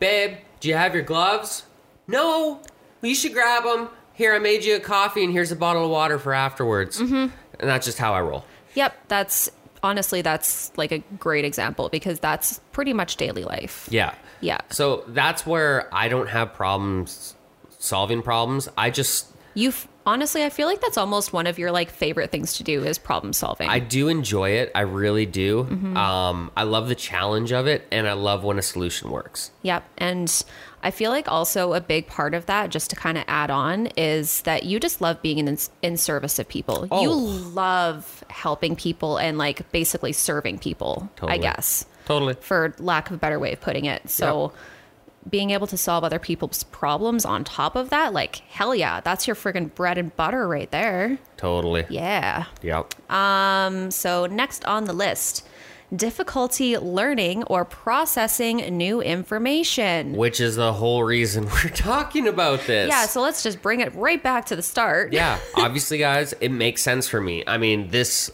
Babe, 0.00 0.38
do 0.60 0.68
you 0.68 0.74
have 0.74 0.94
your 0.94 1.02
gloves? 1.02 1.64
No. 2.06 2.60
Well, 3.00 3.08
you 3.08 3.14
should 3.14 3.32
grab 3.32 3.64
them. 3.64 3.88
Here, 4.14 4.34
I 4.34 4.38
made 4.38 4.64
you 4.64 4.76
a 4.76 4.80
coffee, 4.80 5.24
and 5.24 5.32
here's 5.32 5.50
a 5.50 5.56
bottle 5.56 5.84
of 5.84 5.90
water 5.90 6.18
for 6.18 6.34
afterwards. 6.34 7.00
Mm-hmm. 7.00 7.14
And 7.14 7.68
that's 7.68 7.86
just 7.86 7.98
how 7.98 8.12
I 8.12 8.20
roll. 8.20 8.44
Yep, 8.74 8.94
that's 9.08 9.50
honestly 9.82 10.20
that's 10.20 10.70
like 10.76 10.92
a 10.92 10.98
great 11.18 11.44
example 11.44 11.88
because 11.88 12.20
that's 12.20 12.60
pretty 12.72 12.92
much 12.92 13.16
daily 13.16 13.44
life. 13.44 13.88
Yeah. 13.90 14.14
Yeah. 14.42 14.58
So 14.70 15.04
that's 15.08 15.46
where 15.46 15.88
I 15.94 16.08
don't 16.08 16.28
have 16.28 16.52
problems 16.52 17.34
solving 17.78 18.20
problems. 18.22 18.68
I 18.76 18.90
just 18.90 19.28
You 19.54 19.70
f- 19.70 19.88
honestly, 20.06 20.44
I 20.44 20.50
feel 20.50 20.66
like 20.66 20.80
that's 20.80 20.96
almost 20.98 21.32
one 21.32 21.46
of 21.46 21.58
your 21.58 21.70
like 21.70 21.90
favorite 21.90 22.30
things 22.30 22.54
to 22.54 22.64
do 22.64 22.84
is 22.84 22.98
problem 22.98 23.32
solving. 23.32 23.68
I 23.68 23.78
do 23.78 24.08
enjoy 24.08 24.50
it. 24.50 24.72
I 24.74 24.80
really 24.80 25.26
do. 25.26 25.64
Mm-hmm. 25.64 25.96
Um, 25.96 26.50
I 26.56 26.64
love 26.64 26.88
the 26.88 26.94
challenge 26.94 27.52
of 27.52 27.66
it, 27.66 27.86
and 27.90 28.08
I 28.08 28.14
love 28.14 28.44
when 28.44 28.58
a 28.58 28.62
solution 28.62 29.10
works. 29.10 29.50
Yep. 29.62 29.84
And 29.98 30.44
I 30.82 30.90
feel 30.90 31.10
like 31.10 31.30
also 31.30 31.74
a 31.74 31.80
big 31.80 32.06
part 32.06 32.34
of 32.34 32.46
that, 32.46 32.70
just 32.70 32.90
to 32.90 32.96
kind 32.96 33.18
of 33.18 33.24
add 33.28 33.50
on, 33.50 33.86
is 33.96 34.42
that 34.42 34.64
you 34.64 34.80
just 34.80 35.00
love 35.00 35.20
being 35.22 35.38
in, 35.38 35.58
in 35.82 35.96
service 35.96 36.38
of 36.38 36.48
people. 36.48 36.88
Oh. 36.90 37.02
You 37.02 37.12
love 37.12 38.24
helping 38.28 38.76
people 38.76 39.18
and 39.18 39.38
like 39.38 39.70
basically 39.72 40.12
serving 40.12 40.58
people, 40.58 41.10
I 41.22 41.38
guess, 41.38 41.84
Totally. 42.06 42.34
for 42.40 42.74
lack 42.78 43.10
of 43.10 43.16
a 43.16 43.18
better 43.18 43.38
way 43.38 43.52
of 43.52 43.60
putting 43.60 43.84
it. 43.84 44.08
So 44.08 44.52
being 45.28 45.50
able 45.50 45.66
to 45.66 45.76
solve 45.76 46.02
other 46.02 46.18
people's 46.18 46.62
problems 46.64 47.24
on 47.24 47.44
top 47.44 47.76
of 47.76 47.90
that, 47.90 48.12
like, 48.12 48.36
hell 48.48 48.74
yeah, 48.74 49.00
that's 49.00 49.26
your 49.26 49.36
friggin' 49.36 49.74
bread 49.74 49.98
and 49.98 50.14
butter 50.16 50.48
right 50.48 50.70
there. 50.70 51.18
Totally. 51.36 51.84
Yeah. 51.90 52.46
Yep. 52.62 53.10
Um, 53.10 53.90
so, 53.90 54.26
next 54.26 54.64
on 54.64 54.84
the 54.84 54.92
list 54.92 55.46
difficulty 55.94 56.78
learning 56.78 57.42
or 57.44 57.64
processing 57.64 58.58
new 58.76 59.00
information. 59.02 60.12
Which 60.12 60.40
is 60.40 60.56
the 60.56 60.72
whole 60.72 61.02
reason 61.04 61.46
we're 61.64 61.70
talking 61.70 62.28
about 62.28 62.60
this. 62.66 62.88
Yeah, 62.88 63.06
so 63.06 63.20
let's 63.20 63.42
just 63.42 63.60
bring 63.62 63.80
it 63.80 63.94
right 63.94 64.22
back 64.22 64.46
to 64.46 64.56
the 64.56 64.62
start. 64.62 65.12
yeah. 65.12 65.38
Obviously, 65.56 65.98
guys, 65.98 66.32
it 66.40 66.50
makes 66.50 66.82
sense 66.82 67.08
for 67.08 67.20
me. 67.20 67.44
I 67.46 67.58
mean, 67.58 67.88
this. 67.88 68.30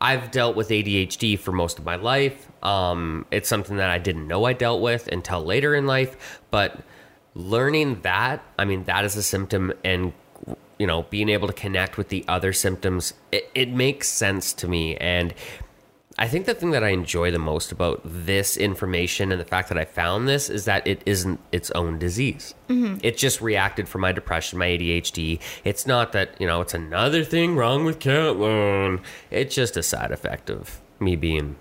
I've 0.00 0.30
dealt 0.30 0.54
with 0.54 0.68
ADHD 0.68 1.36
for 1.38 1.50
most 1.50 1.78
of 1.80 1.84
my 1.84 1.96
life. 1.96 2.47
Um, 2.62 3.26
it's 3.30 3.48
something 3.48 3.76
that 3.76 3.90
I 3.90 3.98
didn't 3.98 4.26
know 4.28 4.44
I 4.44 4.52
dealt 4.52 4.80
with 4.80 5.08
until 5.08 5.42
later 5.42 5.74
in 5.74 5.86
life. 5.86 6.40
But 6.50 6.80
learning 7.34 8.00
that, 8.02 8.42
I 8.58 8.64
mean, 8.64 8.84
that 8.84 9.04
is 9.04 9.16
a 9.16 9.22
symptom, 9.22 9.72
and 9.84 10.12
you 10.78 10.86
know, 10.86 11.02
being 11.04 11.28
able 11.28 11.48
to 11.48 11.52
connect 11.52 11.96
with 11.96 12.08
the 12.08 12.24
other 12.28 12.52
symptoms, 12.52 13.14
it, 13.32 13.50
it 13.54 13.70
makes 13.70 14.08
sense 14.08 14.52
to 14.54 14.68
me. 14.68 14.96
And 14.96 15.34
I 16.20 16.26
think 16.26 16.46
the 16.46 16.54
thing 16.54 16.70
that 16.72 16.82
I 16.82 16.88
enjoy 16.88 17.30
the 17.30 17.38
most 17.38 17.70
about 17.70 18.00
this 18.04 18.56
information 18.56 19.30
and 19.30 19.40
the 19.40 19.44
fact 19.44 19.68
that 19.68 19.78
I 19.78 19.84
found 19.84 20.28
this 20.28 20.50
is 20.50 20.64
that 20.64 20.86
it 20.86 21.02
isn't 21.06 21.38
its 21.52 21.70
own 21.72 21.98
disease. 21.98 22.54
It 23.02 23.16
just 23.16 23.40
reacted 23.40 23.88
from 23.88 24.00
my 24.00 24.12
depression, 24.12 24.58
my 24.58 24.66
ADHD. 24.66 25.40
It's 25.64 25.86
not 25.86 26.12
that, 26.12 26.30
you 26.40 26.46
know, 26.46 26.60
it's 26.60 26.74
another 26.74 27.22
thing 27.22 27.56
wrong 27.56 27.84
with 27.84 28.00
Catlin. 28.00 29.00
It's 29.30 29.54
just 29.54 29.76
a 29.76 29.82
side 29.82 30.10
effect 30.10 30.50
of 30.50 30.80
me 30.98 31.14
being 31.14 31.56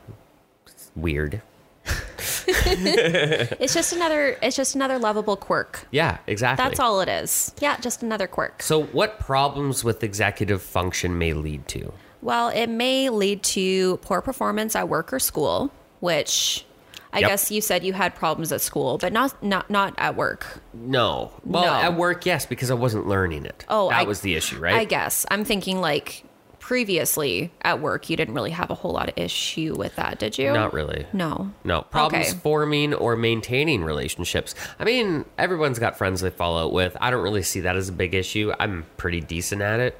weird. 0.98 1.42
It's 2.50 3.74
just 3.74 3.94
another 3.94 4.38
it's 4.42 4.56
just 4.56 4.76
another 4.76 4.98
lovable 5.00 5.36
quirk. 5.36 5.86
Yeah, 5.92 6.18
exactly. 6.28 6.64
That's 6.64 6.80
all 6.80 7.02
it 7.02 7.10
is. 7.10 7.54
Yeah, 7.60 7.78
just 7.80 8.04
another 8.04 8.28
quirk. 8.28 8.62
So, 8.64 8.84
what 8.84 9.20
problems 9.20 9.84
with 9.84 10.04
executive 10.04 10.62
function 10.62 11.18
may 11.18 11.34
lead 11.34 11.68
to? 11.70 11.92
Well, 12.22 12.50
it 12.50 12.68
may 12.68 13.10
lead 13.10 13.44
to 13.44 13.98
poor 13.98 14.22
performance 14.22 14.76
at 14.76 14.88
work 14.90 15.12
or 15.14 15.20
school, 15.20 15.72
which 16.00 16.66
I 17.14 17.20
Yep. 17.20 17.30
guess 17.30 17.52
you 17.52 17.62
said 17.62 17.84
you 17.84 17.94
had 17.94 18.16
problems 18.16 18.52
at 18.52 18.62
school, 18.62 18.98
but 18.98 19.12
not 19.14 19.42
not 19.44 19.70
not 19.70 19.94
at 19.98 20.16
work. 20.16 20.62
No. 20.74 21.32
Well, 21.44 21.64
No. 21.66 21.74
at 21.74 21.96
work, 21.96 22.26
yes, 22.26 22.46
because 22.46 22.72
I 22.72 22.76
wasn't 22.76 23.08
learning 23.08 23.46
it. 23.46 23.66
Oh, 23.70 23.90
that 23.90 24.00
I- 24.02 24.04
was 24.04 24.22
the 24.22 24.36
issue, 24.36 24.60
right? 24.60 24.76
I 24.76 24.84
guess. 24.86 25.26
I'm 25.32 25.44
thinking 25.46 25.80
like 25.82 26.24
previously 26.68 27.50
at 27.62 27.80
work 27.80 28.10
you 28.10 28.18
didn't 28.18 28.34
really 28.34 28.52
have 28.52 28.70
a 28.70 28.76
whole 28.76 28.92
lot 28.92 29.08
of 29.08 29.18
issue 29.18 29.74
with 29.78 29.96
that, 29.96 30.20
did 30.20 30.38
you? 30.38 30.52
Not 30.52 30.74
really. 30.74 31.06
No. 31.14 31.50
No, 31.64 31.84
problems 31.84 32.28
Okay. 32.28 32.38
forming 32.40 32.94
or 32.94 33.16
maintaining 33.16 33.86
relationships. 33.86 34.54
I 34.78 34.84
mean, 34.84 35.24
everyone's 35.38 35.80
got 35.80 35.98
friends 35.98 36.20
they 36.20 36.30
fall 36.30 36.60
out 36.60 36.74
with. 36.74 36.98
I 37.00 37.10
don't 37.10 37.24
really 37.24 37.42
see 37.42 37.62
that 37.62 37.78
as 37.78 37.88
a 37.88 37.94
big 37.94 38.14
issue. 38.14 38.52
I'm 38.60 38.86
pretty 38.98 39.22
decent 39.22 39.62
at 39.62 39.80
it. 39.80 39.98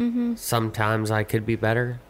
Mm-hmm. 0.00 0.34
Sometimes 0.34 1.12
I 1.12 1.22
could 1.22 1.46
be 1.46 1.54
better, 1.54 2.00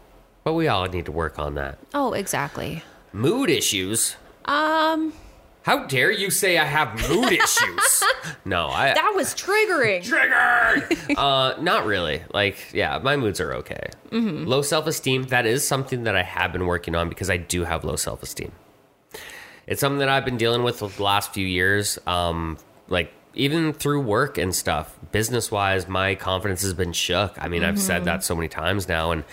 but 0.44 0.54
we 0.54 0.66
all 0.66 0.86
need 0.88 1.04
to 1.04 1.12
work 1.12 1.38
on 1.38 1.54
that. 1.56 1.78
Oh, 1.92 2.14
exactly. 2.14 2.82
Mood 3.12 3.50
issues. 3.50 4.16
Um 4.46 5.12
How 5.64 5.84
dare 5.86 6.10
you 6.10 6.30
say 6.30 6.58
I 6.58 6.64
have 6.66 6.94
mood 7.08 7.32
issues? 7.42 8.04
No, 8.44 8.68
I 8.68 8.92
that 8.94 9.12
was 9.16 9.34
triggering. 9.34 10.04
triggered. 10.04 11.16
uh, 11.18 11.54
not 11.60 11.86
really. 11.86 12.22
Like, 12.32 12.72
yeah, 12.74 12.98
my 12.98 13.16
moods 13.16 13.40
are 13.40 13.54
okay. 13.54 13.88
Mm-hmm. 14.10 14.44
Low 14.46 14.60
self 14.62 14.86
esteem. 14.86 15.24
That 15.24 15.46
is 15.46 15.66
something 15.66 16.04
that 16.04 16.14
I 16.16 16.22
have 16.22 16.52
been 16.52 16.66
working 16.66 16.94
on 16.94 17.08
because 17.08 17.30
I 17.30 17.38
do 17.38 17.64
have 17.64 17.82
low 17.82 17.96
self 17.96 18.22
esteem. 18.22 18.52
It's 19.66 19.80
something 19.80 19.98
that 20.00 20.10
I've 20.10 20.26
been 20.26 20.36
dealing 20.36 20.62
with 20.62 20.80
the 20.80 21.02
last 21.02 21.32
few 21.32 21.46
years. 21.46 21.98
Um, 22.06 22.58
like 22.88 23.10
even 23.32 23.72
through 23.72 24.02
work 24.02 24.36
and 24.36 24.54
stuff, 24.54 24.94
business 25.12 25.50
wise, 25.50 25.88
my 25.88 26.14
confidence 26.14 26.60
has 26.62 26.74
been 26.74 26.92
shook. 26.92 27.34
I 27.42 27.48
mean, 27.48 27.64
I've 27.64 27.76
Mm-hmm. 27.76 27.82
said 27.86 28.04
that 28.04 28.22
so 28.22 28.34
many 28.36 28.48
times 28.48 28.86
now, 28.86 29.10
and 29.12 29.24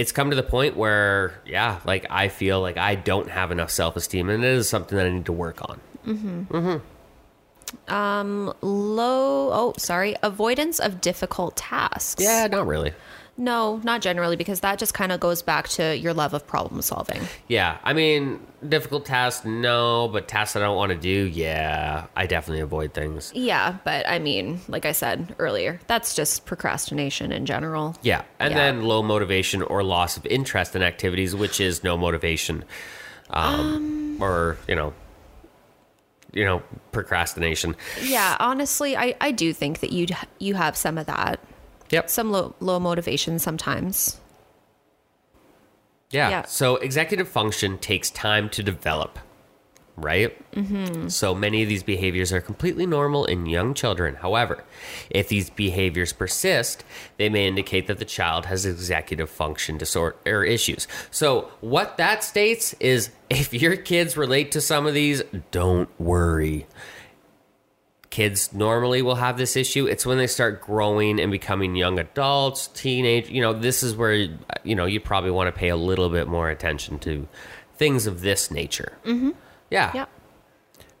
it's 0.00 0.12
come 0.12 0.30
to 0.30 0.36
the 0.36 0.42
point 0.42 0.78
where, 0.78 1.38
yeah, 1.44 1.80
like 1.84 2.06
I 2.08 2.28
feel 2.28 2.62
like 2.62 2.78
I 2.78 2.94
don't 2.94 3.28
have 3.28 3.50
enough 3.50 3.70
self 3.70 3.96
esteem, 3.96 4.30
and 4.30 4.42
it 4.42 4.48
is 4.48 4.66
something 4.66 4.96
that 4.96 5.06
I 5.06 5.10
need 5.10 5.26
to 5.26 5.32
work 5.32 5.60
on. 5.68 5.78
um 7.86 8.54
Low 8.62 9.52
oh, 9.52 9.74
sorry, 9.76 10.16
avoidance 10.22 10.78
of 10.80 11.02
difficult 11.02 11.54
tasks. 11.56 12.22
Yeah, 12.22 12.46
not 12.46 12.66
really. 12.66 12.94
No, 13.40 13.80
not 13.82 14.02
generally 14.02 14.36
because 14.36 14.60
that 14.60 14.78
just 14.78 14.92
kind 14.92 15.10
of 15.10 15.18
goes 15.18 15.40
back 15.40 15.66
to 15.70 15.96
your 15.96 16.12
love 16.12 16.34
of 16.34 16.46
problem 16.46 16.82
solving. 16.82 17.22
Yeah, 17.48 17.78
I 17.82 17.94
mean, 17.94 18.38
difficult 18.68 19.06
tasks, 19.06 19.46
no, 19.46 20.08
but 20.08 20.28
tasks 20.28 20.56
I 20.56 20.60
don't 20.60 20.76
want 20.76 20.92
to 20.92 20.98
do, 20.98 21.08
yeah, 21.26 22.04
I 22.14 22.26
definitely 22.26 22.60
avoid 22.60 22.92
things. 22.92 23.32
Yeah, 23.34 23.78
but 23.82 24.06
I 24.06 24.18
mean, 24.18 24.60
like 24.68 24.84
I 24.84 24.92
said 24.92 25.34
earlier, 25.38 25.80
that's 25.86 26.14
just 26.14 26.44
procrastination 26.44 27.32
in 27.32 27.46
general. 27.46 27.96
Yeah, 28.02 28.24
and 28.38 28.50
Yeah. 28.52 28.58
then 28.58 28.82
low 28.82 29.02
motivation 29.02 29.62
or 29.62 29.82
loss 29.82 30.18
of 30.18 30.26
interest 30.26 30.76
in 30.76 30.82
activities, 30.82 31.34
which 31.34 31.60
is 31.62 31.82
no 31.82 31.96
motivation, 31.96 32.62
um, 33.30 34.18
or 34.20 34.58
you 34.68 34.74
know, 34.76 34.92
you 36.34 36.44
know, 36.44 36.62
procrastination. 36.92 37.74
Yeah, 38.02 38.36
honestly, 38.38 38.98
I, 38.98 39.14
I 39.18 39.30
do 39.30 39.54
think 39.54 39.80
that 39.80 39.92
you 39.92 40.08
you 40.38 40.56
have 40.56 40.76
some 40.76 40.98
of 40.98 41.06
that. 41.06 41.40
Yep. 41.90 42.08
Some 42.10 42.30
low 42.30 42.54
low 42.60 42.80
motivation 42.80 43.38
sometimes. 43.38 44.20
Yeah. 46.10 46.30
Yeah. 46.30 46.44
So 46.46 46.76
executive 46.76 47.28
function 47.28 47.78
takes 47.78 48.10
time 48.10 48.48
to 48.50 48.62
develop, 48.62 49.18
right? 49.96 50.36
Mm-hmm. 50.52 51.08
So 51.08 51.34
many 51.34 51.62
of 51.62 51.68
these 51.68 51.84
behaviors 51.84 52.32
are 52.32 52.40
completely 52.40 52.84
normal 52.84 53.24
in 53.26 53.46
young 53.46 53.74
children. 53.74 54.16
However, 54.16 54.64
if 55.08 55.28
these 55.28 55.50
behaviors 55.50 56.12
persist, 56.12 56.84
they 57.16 57.28
may 57.28 57.46
indicate 57.46 57.86
that 57.86 57.98
the 57.98 58.04
child 58.04 58.46
has 58.46 58.66
executive 58.66 59.30
function 59.30 59.78
disorder 59.78 60.16
or 60.26 60.44
issues. 60.44 60.88
So 61.12 61.50
what 61.60 61.96
that 61.98 62.24
states 62.24 62.74
is 62.80 63.10
if 63.30 63.54
your 63.54 63.76
kids 63.76 64.16
relate 64.16 64.50
to 64.52 64.60
some 64.60 64.86
of 64.86 64.94
these, 64.94 65.22
don't 65.52 65.88
worry 66.00 66.66
kids 68.10 68.52
normally 68.52 69.02
will 69.02 69.14
have 69.14 69.38
this 69.38 69.56
issue 69.56 69.86
it's 69.86 70.04
when 70.04 70.18
they 70.18 70.26
start 70.26 70.60
growing 70.60 71.20
and 71.20 71.30
becoming 71.30 71.76
young 71.76 71.98
adults 71.98 72.66
teenage 72.68 73.28
you 73.30 73.40
know 73.40 73.52
this 73.52 73.82
is 73.84 73.94
where 73.94 74.12
you 74.64 74.74
know 74.74 74.84
you 74.84 74.98
probably 75.00 75.30
want 75.30 75.46
to 75.46 75.56
pay 75.56 75.68
a 75.68 75.76
little 75.76 76.10
bit 76.10 76.26
more 76.26 76.50
attention 76.50 76.98
to 76.98 77.28
things 77.76 78.06
of 78.08 78.20
this 78.20 78.50
nature 78.50 78.92
mm-hmm. 79.04 79.30
yeah 79.70 79.92
Yeah. 79.94 80.06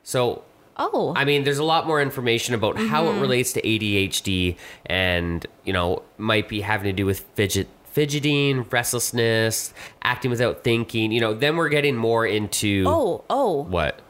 so 0.02 0.44
Oh. 0.82 1.12
i 1.14 1.26
mean 1.26 1.44
there's 1.44 1.58
a 1.58 1.64
lot 1.64 1.86
more 1.86 2.00
information 2.00 2.54
about 2.54 2.78
how 2.78 3.08
it 3.10 3.20
relates 3.20 3.52
to 3.54 3.60
adhd 3.60 4.56
and 4.86 5.46
you 5.64 5.72
know 5.74 6.02
might 6.16 6.48
be 6.48 6.62
having 6.62 6.84
to 6.86 6.92
do 6.92 7.04
with 7.04 7.20
fidget 7.34 7.68
fidgeting 7.84 8.62
restlessness 8.70 9.74
acting 10.02 10.30
without 10.30 10.62
thinking 10.64 11.12
you 11.12 11.20
know 11.20 11.34
then 11.34 11.56
we're 11.56 11.68
getting 11.68 11.96
more 11.96 12.24
into 12.24 12.84
oh, 12.86 13.24
oh. 13.28 13.64
what 13.64 14.00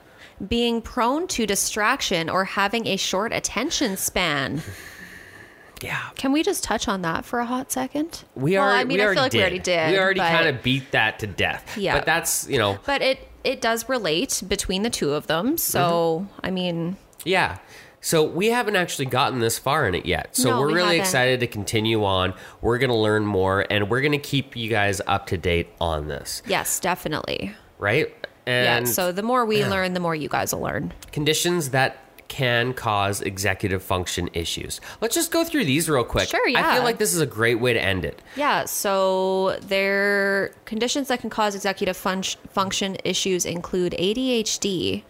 Being 0.46 0.80
prone 0.82 1.26
to 1.28 1.46
distraction 1.46 2.28
or 2.30 2.44
having 2.44 2.86
a 2.86 2.96
short 2.96 3.32
attention 3.32 3.96
span. 3.96 4.62
yeah 5.82 5.98
Can 6.16 6.32
we 6.32 6.42
just 6.42 6.62
touch 6.62 6.88
on 6.88 7.02
that 7.02 7.24
for 7.24 7.38
a 7.40 7.46
hot 7.46 7.72
second? 7.72 8.24
We 8.34 8.52
Well, 8.52 8.62
are. 8.64 8.70
I 8.70 8.84
mean, 8.84 8.98
we 8.98 9.02
I 9.02 9.06
already 9.06 9.16
feel 9.16 9.22
like 9.22 9.32
did. 9.32 9.38
we 9.38 9.42
already 9.42 9.58
did. 9.58 9.90
We 9.92 9.98
already 9.98 10.20
kind 10.20 10.48
of 10.48 10.62
beat 10.62 10.90
that 10.92 11.18
to 11.20 11.26
death. 11.26 11.76
Yeah. 11.78 11.96
But 11.96 12.06
that's 12.06 12.48
you 12.48 12.58
know, 12.58 12.78
But 12.86 13.02
it 13.02 13.28
it 13.44 13.60
does 13.60 13.88
relate 13.88 14.42
between 14.46 14.82
the 14.82 14.90
two 14.90 15.12
of 15.14 15.26
them. 15.26 15.56
So 15.58 16.26
Mm-hmm. 16.34 16.46
I 16.46 16.50
mean, 16.50 16.96
yeah. 17.24 17.58
So 18.02 18.24
we 18.24 18.46
haven't 18.48 18.76
actually 18.76 19.06
gotten 19.06 19.40
this 19.40 19.58
far 19.58 19.86
in 19.86 19.94
it 19.94 20.06
yet. 20.06 20.34
So 20.34 20.50
No, 20.50 20.60
we're 20.60 20.68
we 20.68 20.72
really 20.74 20.86
haven't. 20.88 21.00
excited 21.00 21.40
to 21.40 21.46
continue 21.46 22.02
on. 22.04 22.32
We're 22.62 22.78
going 22.78 22.88
to 22.88 22.96
learn 22.96 23.26
more, 23.26 23.66
and 23.68 23.90
we're 23.90 24.00
going 24.00 24.12
to 24.12 24.18
keep 24.18 24.56
you 24.56 24.70
guys 24.70 25.02
up 25.06 25.26
to 25.26 25.36
date 25.36 25.68
on 25.82 26.08
this, 26.08 26.42
yes, 26.46 26.80
definitely. 26.80 27.54
right? 27.78 28.10
And 28.46 28.86
yeah. 28.86 28.92
So 28.92 29.12
the 29.12 29.22
more 29.22 29.44
we 29.44 29.64
learn, 29.74 29.94
the 29.94 30.00
more 30.00 30.14
you 30.14 30.28
guys 30.28 30.54
will 30.54 30.62
learn. 30.62 30.92
conditions 31.12 31.70
that 31.70 31.98
can 32.28 32.72
cause 32.72 33.20
executive 33.22 33.82
function 33.82 34.30
issues. 34.32 34.80
Let's 35.00 35.16
just 35.16 35.32
go 35.32 35.42
through 35.44 35.64
these 35.64 35.90
real 35.90 36.04
quick. 36.04 36.28
Sure, 36.28 36.48
yeah. 36.48 36.70
I 36.70 36.74
feel 36.74 36.84
like 36.84 36.98
this 36.98 37.12
is 37.12 37.20
a 37.20 37.26
great 37.26 37.56
way 37.56 37.72
to 37.72 37.82
end 37.82 38.04
it. 38.04 38.22
Yeah, 38.36 38.66
so 38.66 39.58
there 39.60 40.54
conditions 40.64 41.08
that 41.08 41.20
can 41.20 41.28
cause 41.28 41.56
executive 41.56 41.96
fun- 41.96 42.22
function 42.50 42.96
issues 43.04 43.44
include 43.44 43.96
ADHD, 43.98 45.02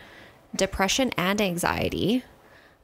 depression 0.57 1.11
and 1.19 1.43
anxiety, 1.43 2.25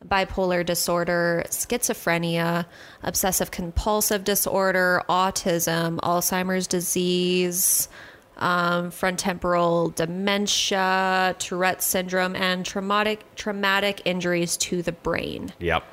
bipolar 0.06 0.64
disorder, 0.64 1.44
schizophrenia, 1.48 2.66
obsessive 3.02 3.50
compulsive 3.50 4.22
disorder, 4.22 5.02
autism, 5.09 5.98
Alzheimer's 6.00 6.66
disease, 6.66 7.88
um, 8.37 8.90
frontemporal 8.90 9.95
dementia, 9.95 11.34
Tourette 11.39 11.82
syndrome, 11.82 12.37
and 12.37 12.64
traumatic 12.64 13.24
traumatic 13.34 14.03
injuries 14.05 14.57
to 14.59 14.82
the 14.82 14.93
brain. 14.93 15.53
Yep. 15.61 15.84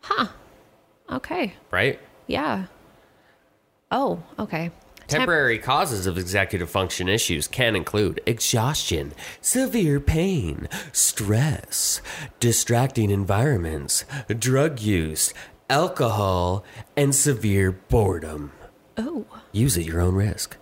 Huh. 0.00 0.26
Okay. 1.10 1.54
Right? 1.70 1.98
Yeah. 2.26 2.66
Oh, 3.90 4.22
okay. 4.38 4.70
Temp- 5.08 5.20
Temporary 5.20 5.58
causes 5.60 6.06
of 6.08 6.18
executive 6.18 6.68
function 6.68 7.08
issues 7.08 7.46
can 7.46 7.76
include 7.76 8.20
exhaustion, 8.26 9.12
severe 9.40 10.00
pain, 10.00 10.68
stress, 10.92 12.00
distracting 12.40 13.10
environments, 13.10 14.04
drug 14.36 14.80
use, 14.80 15.32
alcohol, 15.70 16.64
and 16.96 17.14
severe 17.14 17.70
boredom. 17.72 18.50
oh. 18.96 19.24
Use 19.52 19.78
at 19.78 19.84
your 19.84 20.00
own 20.00 20.14
risk. 20.16 20.56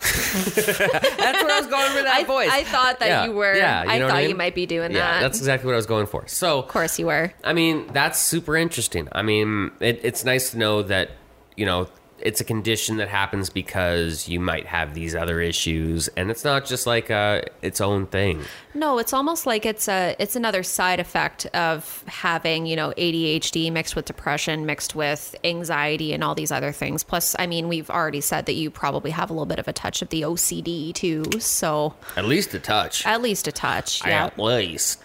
That's 0.00 0.56
where 0.56 1.50
I 1.52 1.58
was 1.60 1.66
going 1.66 1.94
with 1.94 2.04
that 2.04 2.14
I, 2.20 2.24
voice. 2.24 2.48
I 2.50 2.64
thought 2.64 3.00
that 3.00 3.08
Yeah, 3.08 3.24
you 3.26 3.32
were. 3.32 3.54
yeah, 3.54 3.84
you 3.84 3.90
I 3.90 3.98
know 3.98 4.04
what 4.06 4.10
thought 4.12 4.18
I 4.18 4.26
you 4.26 4.34
might 4.34 4.54
be 4.54 4.66
doing 4.66 4.92
yeah, 4.92 4.98
that. 4.98 5.20
that's 5.20 5.38
exactly 5.38 5.66
what 5.66 5.74
I 5.74 5.76
was 5.76 5.86
going 5.86 6.06
for. 6.06 6.26
So, 6.26 6.58
of 6.60 6.68
course 6.68 6.98
you 6.98 7.06
were. 7.06 7.32
I 7.44 7.52
mean, 7.52 7.86
that's 7.92 8.18
super 8.20 8.56
interesting. 8.56 9.08
I 9.12 9.22
mean, 9.22 9.70
it, 9.80 10.00
it's 10.02 10.24
nice 10.24 10.50
to 10.52 10.58
know 10.58 10.82
that, 10.84 11.10
you 11.56 11.66
know, 11.66 11.88
it's 12.22 12.40
a 12.40 12.44
condition 12.44 12.96
that 12.98 13.08
happens 13.08 13.50
because 13.50 14.28
you 14.28 14.40
might 14.40 14.66
have 14.66 14.94
these 14.94 15.14
other 15.14 15.40
issues, 15.40 16.08
and 16.16 16.30
it's 16.30 16.44
not 16.44 16.66
just 16.66 16.86
like 16.86 17.10
uh, 17.10 17.42
its 17.62 17.80
own 17.80 18.06
thing. 18.06 18.42
No, 18.74 18.98
it's 18.98 19.12
almost 19.12 19.46
like 19.46 19.66
it's 19.66 19.88
a 19.88 20.14
it's 20.18 20.36
another 20.36 20.62
side 20.62 21.00
effect 21.00 21.46
of 21.46 22.04
having, 22.06 22.66
you 22.66 22.76
know, 22.76 22.92
ADHD 22.96 23.72
mixed 23.72 23.96
with 23.96 24.04
depression, 24.04 24.66
mixed 24.66 24.94
with 24.94 25.34
anxiety 25.44 26.12
and 26.12 26.22
all 26.22 26.34
these 26.34 26.52
other 26.52 26.72
things. 26.72 27.02
Plus, 27.02 27.34
I 27.38 27.46
mean, 27.46 27.68
we've 27.68 27.90
already 27.90 28.20
said 28.20 28.46
that 28.46 28.54
you 28.54 28.70
probably 28.70 29.10
have 29.10 29.30
a 29.30 29.32
little 29.32 29.46
bit 29.46 29.58
of 29.58 29.66
a 29.68 29.72
touch 29.72 30.02
of 30.02 30.08
the 30.10 30.22
OCD 30.22 30.94
too. 30.94 31.24
So, 31.40 31.94
At 32.16 32.26
least 32.26 32.54
a 32.54 32.60
touch. 32.60 33.04
at 33.06 33.20
least 33.22 33.48
a 33.48 33.52
touch. 33.52 34.04
Yeah. 34.06 34.26
At 34.26 34.38
least. 34.38 35.02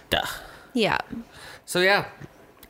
Yeah. 0.74 0.98
So, 1.66 1.80
yeah, 1.82 2.06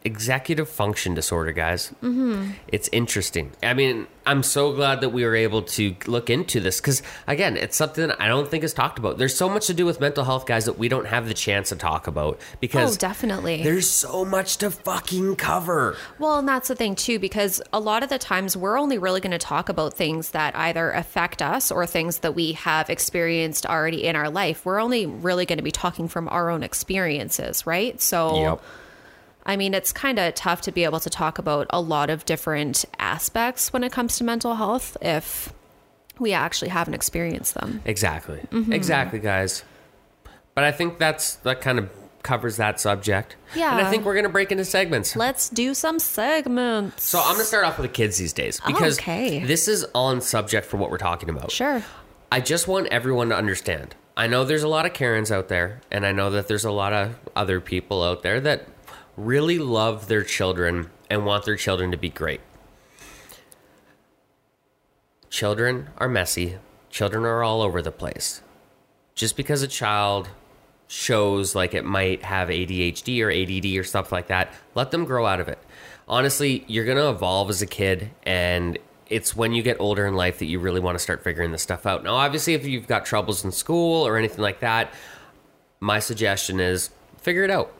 executive 0.05 0.69
function 0.69 1.13
disorder, 1.13 1.51
guys. 1.51 1.89
Mm-hmm. 2.03 2.51
It's 2.69 2.87
interesting. 2.91 3.51
I 3.63 3.73
mean, 3.73 4.07
I'm 4.27 4.41
so 4.43 4.71
glad 4.73 5.01
that 5.01 5.09
we 5.09 5.23
were 5.25 5.35
able 5.35 5.61
to 5.63 5.95
look 6.07 6.29
into 6.29 6.59
this 6.59 6.79
because, 6.79 7.03
again, 7.27 7.57
it's 7.57 7.75
something 7.75 8.09
I 8.11 8.27
don't 8.27 8.49
think 8.49 8.63
is 8.63 8.73
talked 8.73 8.97
about. 8.97 9.17
There's 9.17 9.35
so 9.35 9.49
much 9.49 9.67
to 9.67 9.73
do 9.73 9.85
with 9.85 9.99
mental 9.99 10.23
health, 10.23 10.45
guys, 10.45 10.65
that 10.65 10.77
we 10.79 10.87
don't 10.89 11.05
have 11.07 11.27
the 11.27 11.33
chance 11.33 11.69
to 11.69 11.75
talk 11.75 12.07
about 12.07 12.39
because 12.59 12.95
Oh, 12.95 12.97
definitely. 12.97 13.63
there's 13.63 13.89
so 13.89 14.23
much 14.25 14.57
to 14.57 14.71
fucking 14.71 15.35
cover. 15.35 15.95
Well, 16.17 16.39
and 16.39 16.47
that's 16.47 16.67
the 16.69 16.75
thing 16.75 16.95
too, 16.95 17.19
because 17.19 17.61
a 17.73 17.79
lot 17.79 18.01
of 18.03 18.09
the 18.09 18.17
times 18.17 18.55
we're 18.55 18.79
only 18.79 18.97
really 18.97 19.21
going 19.21 19.31
to 19.31 19.37
talk 19.37 19.69
about 19.69 19.93
things 19.95 20.31
that 20.31 20.55
either 20.55 20.91
affect 20.91 21.41
us 21.41 21.71
or 21.71 21.85
things 21.85 22.19
that 22.19 22.33
we 22.35 22.53
have 22.53 22.89
experienced 22.89 23.65
already 23.65 24.03
in 24.05 24.15
our 24.15 24.29
life. 24.29 24.65
We're 24.65 24.79
only 24.79 25.05
really 25.05 25.45
going 25.45 25.57
to 25.57 25.63
be 25.63 25.71
talking 25.71 26.07
from 26.07 26.27
our 26.29 26.49
own 26.49 26.63
experiences, 26.63 27.67
right? 27.67 27.99
So, 28.01 28.59
I 29.45 29.57
mean, 29.57 29.73
it's 29.73 29.91
kind 29.93 30.17
of 30.19 30.33
tough 30.35 30.61
to 30.61 30.71
be 30.71 30.83
able 30.83 30.99
to 31.01 31.09
talk 31.09 31.37
about 31.37 31.67
a 31.69 31.79
lot 31.79 32.09
of 32.09 32.25
different 32.25 32.83
aspects 32.99 33.71
when 33.71 33.83
it 33.83 33.91
comes 33.91 34.17
to 34.17 34.23
mental 34.23 34.55
health 34.55 34.97
if 35.01 35.53
we 36.17 36.33
actually 36.33 36.69
haven't 36.69 36.93
experienced 36.95 37.53
them. 37.53 37.81
Exactly. 37.85 38.39
Mm-hmm. 38.51 38.73
Exactly, 38.73 39.19
guys. 39.19 39.63
But 40.55 40.63
I 40.63 40.71
think 40.71 40.97
that's 40.97 41.35
that 41.37 41.61
kind 41.61 41.77
of 41.77 41.89
covers 42.23 42.57
that 42.57 42.79
subject. 42.79 43.35
Yeah. 43.55 43.77
And 43.77 43.85
I 43.85 43.89
think 43.91 44.03
we're 44.03 44.15
gonna 44.15 44.29
break 44.29 44.51
into 44.51 44.65
segments. 44.65 45.15
Let's 45.15 45.47
do 45.49 45.75
some 45.75 45.99
segments. 45.99 47.03
So 47.03 47.19
I'm 47.19 47.33
gonna 47.33 47.43
start 47.43 47.65
off 47.65 47.77
with 47.77 47.87
the 47.87 47.93
kids 47.93 48.17
these 48.17 48.33
days 48.33 48.59
because 48.65 48.97
Okay. 48.97 49.43
this 49.43 49.67
is 49.67 49.85
on 49.93 50.21
subject 50.21 50.65
for 50.65 50.77
what 50.77 50.89
we're 50.89 50.97
talking 50.97 51.29
about. 51.29 51.51
Sure. 51.51 51.83
I 52.31 52.39
just 52.39 52.67
want 52.67 52.87
everyone 52.87 53.29
to 53.29 53.35
understand. 53.35 53.93
I 54.17 54.25
know 54.27 54.43
there's 54.43 54.63
a 54.63 54.67
lot 54.67 54.85
of 54.87 54.93
Karens 54.93 55.31
out 55.31 55.49
there, 55.49 55.81
and 55.91 56.05
I 56.05 56.13
know 56.13 56.31
that 56.31 56.47
there's 56.47 56.65
a 56.65 56.71
lot 56.71 56.93
of 56.93 57.15
other 57.35 57.59
people 57.61 58.01
out 58.01 58.23
there 58.23 58.39
that 58.41 58.65
really 59.17 59.59
love 59.59 60.07
their 60.07 60.23
children 60.23 60.89
and 61.09 61.25
want 61.25 61.45
their 61.45 61.55
children 61.55 61.91
to 61.91 61.97
be 61.97 62.09
great. 62.09 62.41
Children 65.29 65.89
are 65.97 66.07
messy. 66.07 66.57
Children 66.89 67.25
are 67.25 67.43
all 67.43 67.61
over 67.61 67.81
the 67.81 67.91
place. 67.91 68.41
Just 69.15 69.35
because 69.37 69.61
a 69.61 69.67
child 69.67 70.29
shows 70.87 71.55
like 71.55 71.73
it 71.73 71.85
might 71.85 72.23
have 72.23 72.49
ADHD 72.49 73.21
or 73.21 73.31
ADD 73.31 73.77
or 73.77 73.83
stuff 73.83 74.11
like 74.11 74.27
that, 74.27 74.53
let 74.75 74.91
them 74.91 75.05
grow 75.05 75.25
out 75.25 75.39
of 75.39 75.47
it. 75.47 75.59
Honestly, 76.07 76.63
you're 76.67 76.85
going 76.85 76.97
to 76.97 77.09
evolve 77.09 77.49
as 77.49 77.61
a 77.61 77.65
kid 77.65 78.11
and 78.23 78.77
it's 79.07 79.35
when 79.35 79.53
you 79.53 79.61
get 79.61 79.77
older 79.79 80.05
in 80.05 80.15
life 80.15 80.39
that 80.39 80.45
you 80.45 80.59
really 80.59 80.79
want 80.79 80.95
to 80.95 80.99
start 80.99 81.23
figuring 81.23 81.51
this 81.51 81.61
stuff 81.61 81.85
out. 81.85 82.03
Now, 82.03 82.15
obviously, 82.15 82.53
if 82.53 82.65
you've 82.65 82.87
got 82.87 83.05
troubles 83.05 83.43
in 83.43 83.51
school 83.51 84.05
or 84.05 84.17
anything 84.17 84.41
like 84.41 84.61
that, 84.61 84.93
my 85.79 85.99
suggestion 85.99 86.59
is 86.59 86.91
figure 87.17 87.43
it 87.43 87.51
out. 87.51 87.74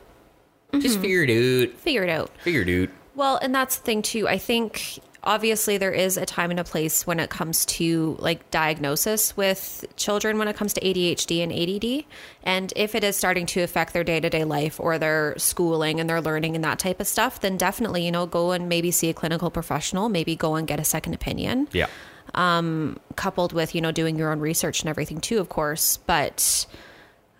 Just 0.80 1.00
figure 1.00 1.24
it 1.24 1.30
out. 1.30 1.76
Figure 1.78 2.02
it 2.02 2.10
out. 2.10 2.30
Figure 2.42 2.62
it 2.62 2.82
out. 2.84 2.94
Well, 3.14 3.36
and 3.36 3.54
that's 3.54 3.76
the 3.76 3.82
thing 3.82 4.02
too. 4.02 4.28
I 4.28 4.38
think 4.38 4.98
obviously 5.24 5.76
there 5.76 5.90
is 5.90 6.16
a 6.16 6.24
time 6.24 6.52
and 6.52 6.60
a 6.60 6.64
place 6.64 7.04
when 7.04 7.18
it 7.18 7.30
comes 7.30 7.64
to 7.64 8.16
like 8.20 8.48
diagnosis 8.52 9.36
with 9.36 9.84
children 9.96 10.38
when 10.38 10.46
it 10.46 10.54
comes 10.54 10.72
to 10.74 10.80
ADHD 10.80 11.42
and 11.42 11.52
ADD. 11.52 12.04
And 12.44 12.72
if 12.76 12.94
it 12.94 13.02
is 13.02 13.16
starting 13.16 13.44
to 13.46 13.62
affect 13.62 13.92
their 13.92 14.04
day 14.04 14.20
to 14.20 14.30
day 14.30 14.44
life 14.44 14.78
or 14.78 14.98
their 14.98 15.34
schooling 15.36 15.98
and 15.98 16.08
their 16.08 16.20
learning 16.20 16.54
and 16.54 16.62
that 16.64 16.78
type 16.78 17.00
of 17.00 17.08
stuff, 17.08 17.40
then 17.40 17.56
definitely, 17.56 18.04
you 18.04 18.12
know, 18.12 18.26
go 18.26 18.52
and 18.52 18.68
maybe 18.68 18.90
see 18.92 19.08
a 19.08 19.14
clinical 19.14 19.50
professional, 19.50 20.08
maybe 20.08 20.36
go 20.36 20.54
and 20.54 20.68
get 20.68 20.78
a 20.78 20.84
second 20.84 21.14
opinion 21.14 21.66
Yeah. 21.72 21.88
Um 22.34 23.00
coupled 23.16 23.52
with 23.52 23.74
you 23.74 23.80
know 23.80 23.92
doing 23.92 24.16
your 24.16 24.30
own 24.30 24.40
research 24.40 24.80
and 24.82 24.90
everything 24.90 25.20
too 25.20 25.38
of 25.38 25.48
course 25.48 25.96
but 26.06 26.66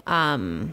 um 0.07 0.72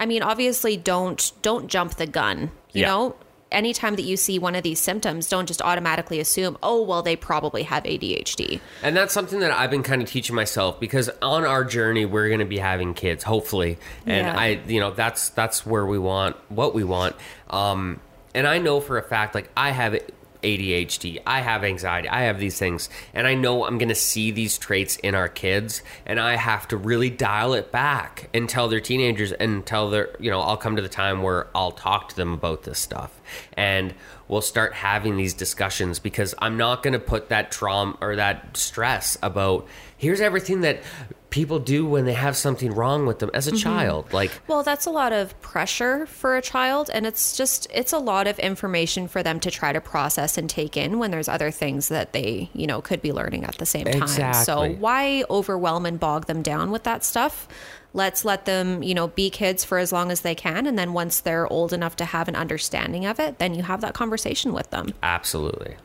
i 0.00 0.06
mean 0.06 0.22
obviously 0.24 0.76
don't 0.76 1.30
don't 1.42 1.68
jump 1.68 1.94
the 1.94 2.06
gun 2.06 2.50
you 2.72 2.80
Yeah. 2.82 2.86
know 2.88 3.16
anytime 3.52 3.96
that 3.96 4.02
you 4.02 4.16
see 4.16 4.38
one 4.38 4.54
of 4.54 4.62
these 4.62 4.78
symptoms 4.78 5.28
don't 5.28 5.46
just 5.46 5.60
automatically 5.60 6.20
assume 6.20 6.56
oh 6.62 6.82
well 6.82 7.02
they 7.02 7.16
probably 7.16 7.64
have 7.64 7.82
adhd 7.84 8.60
And 8.84 8.96
that's 8.96 9.12
something 9.12 9.40
that 9.40 9.50
I've 9.50 9.70
been 9.72 9.82
kind 9.82 10.00
of 10.02 10.08
teaching 10.08 10.36
myself 10.36 10.78
because 10.78 11.10
on 11.20 11.44
our 11.44 11.64
journey 11.64 12.04
we're 12.06 12.28
going 12.28 12.38
to 12.40 12.44
be 12.46 12.58
having 12.58 12.94
kids, 12.94 13.24
hopefully. 13.24 13.76
And 14.06 14.26
Yeah. 14.28 14.38
I, 14.38 14.46
you 14.68 14.78
know, 14.78 14.92
that's 14.92 15.30
that's 15.30 15.66
where 15.66 15.84
we 15.84 15.98
want 15.98 16.36
what 16.48 16.74
we 16.74 16.84
want. 16.84 17.16
Um, 17.50 17.98
and 18.36 18.46
I 18.46 18.58
know 18.58 18.78
for 18.80 18.98
a 18.98 19.02
fact, 19.02 19.34
like 19.34 19.50
I 19.56 19.70
have 19.72 19.98
ADHD, 20.42 21.20
I 21.26 21.40
have 21.40 21.64
anxiety, 21.64 22.08
I 22.08 22.22
have 22.22 22.38
these 22.38 22.58
things, 22.58 22.88
and 23.14 23.26
I 23.26 23.34
know 23.34 23.64
I'm 23.64 23.78
going 23.78 23.88
to 23.88 23.94
see 23.94 24.30
these 24.30 24.58
traits 24.58 24.96
in 24.96 25.14
our 25.14 25.28
kids, 25.28 25.82
and 26.06 26.18
I 26.18 26.36
have 26.36 26.68
to 26.68 26.76
really 26.76 27.10
dial 27.10 27.54
it 27.54 27.72
back 27.72 28.28
until 28.34 28.68
they're 28.68 28.80
teenagers, 28.80 29.32
until 29.32 29.90
they're, 29.90 30.10
you 30.18 30.30
know, 30.30 30.40
I'll 30.40 30.56
come 30.56 30.76
to 30.76 30.82
the 30.82 30.88
time 30.88 31.22
where 31.22 31.48
I'll 31.54 31.72
talk 31.72 32.08
to 32.10 32.16
them 32.16 32.32
about 32.32 32.62
this 32.62 32.78
stuff, 32.78 33.20
and 33.54 33.94
we'll 34.28 34.40
start 34.40 34.74
having 34.74 35.16
these 35.16 35.34
discussions 35.34 35.98
because 35.98 36.34
I'm 36.38 36.56
not 36.56 36.82
going 36.82 36.92
to 36.92 37.00
put 37.00 37.28
that 37.30 37.50
trauma 37.50 37.96
or 38.00 38.16
that 38.16 38.56
stress 38.56 39.18
about 39.22 39.66
here's 39.96 40.20
everything 40.20 40.60
that 40.62 40.82
people 41.30 41.58
do 41.58 41.86
when 41.86 42.04
they 42.04 42.12
have 42.12 42.36
something 42.36 42.72
wrong 42.72 43.06
with 43.06 43.20
them 43.20 43.30
as 43.32 43.46
a 43.46 43.52
mm-hmm. 43.52 43.58
child, 43.58 44.12
like. 44.12 44.30
well 44.48 44.62
that's 44.62 44.86
a 44.86 44.90
lot 44.90 45.12
of 45.12 45.40
pressure 45.40 46.06
for 46.06 46.36
a 46.36 46.42
child 46.42 46.90
and 46.92 47.06
it's 47.06 47.36
just 47.36 47.66
it's 47.72 47.92
a 47.92 47.98
lot 47.98 48.26
of 48.26 48.38
information 48.38 49.08
for 49.08 49.22
them 49.22 49.40
to 49.40 49.50
try 49.50 49.72
to 49.72 49.80
process 49.80 50.36
and 50.36 50.50
take 50.50 50.76
in 50.76 50.98
when 50.98 51.10
there's 51.10 51.28
other 51.28 51.50
things 51.50 51.88
that 51.88 52.12
they 52.12 52.50
you 52.52 52.66
know 52.66 52.80
could 52.80 53.00
be 53.00 53.12
learning 53.12 53.44
at 53.44 53.56
the 53.58 53.66
same 53.66 53.84
time 53.84 54.02
exactly. 54.02 54.44
so 54.44 54.68
why 54.80 55.24
overwhelm 55.30 55.86
and 55.86 55.98
bog 55.98 56.26
them 56.26 56.42
down 56.42 56.70
with 56.70 56.82
that 56.84 57.04
stuff 57.04 57.48
let's 57.92 58.24
let 58.24 58.44
them 58.44 58.82
you 58.82 58.94
know 58.94 59.08
be 59.08 59.30
kids 59.30 59.64
for 59.64 59.78
as 59.78 59.92
long 59.92 60.10
as 60.10 60.20
they 60.20 60.34
can 60.34 60.66
and 60.66 60.78
then 60.78 60.92
once 60.92 61.20
they're 61.20 61.50
old 61.52 61.72
enough 61.72 61.96
to 61.96 62.04
have 62.04 62.28
an 62.28 62.36
understanding 62.36 63.06
of 63.06 63.18
it 63.18 63.38
then 63.38 63.54
you 63.54 63.62
have 63.62 63.80
that 63.80 63.94
conversation 63.94 64.52
with 64.52 64.70
them 64.70 64.92
Absolutely. 65.02 65.76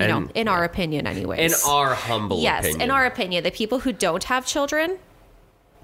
You 0.00 0.06
know 0.08 0.16
And- 0.18 0.30
in 0.34 0.48
our 0.48 0.64
opinion 0.64 1.06
anyways 1.06 1.52
in 1.64 1.70
our 1.70 1.94
humble 1.94 2.40
yes 2.42 2.64
opinion. 2.64 2.80
in 2.82 2.90
our 2.90 3.06
opinion 3.06 3.44
the 3.44 3.50
people 3.50 3.78
who 3.80 3.92
don't 3.92 4.24
have 4.24 4.44
children 4.46 4.98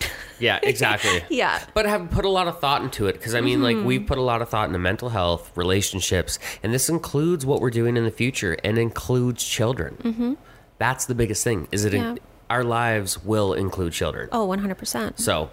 yeah, 0.41 0.59
exactly. 0.63 1.23
yeah 1.31 1.59
Mm-hmm. 1.61 1.71
But 1.75 1.87
have 1.87 2.11
put 2.11 2.25
a 2.25 2.29
lot 2.29 2.49
of 2.49 2.59
thought 2.59 2.83
into 2.83 3.07
it 3.07 3.13
because 3.13 3.35
I 3.35 3.41
mean, 3.41 3.63
like 3.63 3.77
we've 3.77 4.05
put 4.07 4.19
a 4.19 4.23
lot 4.23 4.43
of 4.43 4.49
thought 4.49 4.67
into 4.67 4.79
mental 4.81 5.11
health, 5.11 5.53
relationships, 5.57 6.39
and 6.63 6.75
this 6.75 6.89
includes 6.89 7.47
what 7.47 7.61
we're 7.61 7.71
doing 7.71 7.97
in 7.97 8.05
the 8.05 8.11
future 8.11 8.57
and 8.65 8.77
includes 8.79 9.45
children. 9.45 9.97
Mm-hmm. 10.03 10.33
That's 10.79 11.07
the 11.07 11.15
biggest 11.15 11.45
thing. 11.45 11.69
Is 11.71 11.85
it 11.85 11.93
Yeah. 11.93 12.17
our 12.51 12.65
lives 12.65 13.23
will 13.23 13.53
include 13.55 13.93
children? 13.93 14.29
oh 14.33 14.49
100% 14.49 15.21
So 15.21 15.51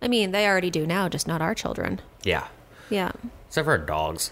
i 0.00 0.08
mean 0.08 0.30
they 0.30 0.46
already 0.46 0.70
do 0.70 0.86
now 0.86 1.08
just 1.08 1.26
not 1.28 1.40
our 1.42 1.54
children 1.54 2.00
yeah, 2.24 2.46
yeah 2.88 3.12
except 3.48 3.64
for 3.66 3.72
our 3.72 3.78
dogs. 3.78 4.30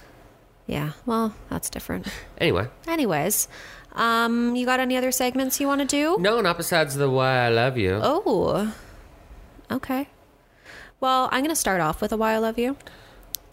Yeah 0.66 0.92
well 1.06 1.34
that's 1.50 1.68
different 1.70 2.06
Anyway, 2.38 2.68
anyways 2.88 3.48
um 3.92 4.56
you 4.56 4.64
got 4.66 4.80
any 4.80 4.96
other 4.96 5.12
segments 5.12 5.60
you 5.60 5.66
want 5.66 5.80
to 5.80 5.86
do 5.86 6.16
no, 6.20 6.40
not 6.40 6.56
besides 6.56 6.94
the 6.96 7.08
why 7.10 7.46
I 7.46 7.48
love 7.48 7.76
you. 7.78 8.00
Oh, 8.02 8.74
okay. 9.70 10.08
Well, 11.00 11.28
I'm 11.30 11.40
going 11.42 11.50
to 11.50 11.56
start 11.56 11.80
off 11.80 12.00
with 12.00 12.12
a 12.12 12.16
why 12.16 12.32
I 12.32 12.38
love 12.38 12.58
you. 12.58 12.76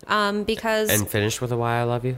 Um, 0.07 0.43
because 0.43 0.89
And 0.89 1.07
finish 1.07 1.41
with 1.41 1.51
a 1.51 1.57
why 1.57 1.79
I 1.79 1.83
love 1.83 2.05
you. 2.05 2.17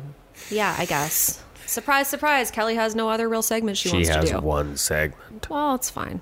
yeah, 0.50 0.76
I 0.78 0.86
guess. 0.86 1.42
Surprise, 1.66 2.08
surprise. 2.08 2.52
Kelly 2.52 2.76
has 2.76 2.94
no 2.96 3.10
other 3.10 3.28
real 3.28 3.42
segment 3.42 3.78
she, 3.78 3.90
She 3.90 3.96
wants 3.96 4.10
has 4.10 4.26
to 4.30 4.32
do. 4.36 4.40
one 4.42 4.78
segment. 4.78 5.50
Well, 5.50 5.76
it's 5.76 5.90
fine. 5.90 6.22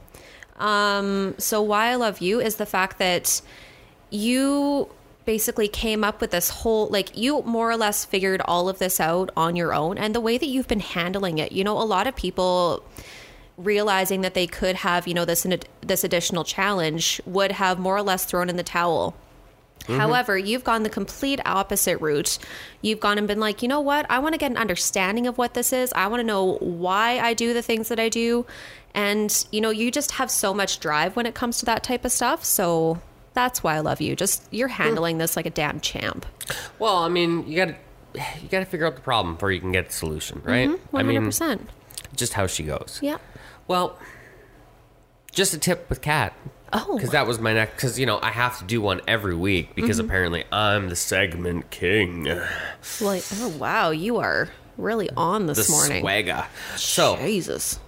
Um, 0.57 1.35
so 1.37 1.61
why 1.61 1.87
I 1.87 1.95
love 1.95 2.19
you 2.21 2.39
is 2.39 2.55
the 2.55 2.65
fact 2.65 2.99
that 2.99 3.41
you 4.09 4.89
basically 5.25 5.67
came 5.67 6.03
up 6.03 6.19
with 6.21 6.31
this 6.31 6.49
whole 6.49 6.87
like 6.87 7.17
you 7.17 7.41
more 7.43 7.69
or 7.69 7.77
less 7.77 8.05
figured 8.05 8.41
all 8.45 8.67
of 8.67 8.79
this 8.79 8.99
out 8.99 9.29
on 9.37 9.55
your 9.55 9.73
own 9.73 9.97
and 9.97 10.15
the 10.15 10.21
way 10.21 10.37
that 10.37 10.47
you've 10.47 10.67
been 10.67 10.79
handling 10.79 11.37
it. 11.37 11.51
You 11.51 11.63
know, 11.63 11.77
a 11.77 11.83
lot 11.83 12.07
of 12.07 12.15
people 12.15 12.83
realizing 13.57 14.21
that 14.21 14.33
they 14.33 14.47
could 14.47 14.77
have, 14.77 15.07
you 15.07 15.13
know, 15.13 15.25
this 15.25 15.45
this 15.81 16.03
additional 16.03 16.43
challenge 16.43 17.21
would 17.25 17.51
have 17.53 17.79
more 17.79 17.95
or 17.95 18.01
less 18.01 18.25
thrown 18.25 18.49
in 18.49 18.57
the 18.57 18.63
towel. 18.63 19.15
Mm-hmm. 19.81 19.99
However, 19.99 20.37
you've 20.37 20.63
gone 20.63 20.83
the 20.83 20.89
complete 20.89 21.39
opposite 21.45 21.99
route. 21.99 22.37
You've 22.81 22.99
gone 22.99 23.17
and 23.17 23.27
been 23.27 23.39
like, 23.39 23.61
you 23.61 23.67
know 23.67 23.81
what? 23.81 24.05
I 24.09 24.19
want 24.19 24.33
to 24.33 24.39
get 24.39 24.51
an 24.51 24.57
understanding 24.57 25.27
of 25.27 25.37
what 25.37 25.53
this 25.53 25.73
is. 25.73 25.91
I 25.93 26.07
want 26.07 26.19
to 26.19 26.23
know 26.23 26.57
why 26.59 27.19
I 27.19 27.33
do 27.33 27.53
the 27.53 27.61
things 27.61 27.87
that 27.89 27.99
I 27.99 28.09
do. 28.09 28.45
And, 28.93 29.45
you 29.51 29.61
know, 29.61 29.69
you 29.69 29.89
just 29.89 30.11
have 30.11 30.29
so 30.29 30.53
much 30.53 30.79
drive 30.79 31.15
when 31.15 31.25
it 31.25 31.33
comes 31.33 31.57
to 31.59 31.65
that 31.65 31.83
type 31.83 32.05
of 32.05 32.11
stuff. 32.11 32.43
So 32.43 33.01
that's 33.33 33.63
why 33.63 33.75
I 33.75 33.79
love 33.79 34.01
you. 34.01 34.15
Just 34.15 34.43
you're 34.51 34.67
handling 34.67 35.17
this 35.17 35.35
like 35.35 35.45
a 35.45 35.49
damn 35.51 35.79
champ. 35.79 36.25
Well, 36.79 36.97
I 36.97 37.09
mean, 37.09 37.47
you 37.47 37.55
gotta 37.55 37.75
you 38.13 38.49
gotta 38.49 38.65
figure 38.65 38.85
out 38.87 38.95
the 38.95 39.01
problem 39.01 39.35
before 39.35 39.51
you 39.51 39.59
can 39.59 39.71
get 39.71 39.87
the 39.87 39.93
solution, 39.93 40.41
right? 40.43 40.69
Mm-hmm. 40.69 40.95
I 40.97 41.03
mean, 41.03 41.21
100%. 41.21 41.61
just 42.15 42.33
how 42.33 42.47
she 42.47 42.63
goes. 42.63 42.99
yeah. 43.01 43.17
Well, 43.67 43.97
just 45.31 45.53
a 45.53 45.57
tip 45.57 45.89
with 45.89 46.01
Kat. 46.01 46.33
Oh. 46.73 46.95
Because 46.95 47.11
that 47.11 47.25
was 47.27 47.39
my 47.39 47.53
next. 47.53 47.75
Because 47.75 47.99
you 47.99 48.05
know 48.05 48.19
I 48.21 48.31
have 48.31 48.57
to 48.59 48.65
do 48.65 48.81
one 48.81 49.01
every 49.07 49.35
week 49.35 49.75
because 49.75 49.97
Mm-hmm. 49.97 50.05
apparently 50.07 50.43
I'm 50.51 50.89
the 50.89 50.95
segment 50.95 51.69
king, 51.69 52.23
Like 53.01 53.23
oh, 53.35 53.55
wow. 53.59 53.91
You 53.91 54.17
are 54.17 54.49
really 54.77 55.09
on 55.15 55.45
this 55.47 55.69
morning. 55.69 56.01
swagger. 56.01 56.45
So 56.75 57.15
Jesus. 57.17 57.79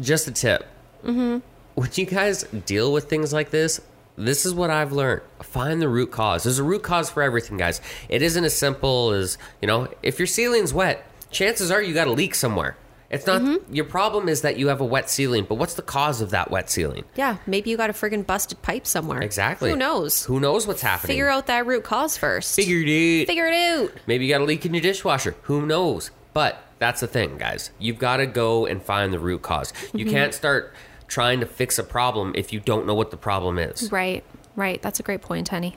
just 0.00 0.26
a 0.28 0.32
tip. 0.32 0.66
Mm-hmm. 1.04 1.38
When 1.74 1.88
you 1.94 2.06
guys 2.06 2.42
deal 2.66 2.92
with 2.92 3.08
things 3.08 3.32
like 3.32 3.50
this, 3.50 3.80
this 4.16 4.44
is 4.44 4.52
what 4.54 4.70
I've 4.70 4.92
learned. 4.92 5.22
Find 5.42 5.80
the 5.80 5.88
root 5.88 6.10
cause. 6.10 6.42
There's 6.44 6.58
a 6.58 6.62
root 6.64 6.82
cause 6.82 7.08
for 7.10 7.22
everything, 7.22 7.56
guys. 7.56 7.80
It 8.08 8.20
isn't 8.22 8.44
as 8.44 8.54
simple 8.56 9.10
as, 9.12 9.38
you 9.62 9.66
know, 9.68 9.88
if 10.02 10.18
your 10.18 10.26
ceiling's 10.26 10.74
wet, 10.74 11.04
chances 11.30 11.70
are 11.70 11.82
you 11.82 11.94
got 11.94 12.08
a 12.08 12.12
leak 12.12 12.34
somewhere. 12.34 12.76
It's 13.08 13.26
not 13.26 13.42
your 13.70 13.84
problem 13.84 14.26
is 14.28 14.40
that 14.40 14.56
you 14.58 14.68
have 14.68 14.80
a 14.80 14.86
wet 14.86 15.10
ceiling, 15.10 15.44
but 15.46 15.56
what's 15.56 15.74
the 15.74 15.82
cause 15.82 16.22
of 16.22 16.30
that 16.30 16.50
wet 16.50 16.70
ceiling? 16.70 17.04
Yeah. 17.14 17.36
Maybe 17.46 17.68
you 17.68 17.76
got 17.76 17.90
a 17.90 17.92
friggin' 17.92 18.26
busted 18.26 18.62
pipe 18.62 18.86
somewhere. 18.86 19.20
Exactly. 19.20 19.68
Who 19.70 19.76
knows? 19.76 20.24
Who 20.24 20.40
knows 20.40 20.66
what's 20.66 20.80
happening? 20.80 21.08
Figure 21.08 21.28
out 21.28 21.46
that 21.48 21.66
root 21.66 21.84
cause 21.84 22.16
first. 22.16 22.56
Figured 22.56 22.88
it. 22.88 23.26
Figure 23.26 23.46
it 23.46 23.54
out. 23.54 23.92
Maybe 24.06 24.24
you 24.26 24.32
got 24.32 24.40
a 24.40 24.44
leak 24.44 24.64
in 24.64 24.72
your 24.72 24.80
dishwasher. 24.80 25.34
Who 25.42 25.66
knows? 25.66 26.10
But 26.32 26.62
that's 26.78 27.00
the 27.00 27.06
thing, 27.06 27.36
guys. 27.36 27.70
You've 27.78 27.98
got 27.98 28.16
to 28.16 28.26
go 28.26 28.64
and 28.64 28.82
find 28.82 29.12
the 29.12 29.18
root 29.18 29.42
cause. 29.42 29.74
You 29.92 30.06
Mm-hmm. 30.06 30.10
can't 30.14 30.32
start 30.34 30.72
trying 31.12 31.40
to 31.40 31.46
fix 31.46 31.78
a 31.78 31.84
problem 31.84 32.32
if 32.34 32.54
you 32.54 32.58
don't 32.58 32.86
know 32.86 32.94
what 32.94 33.10
the 33.10 33.16
problem 33.18 33.58
is. 33.58 33.92
Right. 33.92 34.24
Right. 34.56 34.80
That's 34.80 34.98
a 34.98 35.02
great 35.02 35.20
point, 35.20 35.46
honey. 35.50 35.76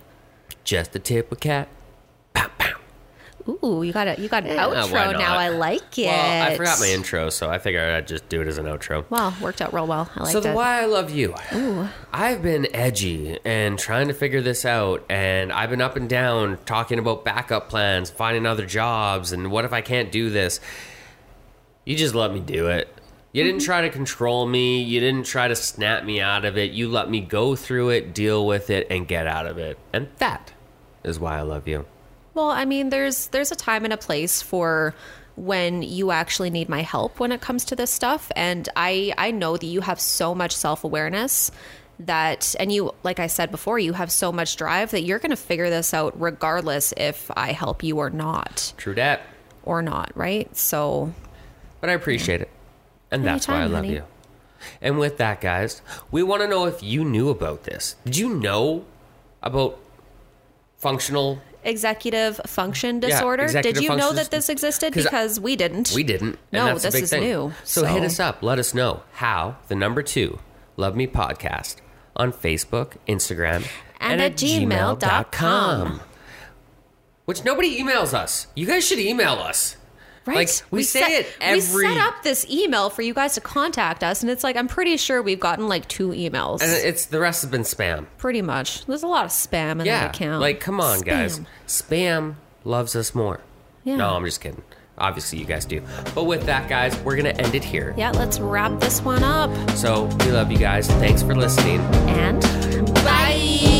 Just 0.63 0.95
a 0.95 0.99
tip 0.99 1.29
with 1.29 1.41
cat. 1.41 1.67
Pow, 2.33 2.47
pow. 2.57 2.77
Ooh, 3.61 3.83
you 3.83 3.91
got 3.91 4.07
a 4.07 4.19
you 4.19 4.29
got 4.29 4.43
an 4.43 4.55
Yeah, 4.55 4.67
outro 4.67 5.11
now. 5.19 5.37
I 5.37 5.49
like 5.49 5.97
it. 5.99 6.05
Well, 6.07 6.51
I 6.51 6.55
forgot 6.55 6.79
my 6.79 6.87
intro, 6.87 7.29
so 7.29 7.49
I 7.49 7.57
figured 7.57 7.83
I'd 7.83 8.07
just 8.07 8.29
do 8.29 8.41
it 8.41 8.47
as 8.47 8.57
an 8.57 8.65
outro. 8.65 9.03
Well, 9.09 9.35
worked 9.41 9.61
out 9.61 9.73
real 9.73 9.85
well. 9.85 10.09
I 10.15 10.23
like 10.23 10.31
so 10.31 10.39
the 10.39 10.51
it. 10.51 10.55
why 10.55 10.81
I 10.81 10.85
love 10.85 11.11
you. 11.11 11.35
Ooh. 11.53 11.89
I've 12.13 12.41
been 12.41 12.73
edgy 12.73 13.37
and 13.43 13.77
trying 13.77 14.07
to 14.07 14.13
figure 14.13 14.41
this 14.41 14.63
out, 14.63 15.03
and 15.09 15.51
I've 15.51 15.69
been 15.69 15.81
up 15.81 15.97
and 15.97 16.07
down 16.07 16.59
talking 16.65 16.97
about 16.97 17.25
backup 17.25 17.67
plans, 17.69 18.09
finding 18.09 18.45
other 18.45 18.65
jobs, 18.65 19.33
and 19.33 19.51
what 19.51 19.65
if 19.65 19.73
I 19.73 19.81
can't 19.81 20.13
do 20.13 20.29
this? 20.29 20.61
You 21.83 21.95
just 21.97 22.15
let 22.15 22.33
me 22.33 22.39
do 22.39 22.67
it. 22.69 22.87
You 23.35 23.43
didn't 23.43 23.59
mm-hmm. 23.59 23.65
try 23.65 23.81
to 23.81 23.89
control 23.89 24.47
me. 24.47 24.81
You 24.81 25.01
didn't 25.01 25.25
try 25.25 25.49
to 25.49 25.57
snap 25.57 26.05
me 26.05 26.21
out 26.21 26.45
of 26.45 26.57
it. 26.57 26.71
You 26.71 26.87
let 26.87 27.09
me 27.09 27.19
go 27.19 27.53
through 27.57 27.89
it, 27.89 28.13
deal 28.13 28.47
with 28.47 28.69
it, 28.69 28.87
and 28.89 29.05
get 29.05 29.27
out 29.27 29.45
of 29.45 29.57
it. 29.57 29.77
And 29.91 30.07
that 30.19 30.53
is 31.03 31.19
why 31.19 31.37
I 31.37 31.41
love 31.41 31.67
you. 31.67 31.85
Well, 32.33 32.49
I 32.49 32.63
mean, 32.63 32.91
there's 32.91 33.27
there's 33.27 33.51
a 33.51 33.55
time 33.57 33.83
and 33.83 33.91
a 33.91 33.97
place 33.97 34.41
for 34.41 34.95
when 35.35 35.83
you 35.83 36.11
actually 36.11 36.49
need 36.49 36.69
my 36.69 36.81
help 36.81 37.19
when 37.19 37.33
it 37.33 37.41
comes 37.41 37.65
to 37.65 37.75
this 37.75 37.91
stuff, 37.91 38.31
and 38.37 38.69
I 38.73 39.13
I 39.17 39.31
know 39.31 39.57
that 39.57 39.65
you 39.65 39.81
have 39.81 39.99
so 39.99 40.33
much 40.33 40.55
self 40.55 40.85
awareness 40.85 41.51
that 41.99 42.55
and 42.57 42.71
you 42.71 42.93
like 43.03 43.19
I 43.19 43.27
said 43.27 43.51
before 43.51 43.79
you 43.79 43.91
have 43.91 44.13
so 44.13 44.31
much 44.31 44.55
drive 44.55 44.91
that 44.91 45.03
you're 45.03 45.19
going 45.19 45.31
to 45.31 45.35
figure 45.35 45.69
this 45.69 45.93
out 45.93 46.17
regardless 46.21 46.93
if 46.95 47.29
I 47.35 47.51
help 47.51 47.83
you 47.83 47.97
or 47.97 48.09
not 48.09 48.71
True 48.77 48.93
dat. 48.93 49.23
or 49.63 49.81
not, 49.81 50.13
right? 50.15 50.55
So, 50.55 51.13
But 51.81 51.89
I 51.89 51.93
appreciate 51.93 52.39
it. 52.39 52.49
And 53.15 53.25
that's 53.25 53.47
why 53.47 53.61
I 53.61 53.65
love 53.65 53.85
honey. 53.85 53.93
you. 53.93 54.03
And 54.81 54.97
with 54.97 55.17
that, 55.17 55.41
guys, 55.41 55.81
we 56.11 56.23
want 56.23 56.41
to 56.41 56.47
know 56.47 56.65
if 56.65 56.81
you 56.81 57.03
knew 57.05 57.29
about 57.29 57.63
this. 57.63 57.95
Did 58.05 58.17
you 58.17 58.29
know 58.29 58.85
about 59.41 59.77
functional? 60.77 61.39
executive 61.63 62.39
function 62.45 62.97
Yeah, 63.01 63.09
disorder. 63.09 63.43
executive 63.45 63.81
Did 63.81 63.89
you 63.89 63.95
know 63.97 64.13
that 64.13 64.29
this 64.29 64.49
existed 64.49 64.93
'Cause 64.93 65.07
I- 65.07 65.09
because 65.09 65.39
we 65.39 65.55
didn't. 65.55 65.93
We 65.95 66.03
didn't. 66.03 66.37
No, 66.51 66.67
and 66.67 66.79
this 66.79 66.93
is 66.93 67.09
thing. 67.09 67.23
new, 67.23 67.53
So, 67.63 67.85
hit 67.85 68.03
us 68.03 68.19
up. 68.19 68.43
Let 68.43 68.59
us 68.59 68.75
know 68.75 69.01
how 69.13 69.55
the 69.67 69.73
number 69.73 70.03
two 70.03 70.37
Love 70.77 70.95
Me 70.95 71.07
Podcast 71.07 71.77
on 72.15 72.31
Facebook, 72.31 72.97
Instagram, 73.07 73.65
And 73.99 74.21
at 74.21 74.35
gmail.com. 74.35 76.01
Which 77.25 77.43
nobody 77.43 77.81
emails 77.81 78.13
us. 78.13 78.45
You 78.53 78.67
guys 78.67 78.85
should 78.85 78.99
email 78.99 79.33
us. 79.33 79.75
Right? 80.25 80.35
Like, 80.37 80.49
we 80.71 80.81
say 80.83 80.99
set, 81.01 81.11
it 81.11 81.27
every- 81.39 81.75
We 81.87 81.87
set 81.95 81.97
up 81.97 82.23
this 82.23 82.45
email 82.49 82.89
for 82.89 83.01
you 83.03 83.13
guys 83.13 83.35
to 83.35 83.41
contact 83.41 84.03
us, 84.03 84.21
and 84.21 84.31
it's 84.31 84.43
like 84.43 84.55
I'm 84.55 84.67
pretty 84.67 84.97
sure 84.97 85.21
we've 85.21 85.39
gotten 85.39 85.67
like 85.67 85.87
two 85.87 86.09
emails. 86.09 86.61
And 86.63 86.71
it's 86.71 87.05
the 87.05 87.19
rest 87.19 87.43
have 87.43 87.51
been 87.51 87.61
spam. 87.61 88.07
pretty 88.17 88.41
much. 88.41 88.85
There's 88.87 89.03
a 89.03 89.07
lot 89.07 89.25
of 89.25 89.31
spam 89.31 89.79
in 89.79 89.85
Yeah. 89.85 90.01
that 90.07 90.15
account. 90.15 90.41
Like, 90.41 90.59
come 90.59 90.81
on, 90.81 91.01
guys. 91.01 91.39
Spam. 91.39 91.45
Spam 91.67 92.35
loves 92.63 92.95
us 92.95 93.13
more. 93.13 93.41
Yeah. 93.83 93.97
No, 93.97 94.15
I'm 94.15 94.25
just 94.25 94.41
kidding. 94.41 94.63
Obviously, 94.97 95.37
you 95.39 95.45
guys 95.45 95.65
do. 95.65 95.81
But 96.15 96.23
with 96.23 96.45
that, 96.45 96.69
guys, 96.69 96.97
we're 96.99 97.17
going 97.17 97.35
to 97.35 97.39
end 97.41 97.53
it 97.53 97.63
here. 97.65 97.93
Yeah, 97.97 98.11
let's 98.11 98.39
wrap 98.39 98.79
this 98.79 99.01
one 99.01 99.23
up. 99.23 99.51
So, 99.71 100.05
we 100.21 100.31
love 100.31 100.51
you 100.51 100.57
guys. 100.57 100.87
Thanks 100.87 101.21
for 101.21 101.35
listening. 101.35 101.81
And 102.07 102.41
bye. 103.03 103.74